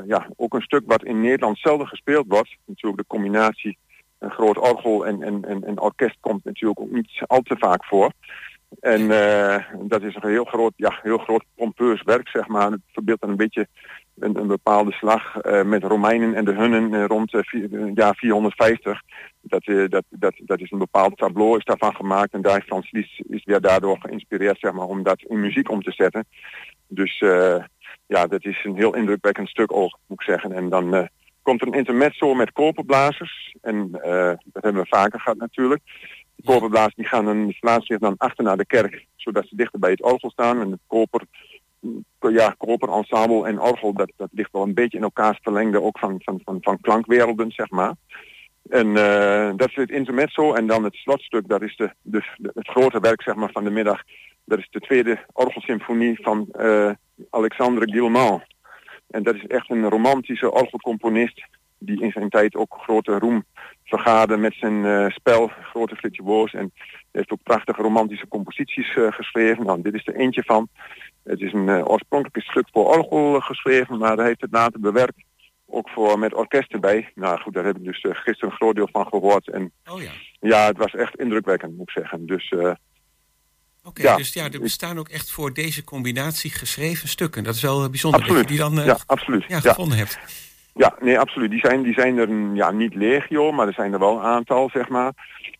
ja, 0.06 0.28
ook 0.36 0.54
een 0.54 0.62
stuk 0.62 0.82
wat 0.86 1.04
in 1.04 1.20
Nederland 1.20 1.58
zelden 1.58 1.86
gespeeld 1.86 2.24
wordt. 2.28 2.56
Natuurlijk 2.66 3.02
de 3.02 3.14
combinatie 3.14 3.78
een 4.24 4.30
groot 4.30 4.58
orgel 4.58 5.06
en, 5.06 5.22
en, 5.22 5.44
en, 5.44 5.64
en 5.64 5.80
orkest 5.80 6.16
komt 6.20 6.44
natuurlijk 6.44 6.80
ook 6.80 6.90
niet 6.90 7.22
al 7.26 7.40
te 7.40 7.56
vaak 7.58 7.84
voor. 7.84 8.12
En 8.80 9.08
dat 9.88 10.02
is 10.02 10.14
een 10.14 10.30
heel 10.30 10.44
groot, 10.44 10.72
ja, 10.76 10.98
heel 11.02 11.18
groot 11.18 11.44
pompeus 11.56 12.02
werk, 12.02 12.28
zeg 12.28 12.46
maar. 12.46 12.70
Het 12.70 12.80
verbeeldt 12.92 13.20
dan 13.20 13.30
een 13.30 13.36
beetje 13.36 13.68
een, 14.18 14.36
een 14.36 14.46
bepaalde 14.46 14.92
slag 14.92 15.36
met 15.64 15.82
Romeinen 15.82 16.34
en 16.34 16.44
de 16.44 16.54
Hunnen 16.54 17.06
rond 17.06 17.32
het 17.32 17.46
jaar 17.94 18.14
450. 18.14 19.02
Dat, 19.40 19.66
uh, 19.66 19.88
dat, 19.88 20.04
dat, 20.08 20.34
dat 20.38 20.60
is 20.60 20.70
een 20.70 20.78
bepaald 20.78 21.16
tableau 21.16 21.58
is 21.58 21.64
daarvan 21.64 21.94
gemaakt 21.94 22.32
en 22.32 22.42
daar 22.42 22.62
Frans 22.62 22.90
Lies 22.90 23.22
is 23.28 23.44
weer 23.44 23.60
daardoor 23.60 23.98
geïnspireerd 24.00 24.58
zeg 24.58 24.72
maar, 24.72 24.86
om 24.86 25.02
dat 25.02 25.22
in 25.22 25.40
muziek 25.40 25.70
om 25.70 25.82
te 25.82 25.92
zetten. 25.92 26.26
Dus 26.86 27.20
uh, 27.20 27.64
ja, 28.06 28.26
dat 28.26 28.44
is 28.44 28.64
een 28.64 28.76
heel 28.76 28.94
indrukwekkend 28.94 29.48
stuk 29.48 29.72
ook, 29.72 29.98
moet 30.06 30.20
ik 30.20 30.26
zeggen. 30.26 30.52
En 30.52 30.68
dan 30.68 30.94
uh, 30.94 31.04
komt 31.44 31.60
er 31.60 31.66
een 31.66 31.74
intermezzo 31.74 32.34
met 32.34 32.52
koperblazers. 32.52 33.56
En 33.62 33.90
dat 33.90 34.62
hebben 34.62 34.82
we 34.82 34.88
vaker 34.88 35.20
gehad 35.20 35.38
natuurlijk. 35.38 35.82
De 36.36 36.42
koperblazers 36.44 36.94
die 36.94 37.06
gaan 37.06 37.46
die 37.46 37.56
plaatsen 37.60 37.86
zich 37.86 37.98
dan 37.98 38.14
achter 38.16 38.44
naar 38.44 38.56
de 38.56 38.66
kerk, 38.66 39.06
zodat 39.16 39.46
ze 39.46 39.56
dichter 39.56 39.78
bij 39.78 39.90
het 39.90 40.02
orgel 40.02 40.30
staan. 40.30 40.60
En 40.60 40.70
het 40.70 40.80
koper, 40.86 41.22
ja, 42.18 42.54
koperensemble 42.58 43.46
en 43.46 43.60
orgel, 43.60 43.92
dat, 43.92 44.12
dat 44.16 44.28
ligt 44.32 44.52
wel 44.52 44.62
een 44.62 44.74
beetje 44.74 44.98
in 44.98 45.04
elkaars 45.04 45.38
verlengde 45.42 45.82
ook 45.82 45.98
van, 45.98 46.20
van, 46.22 46.40
van, 46.44 46.58
van 46.60 46.80
klankwerelden, 46.80 47.50
zeg 47.50 47.70
maar. 47.70 47.94
En 48.70 48.86
uh, 48.86 49.50
dat 49.56 49.68
is 49.68 49.74
het 49.74 49.90
intermezzo. 49.90 50.54
En 50.54 50.66
dan 50.66 50.84
het 50.84 50.94
slotstuk, 50.94 51.48
dat 51.48 51.62
is 51.62 51.76
de, 51.76 51.92
de, 52.02 52.22
het 52.54 52.68
grote 52.68 53.00
werk 53.00 53.22
zeg 53.22 53.34
maar, 53.34 53.50
van 53.52 53.64
de 53.64 53.70
middag. 53.70 54.02
Dat 54.44 54.58
is 54.58 54.68
de 54.70 54.80
tweede 54.80 55.24
orgelsymfonie 55.32 56.18
van 56.22 56.48
uh, 56.60 56.90
Alexandre 57.30 57.90
Guillemot. 57.90 58.42
En 59.14 59.22
dat 59.22 59.34
is 59.34 59.46
echt 59.46 59.70
een 59.70 59.88
romantische 59.88 60.52
orgelcomponist 60.52 61.46
die 61.78 62.02
in 62.02 62.10
zijn 62.10 62.28
tijd 62.28 62.56
ook 62.56 62.76
grote 62.80 63.18
roem 63.18 63.44
vergaarde 63.84 64.36
met 64.36 64.54
zijn 64.54 64.84
uh, 64.84 65.08
spel, 65.08 65.50
grote 65.62 65.96
virtuoos. 65.96 66.54
En 66.54 66.72
heeft 67.12 67.30
ook 67.30 67.42
prachtige 67.42 67.82
romantische 67.82 68.28
composities 68.28 68.96
uh, 68.96 69.12
geschreven. 69.12 69.64
Nou, 69.64 69.82
dit 69.82 69.94
is 69.94 70.06
er 70.06 70.14
eentje 70.14 70.42
van. 70.42 70.68
Het 71.24 71.40
is 71.40 71.52
een 71.52 71.68
uh, 71.68 71.88
oorspronkelijk 71.88 72.46
stuk 72.46 72.68
voor 72.72 72.96
orgel 72.96 73.40
geschreven, 73.40 73.98
maar 73.98 74.16
hij 74.16 74.26
heeft 74.26 74.40
het 74.40 74.52
later 74.52 74.80
bewerkt 74.80 75.22
ook 75.66 75.88
voor 75.88 76.18
met 76.18 76.34
orkest 76.34 76.72
erbij. 76.72 77.10
Nou 77.14 77.40
goed, 77.40 77.54
daar 77.54 77.64
heb 77.64 77.76
ik 77.76 77.84
dus 77.84 78.00
gisteren 78.00 78.50
een 78.50 78.56
groot 78.56 78.74
deel 78.74 78.88
van 78.92 79.06
gehoord. 79.06 79.48
En 79.48 79.72
oh 79.90 80.02
ja. 80.02 80.10
ja, 80.40 80.66
het 80.66 80.76
was 80.76 80.94
echt 80.94 81.16
indrukwekkend, 81.16 81.76
moet 81.76 81.88
ik 81.88 81.98
zeggen. 81.98 82.26
Dus, 82.26 82.54
Oké, 83.86 84.00
okay, 84.00 84.12
ja, 84.12 84.16
dus 84.16 84.32
ja, 84.32 84.50
er 84.50 84.60
bestaan 84.60 84.98
ook 84.98 85.08
echt 85.08 85.30
voor 85.30 85.52
deze 85.52 85.84
combinatie 85.84 86.50
geschreven 86.50 87.08
stukken. 87.08 87.44
Dat 87.44 87.54
is 87.54 87.62
wel 87.62 87.90
bijzonder 87.90 88.20
absoluut. 88.20 88.42
dat 88.42 88.50
je 88.50 88.56
die 88.56 88.64
dan 88.64 88.78
uh, 88.78 88.86
ja, 88.86 88.98
absoluut. 89.06 89.44
Ja, 89.48 89.60
gevonden 89.60 89.98
hebt. 89.98 90.18
Ja, 90.74 90.96
nee, 91.00 91.18
absoluut. 91.18 91.50
Die 91.50 91.60
zijn, 91.60 91.82
die 91.82 91.92
zijn 91.92 92.18
er 92.18 92.54
ja, 92.54 92.70
niet 92.70 92.94
legio, 92.94 93.52
maar 93.52 93.66
er 93.66 93.72
zijn 93.72 93.92
er 93.92 93.98
wel 93.98 94.16
een 94.16 94.24
aantal, 94.24 94.70
zeg 94.72 94.88
maar. 94.88 95.12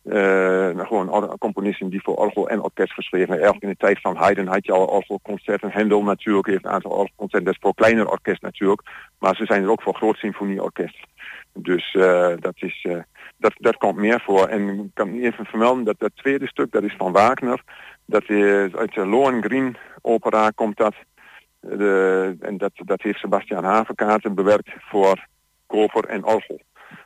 Uh, 0.03 0.79
gewoon 0.79 1.37
componisten 1.37 1.89
die 1.89 2.01
voor 2.03 2.15
orgel 2.15 2.49
en 2.49 2.61
orkest 2.61 2.93
geschreven 2.93 3.29
hebben. 3.29 3.45
Eigenlijk 3.45 3.63
in 3.63 3.77
de 3.79 3.85
tijd 3.85 4.01
van 4.01 4.15
Haydn 4.15 4.47
had 4.47 4.65
je 4.65 4.71
al 4.71 4.85
orgelconcerten. 4.85 5.71
Hendel 5.71 6.03
natuurlijk 6.03 6.47
heeft 6.47 6.65
een 6.65 6.71
aantal 6.71 6.91
orgelconcerten. 6.91 7.45
Dat 7.45 7.53
is 7.53 7.59
voor 7.61 7.73
kleiner 7.73 8.09
orkest 8.09 8.41
natuurlijk. 8.41 8.81
Maar 9.19 9.35
ze 9.35 9.45
zijn 9.45 9.63
er 9.63 9.69
ook 9.69 9.81
voor 9.81 9.95
groot 9.95 10.17
symfonieorkest. 10.17 10.97
Dus 11.53 11.93
uh, 11.93 12.33
dat, 12.39 12.53
is, 12.55 12.83
uh, 12.83 12.97
dat, 13.37 13.53
dat 13.55 13.77
komt 13.77 13.95
meer 13.97 14.21
voor. 14.21 14.47
En 14.47 14.69
ik 14.69 14.91
kan 14.93 15.13
even 15.13 15.45
vermelden 15.45 15.83
dat 15.83 15.99
dat 15.99 16.11
tweede 16.15 16.47
stuk, 16.47 16.71
dat 16.71 16.83
is 16.83 16.95
van 16.97 17.11
Wagner. 17.11 17.61
Dat 18.05 18.29
is 18.29 18.75
uit 18.75 18.93
de 18.93 19.05
Lohengrin 19.05 19.77
opera 20.01 20.49
komt 20.49 20.77
dat. 20.77 20.95
De, 21.59 22.35
en 22.39 22.57
dat, 22.57 22.71
dat 22.75 23.01
heeft 23.01 23.19
Sebastian 23.19 23.63
Havenkaarten 23.63 24.35
bewerkt 24.35 24.69
voor 24.79 25.27
koper 25.67 26.05
en 26.05 26.25
orgel. 26.25 26.61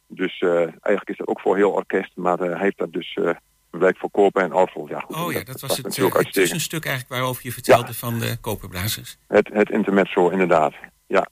Dus 0.07 0.41
uh, 0.41 0.59
eigenlijk 0.59 1.09
is 1.09 1.17
dat 1.17 1.27
ook 1.27 1.39
voor 1.39 1.55
heel 1.55 1.71
orkest, 1.71 2.11
maar 2.15 2.41
uh, 2.41 2.51
hij 2.51 2.61
heeft 2.61 2.77
dat 2.77 2.93
dus 2.93 3.15
uh, 3.15 3.29
bewerkt 3.69 3.99
voor 3.99 4.11
koper 4.11 4.43
en 4.43 4.53
orgel. 4.53 4.87
Ja, 4.89 4.99
goed, 4.99 5.15
oh 5.15 5.31
ja, 5.31 5.37
dat, 5.37 5.45
dat 5.47 5.61
was 5.61 5.77
het, 5.77 5.97
uh, 5.97 6.13
het 6.13 6.33
tussenstuk 6.33 6.85
eigenlijk 6.85 7.15
waarover 7.15 7.45
je 7.45 7.51
vertelde 7.51 7.87
ja. 7.87 7.93
van 7.93 8.19
de 8.19 8.37
koperblazers. 8.41 9.17
Het, 9.27 9.49
het 9.53 9.69
intermezzo, 9.69 10.29
inderdaad, 10.29 10.73
ja. 11.07 11.27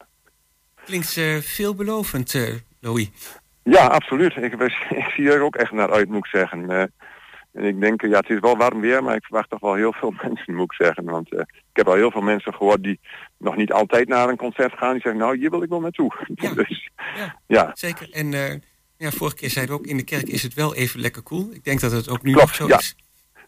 Klinkt 0.85 1.19
veelbelovend, 1.41 2.35
Louis. 2.79 3.09
Ja, 3.69 3.85
absoluut. 3.85 4.35
Ik, 4.35 4.53
ik, 5.01 5.11
zie 5.15 5.31
er 5.31 5.41
ook 5.41 5.55
echt 5.55 5.71
naar 5.71 5.91
uit, 5.91 6.09
moet 6.09 6.25
ik 6.25 6.25
zeggen. 6.25 6.69
En 7.53 7.63
ik 7.63 7.81
denk, 7.81 8.01
ja, 8.01 8.19
het 8.19 8.29
is 8.29 8.39
wel 8.39 8.57
warm 8.57 8.81
weer, 8.81 9.03
maar 9.03 9.15
ik 9.15 9.23
verwacht 9.23 9.49
toch 9.49 9.59
wel 9.59 9.73
heel 9.73 9.93
veel 9.93 10.13
mensen, 10.23 10.55
moet 10.55 10.71
ik 10.71 10.85
zeggen. 10.85 11.05
Want 11.05 11.33
uh, 11.33 11.39
ik 11.39 11.73
heb 11.73 11.87
al 11.87 11.93
heel 11.93 12.11
veel 12.11 12.21
mensen 12.21 12.53
gehoord 12.53 12.83
die 12.83 12.99
nog 13.37 13.55
niet 13.55 13.71
altijd 13.71 14.07
naar 14.07 14.29
een 14.29 14.37
concert 14.37 14.73
gaan. 14.73 14.91
Die 14.91 15.01
zeggen, 15.01 15.21
nou, 15.21 15.37
hier 15.37 15.49
wil 15.49 15.63
ik 15.63 15.69
wel 15.69 15.79
naartoe. 15.79 16.13
Ja, 16.35 16.53
dus, 16.53 16.89
ja, 17.15 17.39
ja. 17.47 17.71
zeker. 17.73 18.11
En 18.11 18.31
uh, 18.31 18.53
ja, 18.97 19.11
vorige 19.11 19.35
keer 19.35 19.49
zeiden 19.49 19.75
we 19.75 19.81
ook, 19.81 19.87
in 19.87 19.97
de 19.97 20.03
kerk 20.03 20.27
is 20.27 20.43
het 20.43 20.53
wel 20.53 20.75
even 20.75 20.99
lekker 20.99 21.21
koel. 21.21 21.41
Cool. 21.41 21.53
Ik 21.53 21.63
denk 21.63 21.79
dat 21.79 21.91
het 21.91 22.09
ook 22.09 22.23
nu 22.23 22.31
Klopt, 22.31 22.47
nog 22.47 22.55
zo 22.55 22.67
ja. 22.67 22.77
is. 22.77 22.95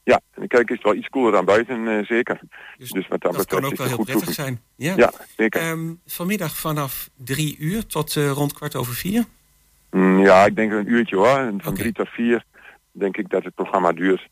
Ja, 0.03 0.21
in 0.35 0.41
de 0.41 0.47
kerk 0.47 0.69
is 0.69 0.75
het 0.75 0.85
wel 0.85 0.95
iets 0.95 1.07
koeler 1.07 1.31
dan 1.31 1.45
buiten, 1.45 2.05
zeker. 2.05 2.39
Dus, 2.77 2.89
dus 2.89 3.07
wat 3.07 3.21
dat, 3.21 3.33
dat 3.33 3.45
kan 3.45 3.65
ook 3.65 3.75
wel 3.75 3.87
heel 3.87 3.95
prettig 3.95 4.15
toeven. 4.15 4.33
zijn. 4.33 4.61
Ja, 4.75 4.93
ja 4.95 5.11
zeker. 5.37 5.69
Um, 5.69 6.01
vanmiddag 6.05 6.57
vanaf 6.57 7.09
drie 7.15 7.57
uur 7.57 7.85
tot 7.85 8.13
rond 8.13 8.53
kwart 8.53 8.75
over 8.75 8.93
vier? 8.93 9.25
Mm, 9.91 10.19
ja, 10.19 10.45
ik 10.45 10.55
denk 10.55 10.71
een 10.71 10.91
uurtje 10.91 11.15
hoor. 11.15 11.35
Van 11.35 11.59
okay. 11.59 11.73
drie 11.73 11.91
tot 11.91 12.09
vier 12.09 12.43
denk 12.91 13.17
ik 13.17 13.29
dat 13.29 13.43
het 13.43 13.55
programma 13.55 13.91
duurt. 13.91 14.29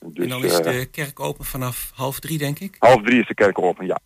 Dus, 0.00 0.24
en 0.24 0.28
dan 0.28 0.44
is 0.44 0.56
de 0.56 0.88
kerk 0.90 1.20
open 1.20 1.44
vanaf 1.44 1.90
half 1.94 2.20
drie, 2.20 2.38
denk 2.38 2.58
ik? 2.58 2.76
Half 2.78 3.02
drie 3.02 3.20
is 3.20 3.26
de 3.26 3.34
kerk 3.34 3.58
open, 3.58 3.86
ja. 3.86 3.98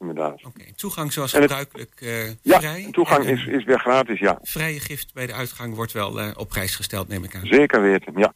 Inderdaad. 0.00 0.34
Oké, 0.34 0.46
okay. 0.46 0.72
toegang 0.76 1.12
zoals 1.12 1.32
gebruikelijk 1.32 2.00
uh, 2.02 2.26
ja, 2.42 2.60
vrij? 2.60 2.88
toegang 2.90 3.24
en, 3.24 3.36
is, 3.36 3.46
is 3.46 3.64
weer 3.64 3.78
gratis, 3.78 4.18
ja. 4.18 4.38
Vrije 4.42 4.80
gift 4.80 5.14
bij 5.14 5.26
de 5.26 5.32
uitgang 5.32 5.74
wordt 5.74 5.92
wel 5.92 6.20
uh, 6.20 6.30
op 6.36 6.48
prijs 6.48 6.76
gesteld, 6.76 7.08
neem 7.08 7.24
ik 7.24 7.34
aan. 7.34 7.46
Zeker 7.46 7.82
weten, 7.82 8.12
ja. 8.16 8.32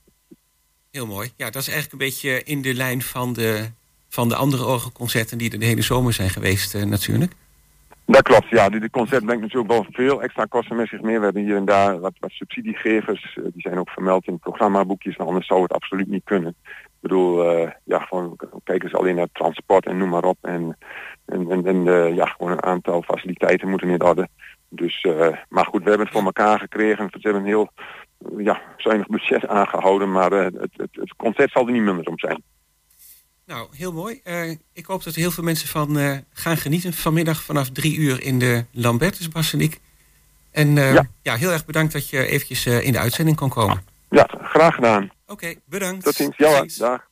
Heel 0.91 1.07
mooi. 1.07 1.33
Ja, 1.37 1.51
dat 1.51 1.62
is 1.62 1.68
eigenlijk 1.68 1.93
een 1.93 2.09
beetje 2.09 2.43
in 2.43 2.62
de 2.62 2.75
lijn 2.75 3.03
van 3.03 3.33
de, 3.33 3.70
van 4.09 4.29
de 4.29 4.35
andere 4.35 4.64
orgelconcerten... 4.64 5.39
die 5.39 5.51
er 5.51 5.59
de 5.59 5.64
hele 5.64 5.83
zomer 5.83 6.12
zijn 6.12 6.31
geweest, 6.31 6.75
uh, 6.75 6.83
natuurlijk. 6.83 7.33
Dat 8.07 8.23
klopt, 8.23 8.49
ja. 8.49 8.69
Dit 8.69 8.91
concert 8.91 9.25
brengt 9.25 9.43
natuurlijk 9.43 9.73
wel 9.73 9.87
veel 9.91 10.23
extra 10.23 10.45
kosten 10.45 10.77
met 10.77 10.89
zich 10.89 11.01
mee. 11.01 11.19
We 11.19 11.25
hebben 11.25 11.43
hier 11.43 11.57
en 11.57 11.65
daar 11.65 12.01
wat, 12.01 12.13
wat 12.21 12.31
subsidiegevers. 12.31 13.37
Uh, 13.37 13.45
die 13.45 13.63
zijn 13.63 13.79
ook 13.79 13.91
vermeld 13.91 14.27
in 14.27 14.39
programmaboekjes. 14.39 15.17
Maar 15.17 15.27
anders 15.27 15.47
zou 15.47 15.63
het 15.63 15.73
absoluut 15.73 16.09
niet 16.09 16.25
kunnen. 16.25 16.55
Ik 16.69 17.09
bedoel, 17.09 17.53
uh, 17.53 17.71
ja, 17.85 17.99
gewoon 17.99 18.39
kijken 18.65 18.89
ze 18.89 18.97
alleen 18.97 19.15
naar 19.15 19.29
transport 19.33 19.87
en 19.87 19.97
noem 19.97 20.09
maar 20.09 20.25
op. 20.25 20.39
En, 20.41 20.79
en, 21.27 21.51
en, 21.51 21.67
en 21.67 21.87
uh, 21.87 22.15
ja, 22.15 22.27
gewoon 22.27 22.53
een 22.53 22.63
aantal 22.63 23.03
faciliteiten 23.03 23.69
moeten 23.69 23.89
in 23.89 24.03
orde. 24.03 24.29
Dus, 24.69 25.07
maar 25.49 25.67
goed, 25.67 25.83
we 25.83 25.89
hebben 25.89 26.07
het 26.07 26.17
voor 26.17 26.25
elkaar 26.25 26.59
gekregen. 26.59 27.05
We 27.11 27.19
hebben 27.21 27.43
een 27.43 27.49
heel 27.49 27.71
ja, 28.37 28.61
zuinig 28.77 29.07
budget 29.07 29.47
aangehouden. 29.47 30.13
Maar 30.13 30.31
het, 30.31 30.55
het, 30.55 30.89
het 30.93 31.17
concert 31.17 31.51
zal 31.51 31.67
er 31.67 31.73
niet 31.73 31.83
minder 31.83 32.07
om 32.07 32.19
zijn. 32.19 32.43
Nou, 33.53 33.69
heel 33.73 33.93
mooi. 33.93 34.21
Uh, 34.25 34.51
ik 34.73 34.87
hoop 34.87 35.05
dat 35.05 35.15
er 35.15 35.21
heel 35.21 35.31
veel 35.31 35.45
mensen 35.45 35.69
van 35.69 35.99
uh, 35.99 36.17
gaan 36.33 36.57
genieten 36.57 36.93
vanmiddag 36.93 37.43
vanaf 37.43 37.71
drie 37.71 37.97
uur 37.97 38.23
in 38.23 38.39
de 38.39 38.65
Lambertusbasiliek. 38.71 39.81
En 40.51 40.77
uh, 40.77 40.95
ja. 40.95 41.07
ja. 41.23 41.35
heel 41.35 41.51
erg 41.51 41.65
bedankt 41.65 41.93
dat 41.93 42.09
je 42.09 42.27
eventjes 42.27 42.67
in 42.67 42.93
de 42.93 42.99
uitzending 42.99 43.37
kon 43.37 43.49
komen. 43.49 43.85
Ja, 44.11 44.29
graag 44.43 44.75
gedaan. 44.75 45.03
Oké, 45.03 45.33
okay, 45.33 45.59
bedankt. 45.65 46.05
Tot 46.05 46.15
ziens. 46.15 46.37
Ja, 46.37 46.65
dag. 46.79 47.11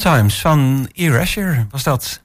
Sometimes 0.00 0.40
van 0.40 0.88
Erasure 0.92 1.66
was 1.70 1.82
dat. 1.82 2.22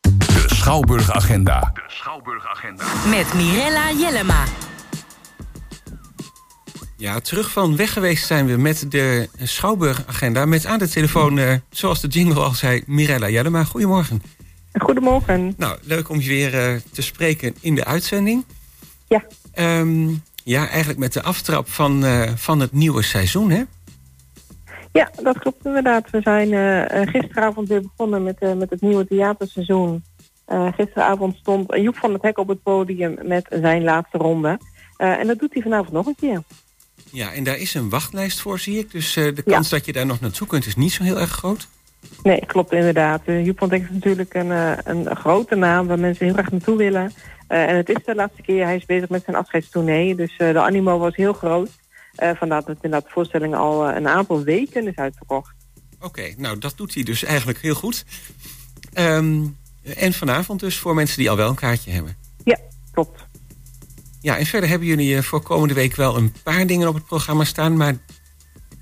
De 0.00 0.44
Schouwburg 0.46 1.12
Agenda. 1.12 1.70
De 1.74 1.82
Schouwburg 1.86 2.46
Agenda. 2.46 2.84
Met 3.08 3.34
Mirella 3.34 3.92
Jellema. 3.92 4.44
Ja, 6.96 7.20
terug 7.20 7.50
van 7.50 7.76
weg 7.76 7.92
geweest 7.92 8.26
zijn 8.26 8.46
we 8.46 8.56
met 8.56 8.86
de 8.88 9.28
Schouwburg 9.42 10.02
Agenda. 10.06 10.44
Met 10.44 10.66
aan 10.66 10.78
de 10.78 10.88
telefoon, 10.88 11.36
uh, 11.36 11.54
zoals 11.70 12.00
de 12.00 12.08
jingle 12.08 12.42
al 12.42 12.54
zei, 12.54 12.82
Mirella 12.86 13.28
Jellema. 13.28 13.64
Goedemorgen. 13.64 14.22
Goedemorgen. 14.72 15.54
Nou, 15.56 15.78
leuk 15.82 16.08
om 16.08 16.20
je 16.20 16.28
weer 16.28 16.72
uh, 16.72 16.80
te 16.92 17.02
spreken 17.02 17.54
in 17.60 17.74
de 17.74 17.84
uitzending. 17.84 18.44
Ja. 19.08 19.24
Um, 19.78 20.22
ja, 20.44 20.68
eigenlijk 20.68 20.98
met 20.98 21.12
de 21.12 21.22
aftrap 21.22 21.70
van, 21.70 22.04
uh, 22.04 22.30
van 22.34 22.60
het 22.60 22.72
nieuwe 22.72 23.02
seizoen, 23.02 23.50
hè? 23.50 23.62
Ja, 24.92 25.10
dat 25.22 25.38
klopt 25.38 25.64
inderdaad. 25.64 26.10
We 26.10 26.20
zijn 26.20 26.52
uh, 26.52 27.12
gisteravond 27.12 27.68
weer 27.68 27.82
begonnen 27.82 28.22
met, 28.22 28.36
uh, 28.40 28.52
met 28.52 28.70
het 28.70 28.80
nieuwe 28.80 29.06
theaterseizoen. 29.06 30.04
Uh, 30.48 30.72
gisteravond 30.72 31.36
stond 31.36 31.74
Joep 31.76 31.96
van 31.96 32.12
het 32.12 32.22
Hek 32.22 32.38
op 32.38 32.48
het 32.48 32.62
podium 32.62 33.18
met 33.22 33.46
zijn 33.50 33.82
laatste 33.82 34.18
ronde. 34.18 34.58
en 34.96 35.26
dat 35.26 35.38
doet 35.38 35.52
hij 35.52 35.62
vanavond 35.62 35.92
nog 35.92 36.06
een 36.06 36.16
keer. 36.20 36.42
Ja, 37.10 37.32
en 37.32 37.44
daar 37.44 37.56
is 37.56 37.74
een 37.74 37.88
wachtlijst 37.88 38.40
voor, 38.40 38.58
zie 38.58 38.78
ik. 38.78 38.90
Dus 38.90 39.14
de 39.14 39.42
kans 39.46 39.68
dat 39.68 39.86
je 39.86 39.92
daar 39.92 40.06
nog 40.06 40.20
naartoe 40.20 40.46
kunt 40.46 40.66
is 40.66 40.76
niet 40.76 40.92
zo 40.92 41.02
heel 41.02 41.20
erg 41.20 41.30
groot. 41.30 41.68
Nee, 42.22 42.46
klopt 42.46 42.72
inderdaad. 42.72 43.20
Joep 43.24 43.58
van 43.58 43.70
het 43.70 43.80
Hek 43.80 43.88
is 43.88 43.94
natuurlijk 43.94 44.34
een, 44.34 44.50
een 44.84 45.16
grote 45.16 45.54
naam 45.54 45.86
waar 45.86 45.98
mensen 45.98 46.24
heel 46.24 46.34
graag 46.34 46.50
naartoe 46.50 46.76
willen. 46.76 47.12
en 47.46 47.76
het 47.76 47.88
is 47.88 48.04
de 48.04 48.14
laatste 48.14 48.42
keer. 48.42 48.64
Hij 48.64 48.76
is 48.76 48.86
bezig 48.86 49.08
met 49.08 49.24
zijn 49.24 49.36
afscheidstournee. 49.36 50.14
Dus 50.14 50.36
de 50.36 50.60
animo 50.60 50.98
was 50.98 51.16
heel 51.16 51.32
groot. 51.32 51.70
Uh, 52.22 52.30
vandaar 52.34 52.60
dat 52.64 52.74
inderdaad 52.74 53.04
de 53.04 53.10
voorstelling 53.10 53.54
al 53.54 53.88
uh, 53.88 53.96
een 53.96 54.08
aantal 54.08 54.42
weken 54.42 54.86
is 54.86 54.96
uitverkocht. 54.96 55.54
Oké, 55.96 56.06
okay, 56.06 56.34
nou 56.36 56.58
dat 56.58 56.76
doet 56.76 56.94
hij 56.94 57.02
dus 57.02 57.24
eigenlijk 57.24 57.58
heel 57.58 57.74
goed. 57.74 58.04
Um, 58.94 59.56
en 59.96 60.12
vanavond 60.12 60.60
dus 60.60 60.78
voor 60.78 60.94
mensen 60.94 61.18
die 61.18 61.30
al 61.30 61.36
wel 61.36 61.48
een 61.48 61.54
kaartje 61.54 61.90
hebben. 61.90 62.16
Ja, 62.44 62.58
klopt. 62.92 63.26
Ja, 64.20 64.36
en 64.36 64.46
verder 64.46 64.68
hebben 64.68 64.88
jullie 64.88 65.14
uh, 65.14 65.22
voor 65.22 65.42
komende 65.42 65.74
week 65.74 65.96
wel 65.96 66.16
een 66.16 66.32
paar 66.42 66.66
dingen 66.66 66.88
op 66.88 66.94
het 66.94 67.06
programma 67.06 67.44
staan. 67.44 67.76
Maar 67.76 67.94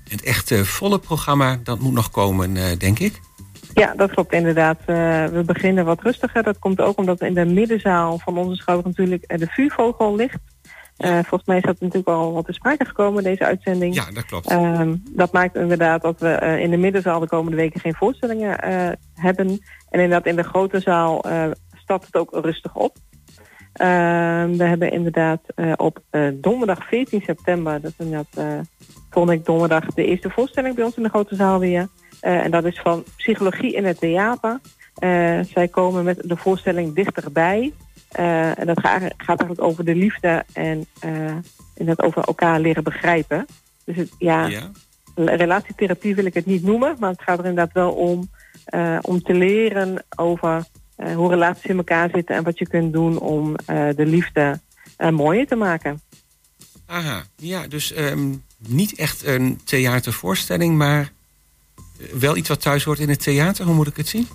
het 0.09 0.23
echte 0.23 0.65
volle 0.65 0.99
programma, 0.99 1.59
dat 1.63 1.79
moet 1.79 1.93
nog 1.93 2.11
komen, 2.11 2.77
denk 2.79 2.99
ik. 2.99 3.19
Ja, 3.73 3.93
dat 3.95 4.11
klopt 4.11 4.33
inderdaad. 4.33 4.77
we 4.85 5.43
beginnen 5.45 5.85
wat 5.85 6.01
rustiger. 6.01 6.43
Dat 6.43 6.59
komt 6.59 6.81
ook 6.81 6.97
omdat 6.97 7.21
in 7.21 7.33
de 7.33 7.45
middenzaal 7.45 8.19
van 8.19 8.37
onze 8.37 8.55
schouder 8.55 8.87
natuurlijk 8.87 9.39
de 9.39 9.47
vuurvogel 9.47 10.15
ligt. 10.15 10.39
Uh, 10.97 11.11
volgens 11.11 11.45
mij 11.45 11.57
is 11.57 11.63
dat 11.63 11.79
natuurlijk 11.79 12.07
al 12.07 12.33
wat 12.33 12.45
te 12.45 12.53
sprake 12.53 12.85
gekomen, 12.85 13.23
deze 13.23 13.45
uitzending. 13.45 13.95
Ja, 13.95 14.11
dat 14.13 14.25
klopt. 14.25 14.51
Uh, 14.51 14.91
dat 15.11 15.31
maakt 15.31 15.55
inderdaad 15.55 16.01
dat 16.01 16.19
we 16.19 16.39
uh, 16.43 16.59
in 16.59 16.69
de 16.69 16.77
middenzaal 16.77 17.19
de 17.19 17.27
komende 17.27 17.57
weken 17.57 17.79
geen 17.79 17.95
voorstellingen 17.95 18.69
uh, 18.69 18.89
hebben. 19.13 19.47
En 19.89 19.99
inderdaad 19.99 20.25
in 20.25 20.35
de 20.35 20.43
grote 20.43 20.79
zaal 20.79 21.25
stapt 21.73 22.05
het 22.05 22.15
ook 22.15 22.29
rustig 22.31 22.75
op. 22.75 22.95
Ehm, 23.73 24.51
we 24.51 24.63
hebben 24.63 24.91
inderdaad 24.91 25.41
op 25.75 26.01
donderdag 26.33 26.87
14 26.87 27.21
september, 27.21 27.81
dat 27.81 27.91
is 27.97 28.05
inderdaad 28.05 28.65
volgende 29.09 29.37
week 29.37 29.45
donderdag, 29.45 29.85
de 29.85 30.05
eerste 30.05 30.29
voorstelling 30.29 30.75
bij 30.75 30.83
ons 30.83 30.97
in 30.97 31.03
de 31.03 31.09
grote 31.09 31.35
zaal 31.35 31.59
weer. 31.59 31.87
en 32.21 32.51
dat 32.51 32.65
is 32.65 32.79
van 32.79 33.03
Psychologie 33.17 33.75
in 33.75 33.85
het 33.85 33.99
Theater. 33.99 34.59
zij 35.53 35.67
komen 35.71 36.03
met 36.03 36.21
de 36.23 36.37
voorstelling 36.37 36.95
Dichterbij. 36.95 37.73
Uh, 38.19 38.59
en 38.59 38.65
dat 38.65 38.79
gaat, 38.79 39.01
gaat 39.01 39.39
eigenlijk 39.39 39.61
over 39.61 39.85
de 39.85 39.95
liefde 39.95 40.45
en, 40.53 40.85
uh, 41.05 41.11
en 41.73 41.85
dat 41.85 42.01
over 42.01 42.23
elkaar 42.23 42.59
leren 42.59 42.83
begrijpen. 42.83 43.45
Dus 43.83 43.95
het, 43.95 44.11
ja, 44.17 44.47
ja, 44.47 44.71
relatietherapie 45.15 46.15
wil 46.15 46.25
ik 46.25 46.33
het 46.33 46.45
niet 46.45 46.63
noemen, 46.63 46.95
maar 46.99 47.09
het 47.09 47.21
gaat 47.21 47.39
er 47.39 47.45
inderdaad 47.45 47.73
wel 47.73 47.91
om, 47.91 48.29
uh, 48.73 48.97
om 49.01 49.23
te 49.23 49.33
leren 49.33 50.03
over 50.15 50.63
hoe 51.15 51.29
relaties 51.29 51.65
in 51.65 51.77
elkaar 51.77 52.09
zitten 52.09 52.35
en 52.35 52.43
wat 52.43 52.59
je 52.59 52.67
kunt 52.67 52.93
doen 52.93 53.19
om 53.19 53.55
de 53.95 54.05
liefde 54.05 54.59
mooier 55.11 55.47
te 55.47 55.55
maken. 55.55 56.01
Aha, 56.85 57.23
ja, 57.35 57.67
dus 57.67 57.93
ehm, 57.93 58.33
niet 58.57 58.95
echt 58.95 59.25
een 59.25 59.61
theatervoorstelling, 59.63 60.77
maar 60.77 61.11
wel 62.13 62.37
iets 62.37 62.49
wat 62.49 62.61
thuis 62.61 62.83
hoort 62.83 62.99
in 62.99 63.09
het 63.09 63.21
theater. 63.21 63.65
Hoe 63.65 63.75
moet 63.75 63.87
ik 63.87 63.97
het 63.97 64.07
zien? 64.07 64.27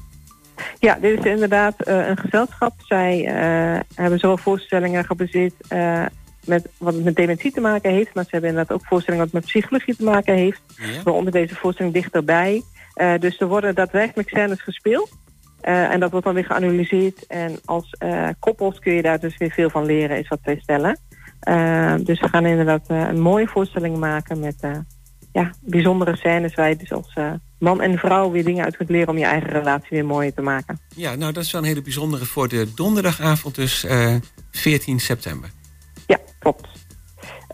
Ja, 0.79 0.99
dit 1.01 1.19
is 1.19 1.25
inderdaad 1.25 1.89
uh, 1.89 2.09
een 2.09 2.17
gezelschap. 2.17 2.73
Zij 2.79 3.19
uh, 3.19 3.81
hebben 3.95 4.19
zowel 4.19 4.39
voorstellingen 4.39 5.05
gebaseerd 5.05 5.55
uh, 5.73 6.07
met 6.45 6.69
wat 6.79 6.95
het 6.95 7.05
met 7.05 7.17
dementie 7.17 7.53
te 7.53 7.61
maken 7.61 7.93
heeft, 7.93 8.15
maar 8.15 8.25
ze 8.25 8.31
hebben 8.31 8.51
inderdaad 8.51 8.77
ook 8.77 8.87
voorstellingen 8.87 9.25
wat 9.25 9.35
met 9.35 9.45
psychologie 9.45 9.97
te 9.97 10.05
maken 10.05 10.35
heeft. 10.35 10.61
Ja. 10.77 11.03
Waaronder 11.03 11.33
deze 11.33 11.55
voorstelling 11.55 11.95
dichterbij. 11.95 12.63
dus 13.19 13.41
er 13.41 13.47
worden 13.47 13.75
daadwerkelijk 13.75 14.29
scènes 14.29 14.63
gespeeld. 14.63 15.11
en 15.61 16.01
dat 16.01 16.11
wordt 16.11 16.27
dan 16.27 16.35
weer 16.35 16.45
geanalyseerd. 16.45 17.27
En 17.27 17.59
als 17.65 17.97
koppels 18.39 18.79
kun 18.79 18.93
je 18.93 19.03
daar 19.03 19.21
dus 19.21 19.37
weer 19.37 19.51
veel 19.51 19.71
van 19.71 19.85
leren, 19.85 20.19
is 20.19 20.29
wat 20.29 20.41
wij 20.43 20.59
stellen. 20.61 20.99
dus 22.05 22.21
we 22.21 22.29
gaan 22.29 22.47
inderdaad 22.47 22.85
een 22.89 23.21
mooie 23.21 23.49
voorstelling 23.49 23.97
maken 23.97 24.41
met 24.41 24.57
ja, 25.33 25.51
bijzondere 25.61 26.17
scènes 26.17 26.55
waar 26.55 26.69
je 26.69 26.77
dus 26.77 26.93
als 26.93 27.15
man 27.63 27.81
en 27.81 27.99
vrouw 27.99 28.31
weer 28.31 28.45
dingen 28.45 28.65
uit 28.65 28.77
kunt 28.77 28.89
leren 28.89 29.09
om 29.09 29.19
je 29.19 29.25
eigen 29.25 29.51
relatie 29.51 29.89
weer 29.91 30.05
mooier 30.05 30.35
te 30.35 30.43
maken. 30.43 30.79
Ja, 30.95 31.15
nou 31.15 31.33
dat 31.33 31.45
is 31.45 31.53
wel 31.53 31.61
een 31.61 31.67
hele 31.67 31.83
bijzondere 31.83 32.25
voor 32.25 32.49
de 32.49 32.73
donderdagavond, 32.75 33.55
dus 33.55 33.85
uh, 33.85 34.15
14 34.51 35.01
september. 35.01 35.51
Ja, 36.07 36.19
klopt. 36.39 36.69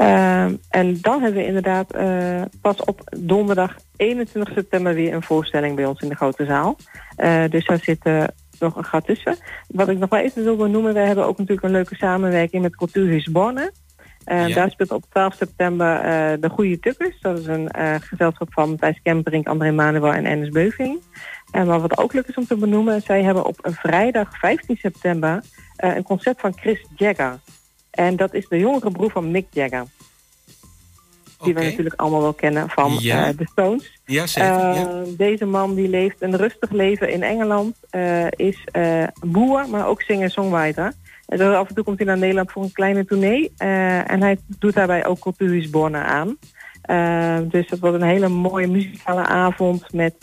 Uh, 0.00 0.42
en 0.68 0.98
dan 1.00 1.22
hebben 1.22 1.40
we 1.40 1.46
inderdaad 1.46 1.94
uh, 1.94 2.42
pas 2.60 2.84
op 2.84 3.16
donderdag 3.20 3.76
21 3.96 4.54
september 4.54 4.94
weer 4.94 5.14
een 5.14 5.22
voorstelling 5.22 5.76
bij 5.76 5.84
ons 5.84 6.00
in 6.00 6.08
de 6.08 6.16
grote 6.16 6.44
zaal. 6.44 6.76
dus 7.50 7.66
daar 7.66 7.80
zit 7.82 8.04
nog 8.58 8.76
een 8.76 8.84
gat 8.84 9.06
tussen. 9.06 9.36
Wat 9.68 9.88
ik 9.88 9.98
nog 9.98 10.10
wel 10.10 10.20
even 10.20 10.44
wil 10.44 10.56
benoemen, 10.56 10.94
we 10.94 11.00
hebben 11.00 11.26
ook 11.26 11.38
natuurlijk 11.38 11.66
een 11.66 11.72
leuke 11.72 11.94
samenwerking 11.94 12.62
met 12.62 12.76
Cultuurhuis 12.76 13.30
Borne. 13.30 13.72
Uh, 14.28 14.54
Daar 14.54 14.70
speelt 14.70 14.90
op 14.90 15.04
12 15.10 15.34
september 15.34 15.96
uh, 15.96 16.40
De 16.40 16.48
Goede 16.48 16.80
Tukkers. 16.80 17.20
Dat 17.20 17.38
is 17.38 17.46
een 17.46 17.68
uh, 17.78 17.94
gezelschap 18.00 18.52
van 18.52 18.76
Thijs 18.76 19.00
Kemperink, 19.02 19.46
André 19.46 19.70
Manuel 19.70 20.12
en 20.12 20.26
Ennis 20.26 20.48
Beuving. 20.48 21.02
En 21.50 21.66
maar 21.66 21.80
wat 21.80 21.98
ook 21.98 22.12
leuk 22.12 22.26
is 22.26 22.34
om 22.34 22.46
te 22.46 22.56
benoemen... 22.56 23.02
zij 23.02 23.22
hebben 23.22 23.44
op 23.44 23.58
een 23.60 23.72
vrijdag 23.72 24.38
15 24.38 24.76
september 24.76 25.42
een 25.76 26.02
concert 26.02 26.40
van 26.40 26.52
Chris 26.56 26.86
Jagger. 26.96 27.38
En 27.90 28.16
dat 28.16 28.34
is 28.34 28.48
de 28.48 28.58
jongere 28.58 28.90
broer 28.90 29.10
van 29.10 29.30
Mick 29.30 29.46
Jagger. 29.50 29.84
Die 31.38 31.50
okay. 31.50 31.62
we 31.62 31.68
natuurlijk 31.68 32.00
allemaal 32.00 32.22
wel 32.22 32.32
kennen 32.32 32.68
van 32.68 32.96
ja. 33.00 33.32
de 33.32 33.46
Stones. 33.50 34.00
Ja, 34.04 34.26
zeker. 34.26 34.50
Ja. 34.50 35.02
Deze 35.16 35.44
man 35.44 35.74
die 35.74 35.88
leeft 35.88 36.22
een 36.22 36.36
rustig 36.36 36.70
leven 36.70 37.10
in 37.10 37.22
Engeland. 37.22 37.76
is 38.30 38.64
boer, 39.26 39.68
maar 39.68 39.86
ook 39.86 40.02
singer-songwriter. 40.02 40.92
En 41.28 41.38
dus 41.38 41.54
af 41.54 41.68
en 41.68 41.74
toe 41.74 41.84
komt 41.84 41.98
hij 41.98 42.06
naar 42.06 42.18
Nederland 42.18 42.52
voor 42.52 42.62
een 42.62 42.72
kleine 42.72 43.04
tournee. 43.04 43.52
Uh, 43.58 44.10
en 44.10 44.22
hij 44.22 44.38
doet 44.58 44.74
daarbij 44.74 45.06
ook 45.06 45.18
Culturis 45.18 45.70
Borne 45.70 45.98
aan. 45.98 46.36
Uh, 46.90 47.50
dus 47.50 47.68
dat 47.68 47.78
wordt 47.78 48.00
een 48.00 48.08
hele 48.08 48.28
mooie 48.28 48.66
muzikale 48.66 49.26
avond 49.26 49.92
met 49.92 50.14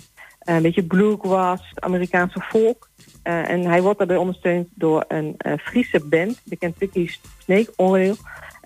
uh, 0.50 0.56
een 0.56 0.62
beetje 0.62 0.84
bluegrass, 0.84 1.64
Amerikaanse 1.74 2.40
volk. 2.50 2.90
en 3.24 3.66
hij 3.66 3.82
wordt 3.82 3.98
daarbij 3.98 4.18
ondersteund 4.18 4.68
door 4.74 5.06
een 5.08 5.36
Friese 5.60 6.06
band, 6.06 6.42
de 6.44 6.56
Kentucky 6.56 7.10
Snake 7.38 7.74
Oil. 7.76 8.16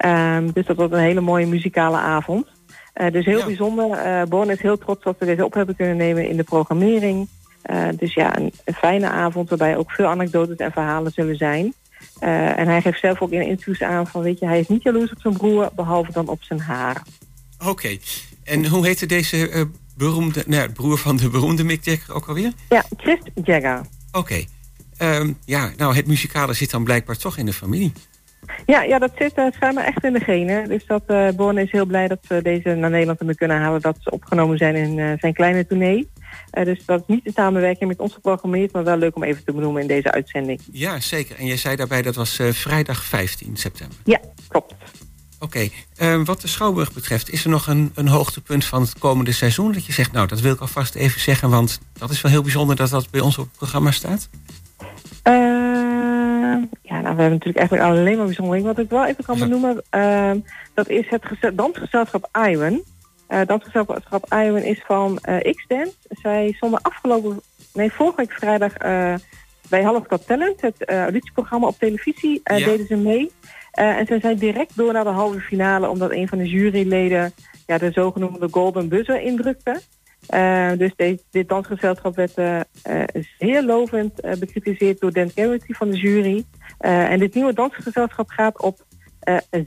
Um, 0.06 0.52
dus 0.52 0.66
dat 0.66 0.76
wordt 0.76 0.94
een 0.94 1.00
hele 1.00 1.22
mooie 1.22 1.48
muzikale 1.48 1.98
avond. 1.98 2.48
dus 3.12 3.26
heel 3.26 3.40
ja. 3.40 3.46
bijzonder. 3.46 4.28
Borne 4.28 4.52
is 4.52 4.62
heel 4.62 4.78
trots 4.78 5.04
dat 5.04 5.16
we 5.20 5.26
deze 5.26 5.46
op 5.46 5.54
hebben 5.54 5.76
kunnen 5.76 5.98
nemen 5.98 6.30
in 6.30 6.38
de 6.38 6.44
programmering. 6.44 7.28
dus 7.96 8.14
ja, 8.14 8.38
een, 8.38 8.52
een 8.66 8.74
fijne 8.74 9.10
avond 9.10 9.50
waarbij 9.50 9.78
ook 9.78 9.92
veel 9.92 10.08
anekdotes 10.08 10.58
en 10.58 10.72
verhalen 10.72 11.12
zullen 11.12 11.36
zijn. 11.36 11.74
Uh, 12.24 12.60
en 12.60 12.68
hij 12.68 12.82
geeft 12.82 13.00
zelf 13.00 13.22
ook 13.22 13.32
in 13.32 13.42
interviews 13.42 13.82
aan 13.82 14.08
van, 14.08 14.22
weet 14.22 14.40
je, 14.40 14.46
hij 14.46 14.60
is 14.60 14.68
niet 14.68 14.84
jaloers 14.84 15.12
op 15.12 15.22
zijn 15.22 15.38
broer, 15.38 15.70
behalve 15.76 16.12
dan 16.12 16.28
op 16.28 16.44
zijn 16.44 16.60
haar. 16.60 17.04
Oké. 17.60 17.70
Okay. 17.70 18.00
En 18.44 18.66
hoe 18.68 18.86
heette 18.86 19.06
deze 19.06 19.52
uh, 19.52 19.62
beroemde, 19.98 20.44
nou, 20.48 20.70
broer 20.70 20.98
van 20.98 21.18
de 21.18 21.30
beroemde 21.30 21.64
Mick 21.64 21.84
Jagger 21.84 22.14
ook 22.14 22.28
alweer? 22.28 22.52
Ja, 22.70 22.84
Chris 22.98 23.20
Jagger. 23.44 23.82
Oké. 24.12 24.18
Okay. 24.18 24.48
Um, 25.20 25.38
ja, 25.46 25.72
nou, 25.78 25.96
het 25.96 26.08
muzikale 26.08 26.54
zit 26.54 26.72
dan 26.72 26.84
blijkbaar 26.84 27.18
toch 27.18 27.38
in 27.38 27.46
de 27.46 27.54
familie. 27.54 27.94
Ja, 28.66 28.84
ja 28.84 29.00
dat 29.00 29.12
zit 29.18 29.38
uh, 29.38 29.46
schijnbaar 29.52 29.86
echt 29.86 30.04
in 30.04 30.14
de 30.14 30.20
genen. 30.20 30.70
Dus 30.70 30.86
dat 30.86 31.04
uh, 31.08 31.30
Borne 31.30 31.64
is 31.64 31.72
heel 31.72 31.86
blij 31.86 32.08
dat 32.08 32.20
we 32.28 32.42
deze 32.42 32.70
naar 32.70 32.90
Nederland 32.90 33.18
hebben 33.18 33.36
kunnen 33.36 33.58
halen. 33.58 33.82
Dat 33.82 33.98
ze 34.00 34.12
opgenomen 34.12 34.58
zijn 34.58 34.76
in 34.76 34.98
uh, 34.98 35.12
zijn 35.18 35.34
kleine 35.34 35.68
tournee. 35.68 36.10
Uh, 36.54 36.66
dus 36.66 36.86
dat 36.86 37.00
is 37.00 37.06
niet 37.08 37.26
in 37.26 37.32
samenwerking 37.36 37.90
met 37.90 38.00
ons 38.00 38.14
geprogrammeerd, 38.14 38.72
maar 38.72 38.84
wel 38.84 38.98
leuk 38.98 39.16
om 39.16 39.24
even 39.24 39.44
te 39.44 39.54
benoemen 39.54 39.82
in 39.82 39.88
deze 39.88 40.12
uitzending. 40.12 40.62
Ja, 40.72 41.00
zeker. 41.00 41.36
En 41.36 41.46
jij 41.46 41.58
zei 41.58 41.76
daarbij 41.76 42.02
dat 42.02 42.16
was 42.16 42.40
uh, 42.40 42.52
vrijdag 42.52 43.04
15 43.04 43.58
september. 43.58 43.98
Ja, 44.04 44.20
klopt. 44.48 44.74
Oké, 45.40 45.72
okay. 45.98 46.18
uh, 46.18 46.26
wat 46.26 46.42
de 46.42 46.48
Schouwburg 46.48 46.94
betreft, 46.94 47.32
is 47.32 47.44
er 47.44 47.50
nog 47.50 47.68
een, 47.68 47.92
een 47.96 48.08
hoogtepunt 48.08 48.66
van 48.66 48.82
het 48.82 49.00
komende 49.00 49.32
seizoen 49.32 49.72
dat 49.72 49.86
je 49.86 49.94
zegt, 49.94 50.12
nou 50.12 50.28
dat 50.28 50.40
wil 50.40 50.54
ik 50.54 50.60
alvast 50.60 50.96
even 50.96 51.22
zeggen, 51.22 51.50
want 51.50 51.80
dat 51.94 52.10
is 52.10 52.22
wel 52.22 52.32
heel 52.32 52.42
bijzonder 52.42 52.76
dat 52.76 52.90
dat 52.90 53.10
bij 53.10 53.22
ons 53.22 53.38
op 53.38 53.46
het 53.46 53.58
programma 53.58 53.92
staat? 53.92 54.30
ja, 56.82 57.02
nou, 57.02 57.16
we 57.16 57.22
hebben 57.22 57.32
natuurlijk 57.32 57.58
eigenlijk 57.58 57.90
alleen 57.90 58.18
maar 58.18 58.26
bijzondering. 58.26 58.66
Wat 58.66 58.80
ik 58.80 58.90
wel 58.90 59.06
even 59.06 59.24
kan 59.24 59.40
benoemen, 59.40 59.84
dat 60.74 60.90
is 60.90 61.06
het 61.10 61.58
dansgezelschap 61.58 62.30
Iron. 62.48 62.84
Uh, 63.30 63.42
dansgezelschap 63.46 64.34
Iwan 64.34 64.62
is 64.62 64.84
van 64.86 65.20
uh, 65.30 65.54
X-Dance. 65.54 65.96
Zij 66.10 66.54
stonden 66.56 66.82
afgelopen, 66.82 67.40
nee, 67.74 67.92
vorige 67.92 68.16
week 68.16 68.32
vrijdag 68.32 68.84
uh, 68.84 69.16
bij 69.70 69.84
Half 69.84 70.04
Got 70.08 70.28
Talent, 70.28 70.62
het 70.62 70.90
auditieprogramma 70.90 71.68
op 71.68 71.80
televisie, 71.80 72.42
ja. 72.44 72.56
deden 72.56 72.88
ze 72.88 72.96
mee. 72.96 73.32
en 73.72 74.06
ze 74.06 74.18
zijn 74.22 74.38
direct 74.38 74.78
door 74.78 74.94
naar 74.94 75.04
de 75.04 75.10
halve 75.10 75.40
finale, 75.40 75.90
omdat 75.90 76.12
een 76.12 76.28
van 76.28 76.38
de 76.38 76.48
juryleden 76.48 77.34
ja, 77.66 77.78
de 77.78 77.92
zogenoemde 77.92 78.48
Golden 78.52 78.90
Buzzer 78.90 79.22
indrukte. 79.22 79.82
dus 80.78 81.22
dit 81.30 81.50
dansgezelschap 81.50 82.16
werd 82.16 82.66
zeer 83.38 83.64
lovend 83.64 84.22
bekritiseerd 84.40 85.00
door 85.00 85.12
Dan 85.12 85.32
Garrity 85.36 85.74
van 85.74 85.90
de 85.90 85.98
jury. 85.98 86.44
en 86.80 87.20
dit 87.20 87.34
nieuwe 87.34 87.54
dansgezelschap 87.54 88.30
gaat 88.30 88.62
op 88.62 88.86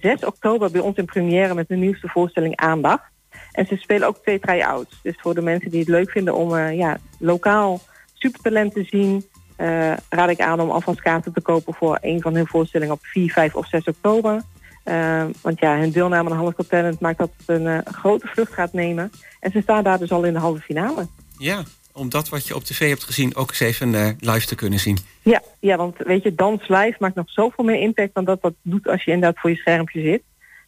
6 0.01 0.25
oktober 0.25 0.71
bij 0.71 0.81
ons 0.81 0.97
in 0.97 1.05
première 1.05 1.55
met 1.55 1.69
de 1.69 1.77
nieuwste 1.77 2.09
voorstelling 2.09 2.57
Aandacht. 2.57 3.12
En 3.53 3.67
ze 3.67 3.77
spelen 3.77 4.09
ook 4.09 4.19
twee 4.23 4.39
try-outs. 4.39 5.01
Dus 5.03 5.17
voor 5.21 5.35
de 5.35 5.43
mensen 5.43 5.71
die 5.71 5.81
het 5.81 5.89
leuk 5.89 6.11
vinden 6.11 6.35
om 6.35 6.55
uh, 6.55 6.77
ja, 6.77 6.99
lokaal 7.19 7.81
supertalent 8.15 8.75
te 8.75 8.85
zien... 8.85 9.25
Uh, 9.59 9.93
raad 10.09 10.31
ik 10.31 10.41
aan 10.41 10.61
om 10.61 10.71
alvast 10.71 11.01
kaarten 11.01 11.33
te 11.33 11.41
kopen 11.41 11.75
voor 11.75 11.99
een 12.01 12.21
van 12.21 12.35
hun 12.35 12.47
voorstellingen 12.47 12.95
op 12.95 13.01
4, 13.03 13.33
5 13.33 13.55
of 13.55 13.69
6 13.69 13.85
oktober. 13.85 14.43
Uh, 14.85 15.25
want 15.41 15.61
ja, 15.61 15.79
hun 15.79 15.91
deelname 15.91 16.31
aan 16.31 16.37
Half 16.37 16.55
Talent 16.69 17.01
maakt 17.01 17.19
dat 17.19 17.31
het 17.37 17.49
een 17.59 17.83
grote 17.85 18.27
vlucht 18.27 18.53
gaat 18.53 18.73
nemen. 18.73 19.11
En 19.41 19.51
ze 19.51 19.61
staan 19.61 19.85
daar 19.85 19.99
dus 19.99 20.13
al 20.13 20.25
in 20.25 20.33
de 20.33 20.39
halve 20.39 20.61
finale. 20.61 21.07
Ja, 21.39 21.63
om 21.93 22.09
dat 22.09 22.29
wat 22.29 22.47
je 22.47 22.55
op 22.55 22.65
tv 22.65 22.89
hebt 22.89 23.05
gezien 23.05 23.37
ook 23.37 23.49
eens 23.49 23.61
even 23.61 24.17
live 24.21 24.47
te 24.47 24.55
kunnen 24.55 24.79
zien. 24.79 24.99
Ja, 25.23 25.43
ja, 25.61 25.77
want 25.77 25.97
weet 25.99 26.23
je, 26.23 26.35
dans 26.35 26.69
live 26.69 26.97
maakt 26.99 27.15
nog 27.15 27.31
zoveel 27.31 27.65
meer 27.65 27.81
impact... 27.81 28.15
dan 28.15 28.25
dat 28.25 28.43
dat 28.43 28.55
doet 28.63 28.89
als 28.89 29.05
je 29.05 29.11
inderdaad 29.11 29.41
voor 29.41 29.51
je 29.51 29.57
schermpje 29.57 30.01
zit. 30.01 30.23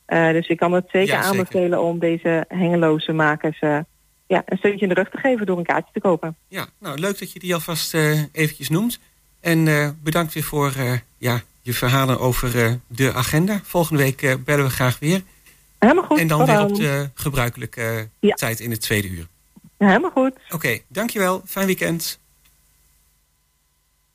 Uh, 0.08 0.30
dus 0.30 0.48
ik 0.48 0.56
kan 0.56 0.72
het 0.72 0.84
zeker 0.90 1.14
ja, 1.14 1.22
aanbevelen 1.22 1.62
zeker. 1.62 1.78
om 1.78 1.98
deze 1.98 2.44
hengeloze 2.48 3.12
makers 3.12 3.60
uh, 3.60 3.78
ja, 4.26 4.42
een 4.46 4.58
steuntje 4.58 4.86
in 4.86 4.88
de 4.88 5.00
rug 5.00 5.10
te 5.10 5.18
geven 5.18 5.46
door 5.46 5.58
een 5.58 5.64
kaartje 5.64 5.92
te 5.92 6.00
kopen. 6.00 6.36
Ja, 6.48 6.66
nou 6.78 6.98
leuk 6.98 7.18
dat 7.18 7.32
je 7.32 7.38
die 7.38 7.54
alvast 7.54 7.94
uh, 7.94 8.22
eventjes 8.32 8.68
noemt. 8.68 8.98
En 9.40 9.64
bedankt 10.02 10.34
weer 10.34 10.42
voor 10.42 10.72
ja, 11.18 11.40
je 11.62 11.72
verhalen 11.72 12.20
over 12.20 12.78
de 12.86 13.12
agenda. 13.12 13.60
Volgende 13.62 14.02
week 14.02 14.36
bellen 14.44 14.64
we 14.64 14.70
graag 14.70 14.98
weer. 14.98 15.22
Helemaal 15.78 16.04
goed. 16.04 16.18
En 16.18 16.26
dan 16.26 16.46
weer 16.46 16.60
op 16.62 16.74
de 16.74 17.10
gebruikelijke 17.14 18.08
ja. 18.20 18.34
tijd 18.34 18.60
in 18.60 18.70
het 18.70 18.80
tweede 18.80 19.08
uur. 19.08 19.26
Helemaal 19.78 20.10
goed. 20.10 20.32
Oké, 20.32 20.54
okay, 20.54 20.82
dankjewel. 20.88 21.42
Fijn 21.46 21.66
weekend. 21.66 22.18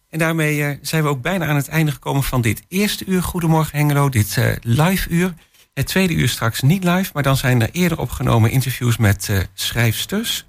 En 0.10 0.20
daarmee 0.20 0.80
zijn 0.82 1.04
we 1.04 1.10
ook 1.10 1.22
bijna 1.22 1.46
aan 1.46 1.56
het 1.56 1.68
einde 1.68 1.92
gekomen 1.92 2.24
van 2.24 2.42
dit 2.42 2.64
eerste 2.68 3.06
uur. 3.06 3.24
Goedemorgen 3.24 3.78
Hengelo, 3.78 4.10
dit 4.10 4.60
live 4.62 5.10
uur. 5.10 5.34
Het 5.74 5.88
tweede 5.88 6.14
uur 6.14 6.30
straks 6.30 6.62
niet 6.62 6.84
live, 6.84 7.12
maar 7.14 7.24
dan 7.24 7.38
zijn 7.38 7.62
er 7.62 7.70
eerder 7.72 8.00
opgenomen 8.00 8.52
interviews 8.52 8.98
met 8.98 9.28
uh, 9.32 9.40
schrijfsters. 9.54 10.46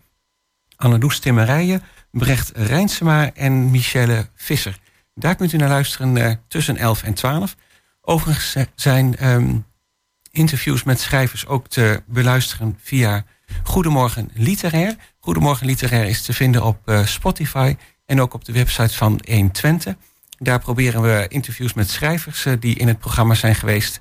Anneloes 0.76 1.18
Timmerijen, 1.18 1.82
Brecht 2.10 2.52
Rijnsema 2.54 3.34
en 3.34 3.70
Michelle 3.70 4.28
Visser. 4.34 4.78
Daar 5.14 5.34
kunt 5.34 5.52
u 5.52 5.56
naar 5.56 5.68
luisteren 5.68 6.16
uh, 6.16 6.32
tussen 6.48 6.76
11 6.76 7.02
en 7.02 7.14
12. 7.14 7.56
Overigens 8.00 8.56
zijn 8.74 9.26
um, 9.28 9.66
interviews 10.30 10.82
met 10.82 11.00
schrijvers 11.00 11.46
ook 11.46 11.68
te 11.68 12.02
beluisteren 12.06 12.78
via 12.82 13.24
Goedemorgen 13.62 14.30
Literair. 14.34 14.96
Goedemorgen 15.18 15.66
Literair 15.66 16.04
is 16.04 16.22
te 16.22 16.32
vinden 16.32 16.64
op 16.64 17.02
Spotify 17.04 17.76
en 18.06 18.20
ook 18.20 18.34
op 18.34 18.44
de 18.44 18.52
website 18.52 18.96
van 18.96 19.20
120. 19.28 19.94
Daar 20.38 20.58
proberen 20.58 21.02
we 21.02 21.26
interviews 21.28 21.74
met 21.74 21.90
schrijvers 21.90 22.46
die 22.60 22.76
in 22.76 22.88
het 22.88 22.98
programma 22.98 23.34
zijn 23.34 23.54
geweest 23.54 24.00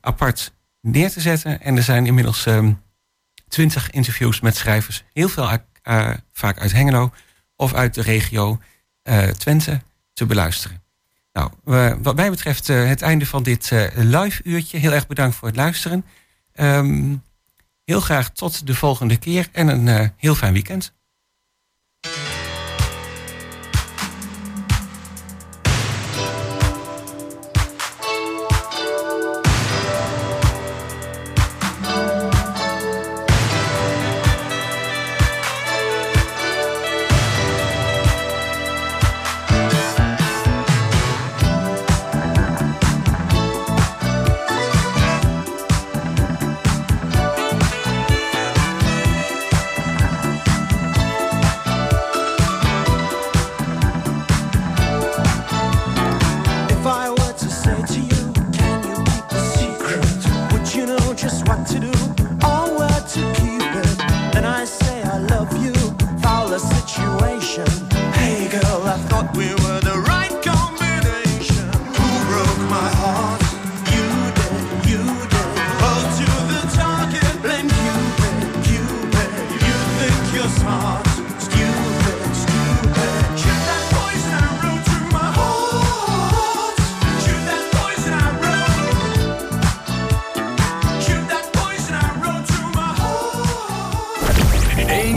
apart 0.00 0.52
neer 0.80 1.10
te 1.10 1.20
zetten. 1.20 1.60
En 1.60 1.76
er 1.76 1.82
zijn 1.82 2.06
inmiddels 2.06 2.46
um, 2.46 2.82
twintig 3.48 3.90
interviews 3.90 4.40
met 4.40 4.56
schrijvers. 4.56 5.04
Heel 5.12 5.28
veel 5.28 5.50
uh, 5.84 6.10
vaak 6.32 6.58
uit 6.58 6.72
Hengelo 6.72 7.12
of 7.56 7.74
uit 7.74 7.94
de 7.94 8.02
regio 8.02 8.58
uh, 9.04 9.22
Twente 9.22 9.80
te 10.12 10.26
beluisteren. 10.26 10.82
Nou, 11.32 11.50
eh, 11.64 11.94
wat 12.02 12.16
mij 12.16 12.30
betreft 12.30 12.68
eh, 12.68 12.86
het 12.86 13.02
einde 13.02 13.26
van 13.26 13.42
dit 13.42 13.72
eh, 13.72 13.86
live 13.94 14.40
uurtje. 14.44 14.78
Heel 14.78 14.92
erg 14.92 15.06
bedankt 15.06 15.36
voor 15.36 15.48
het 15.48 15.56
luisteren. 15.56 16.04
Ehm, 16.52 17.16
heel 17.84 18.00
graag 18.00 18.30
tot 18.30 18.66
de 18.66 18.74
volgende 18.74 19.16
keer 19.16 19.48
en 19.52 19.68
een 19.68 19.88
eh, 19.88 20.08
heel 20.16 20.34
fijn 20.34 20.52
weekend. 20.52 20.92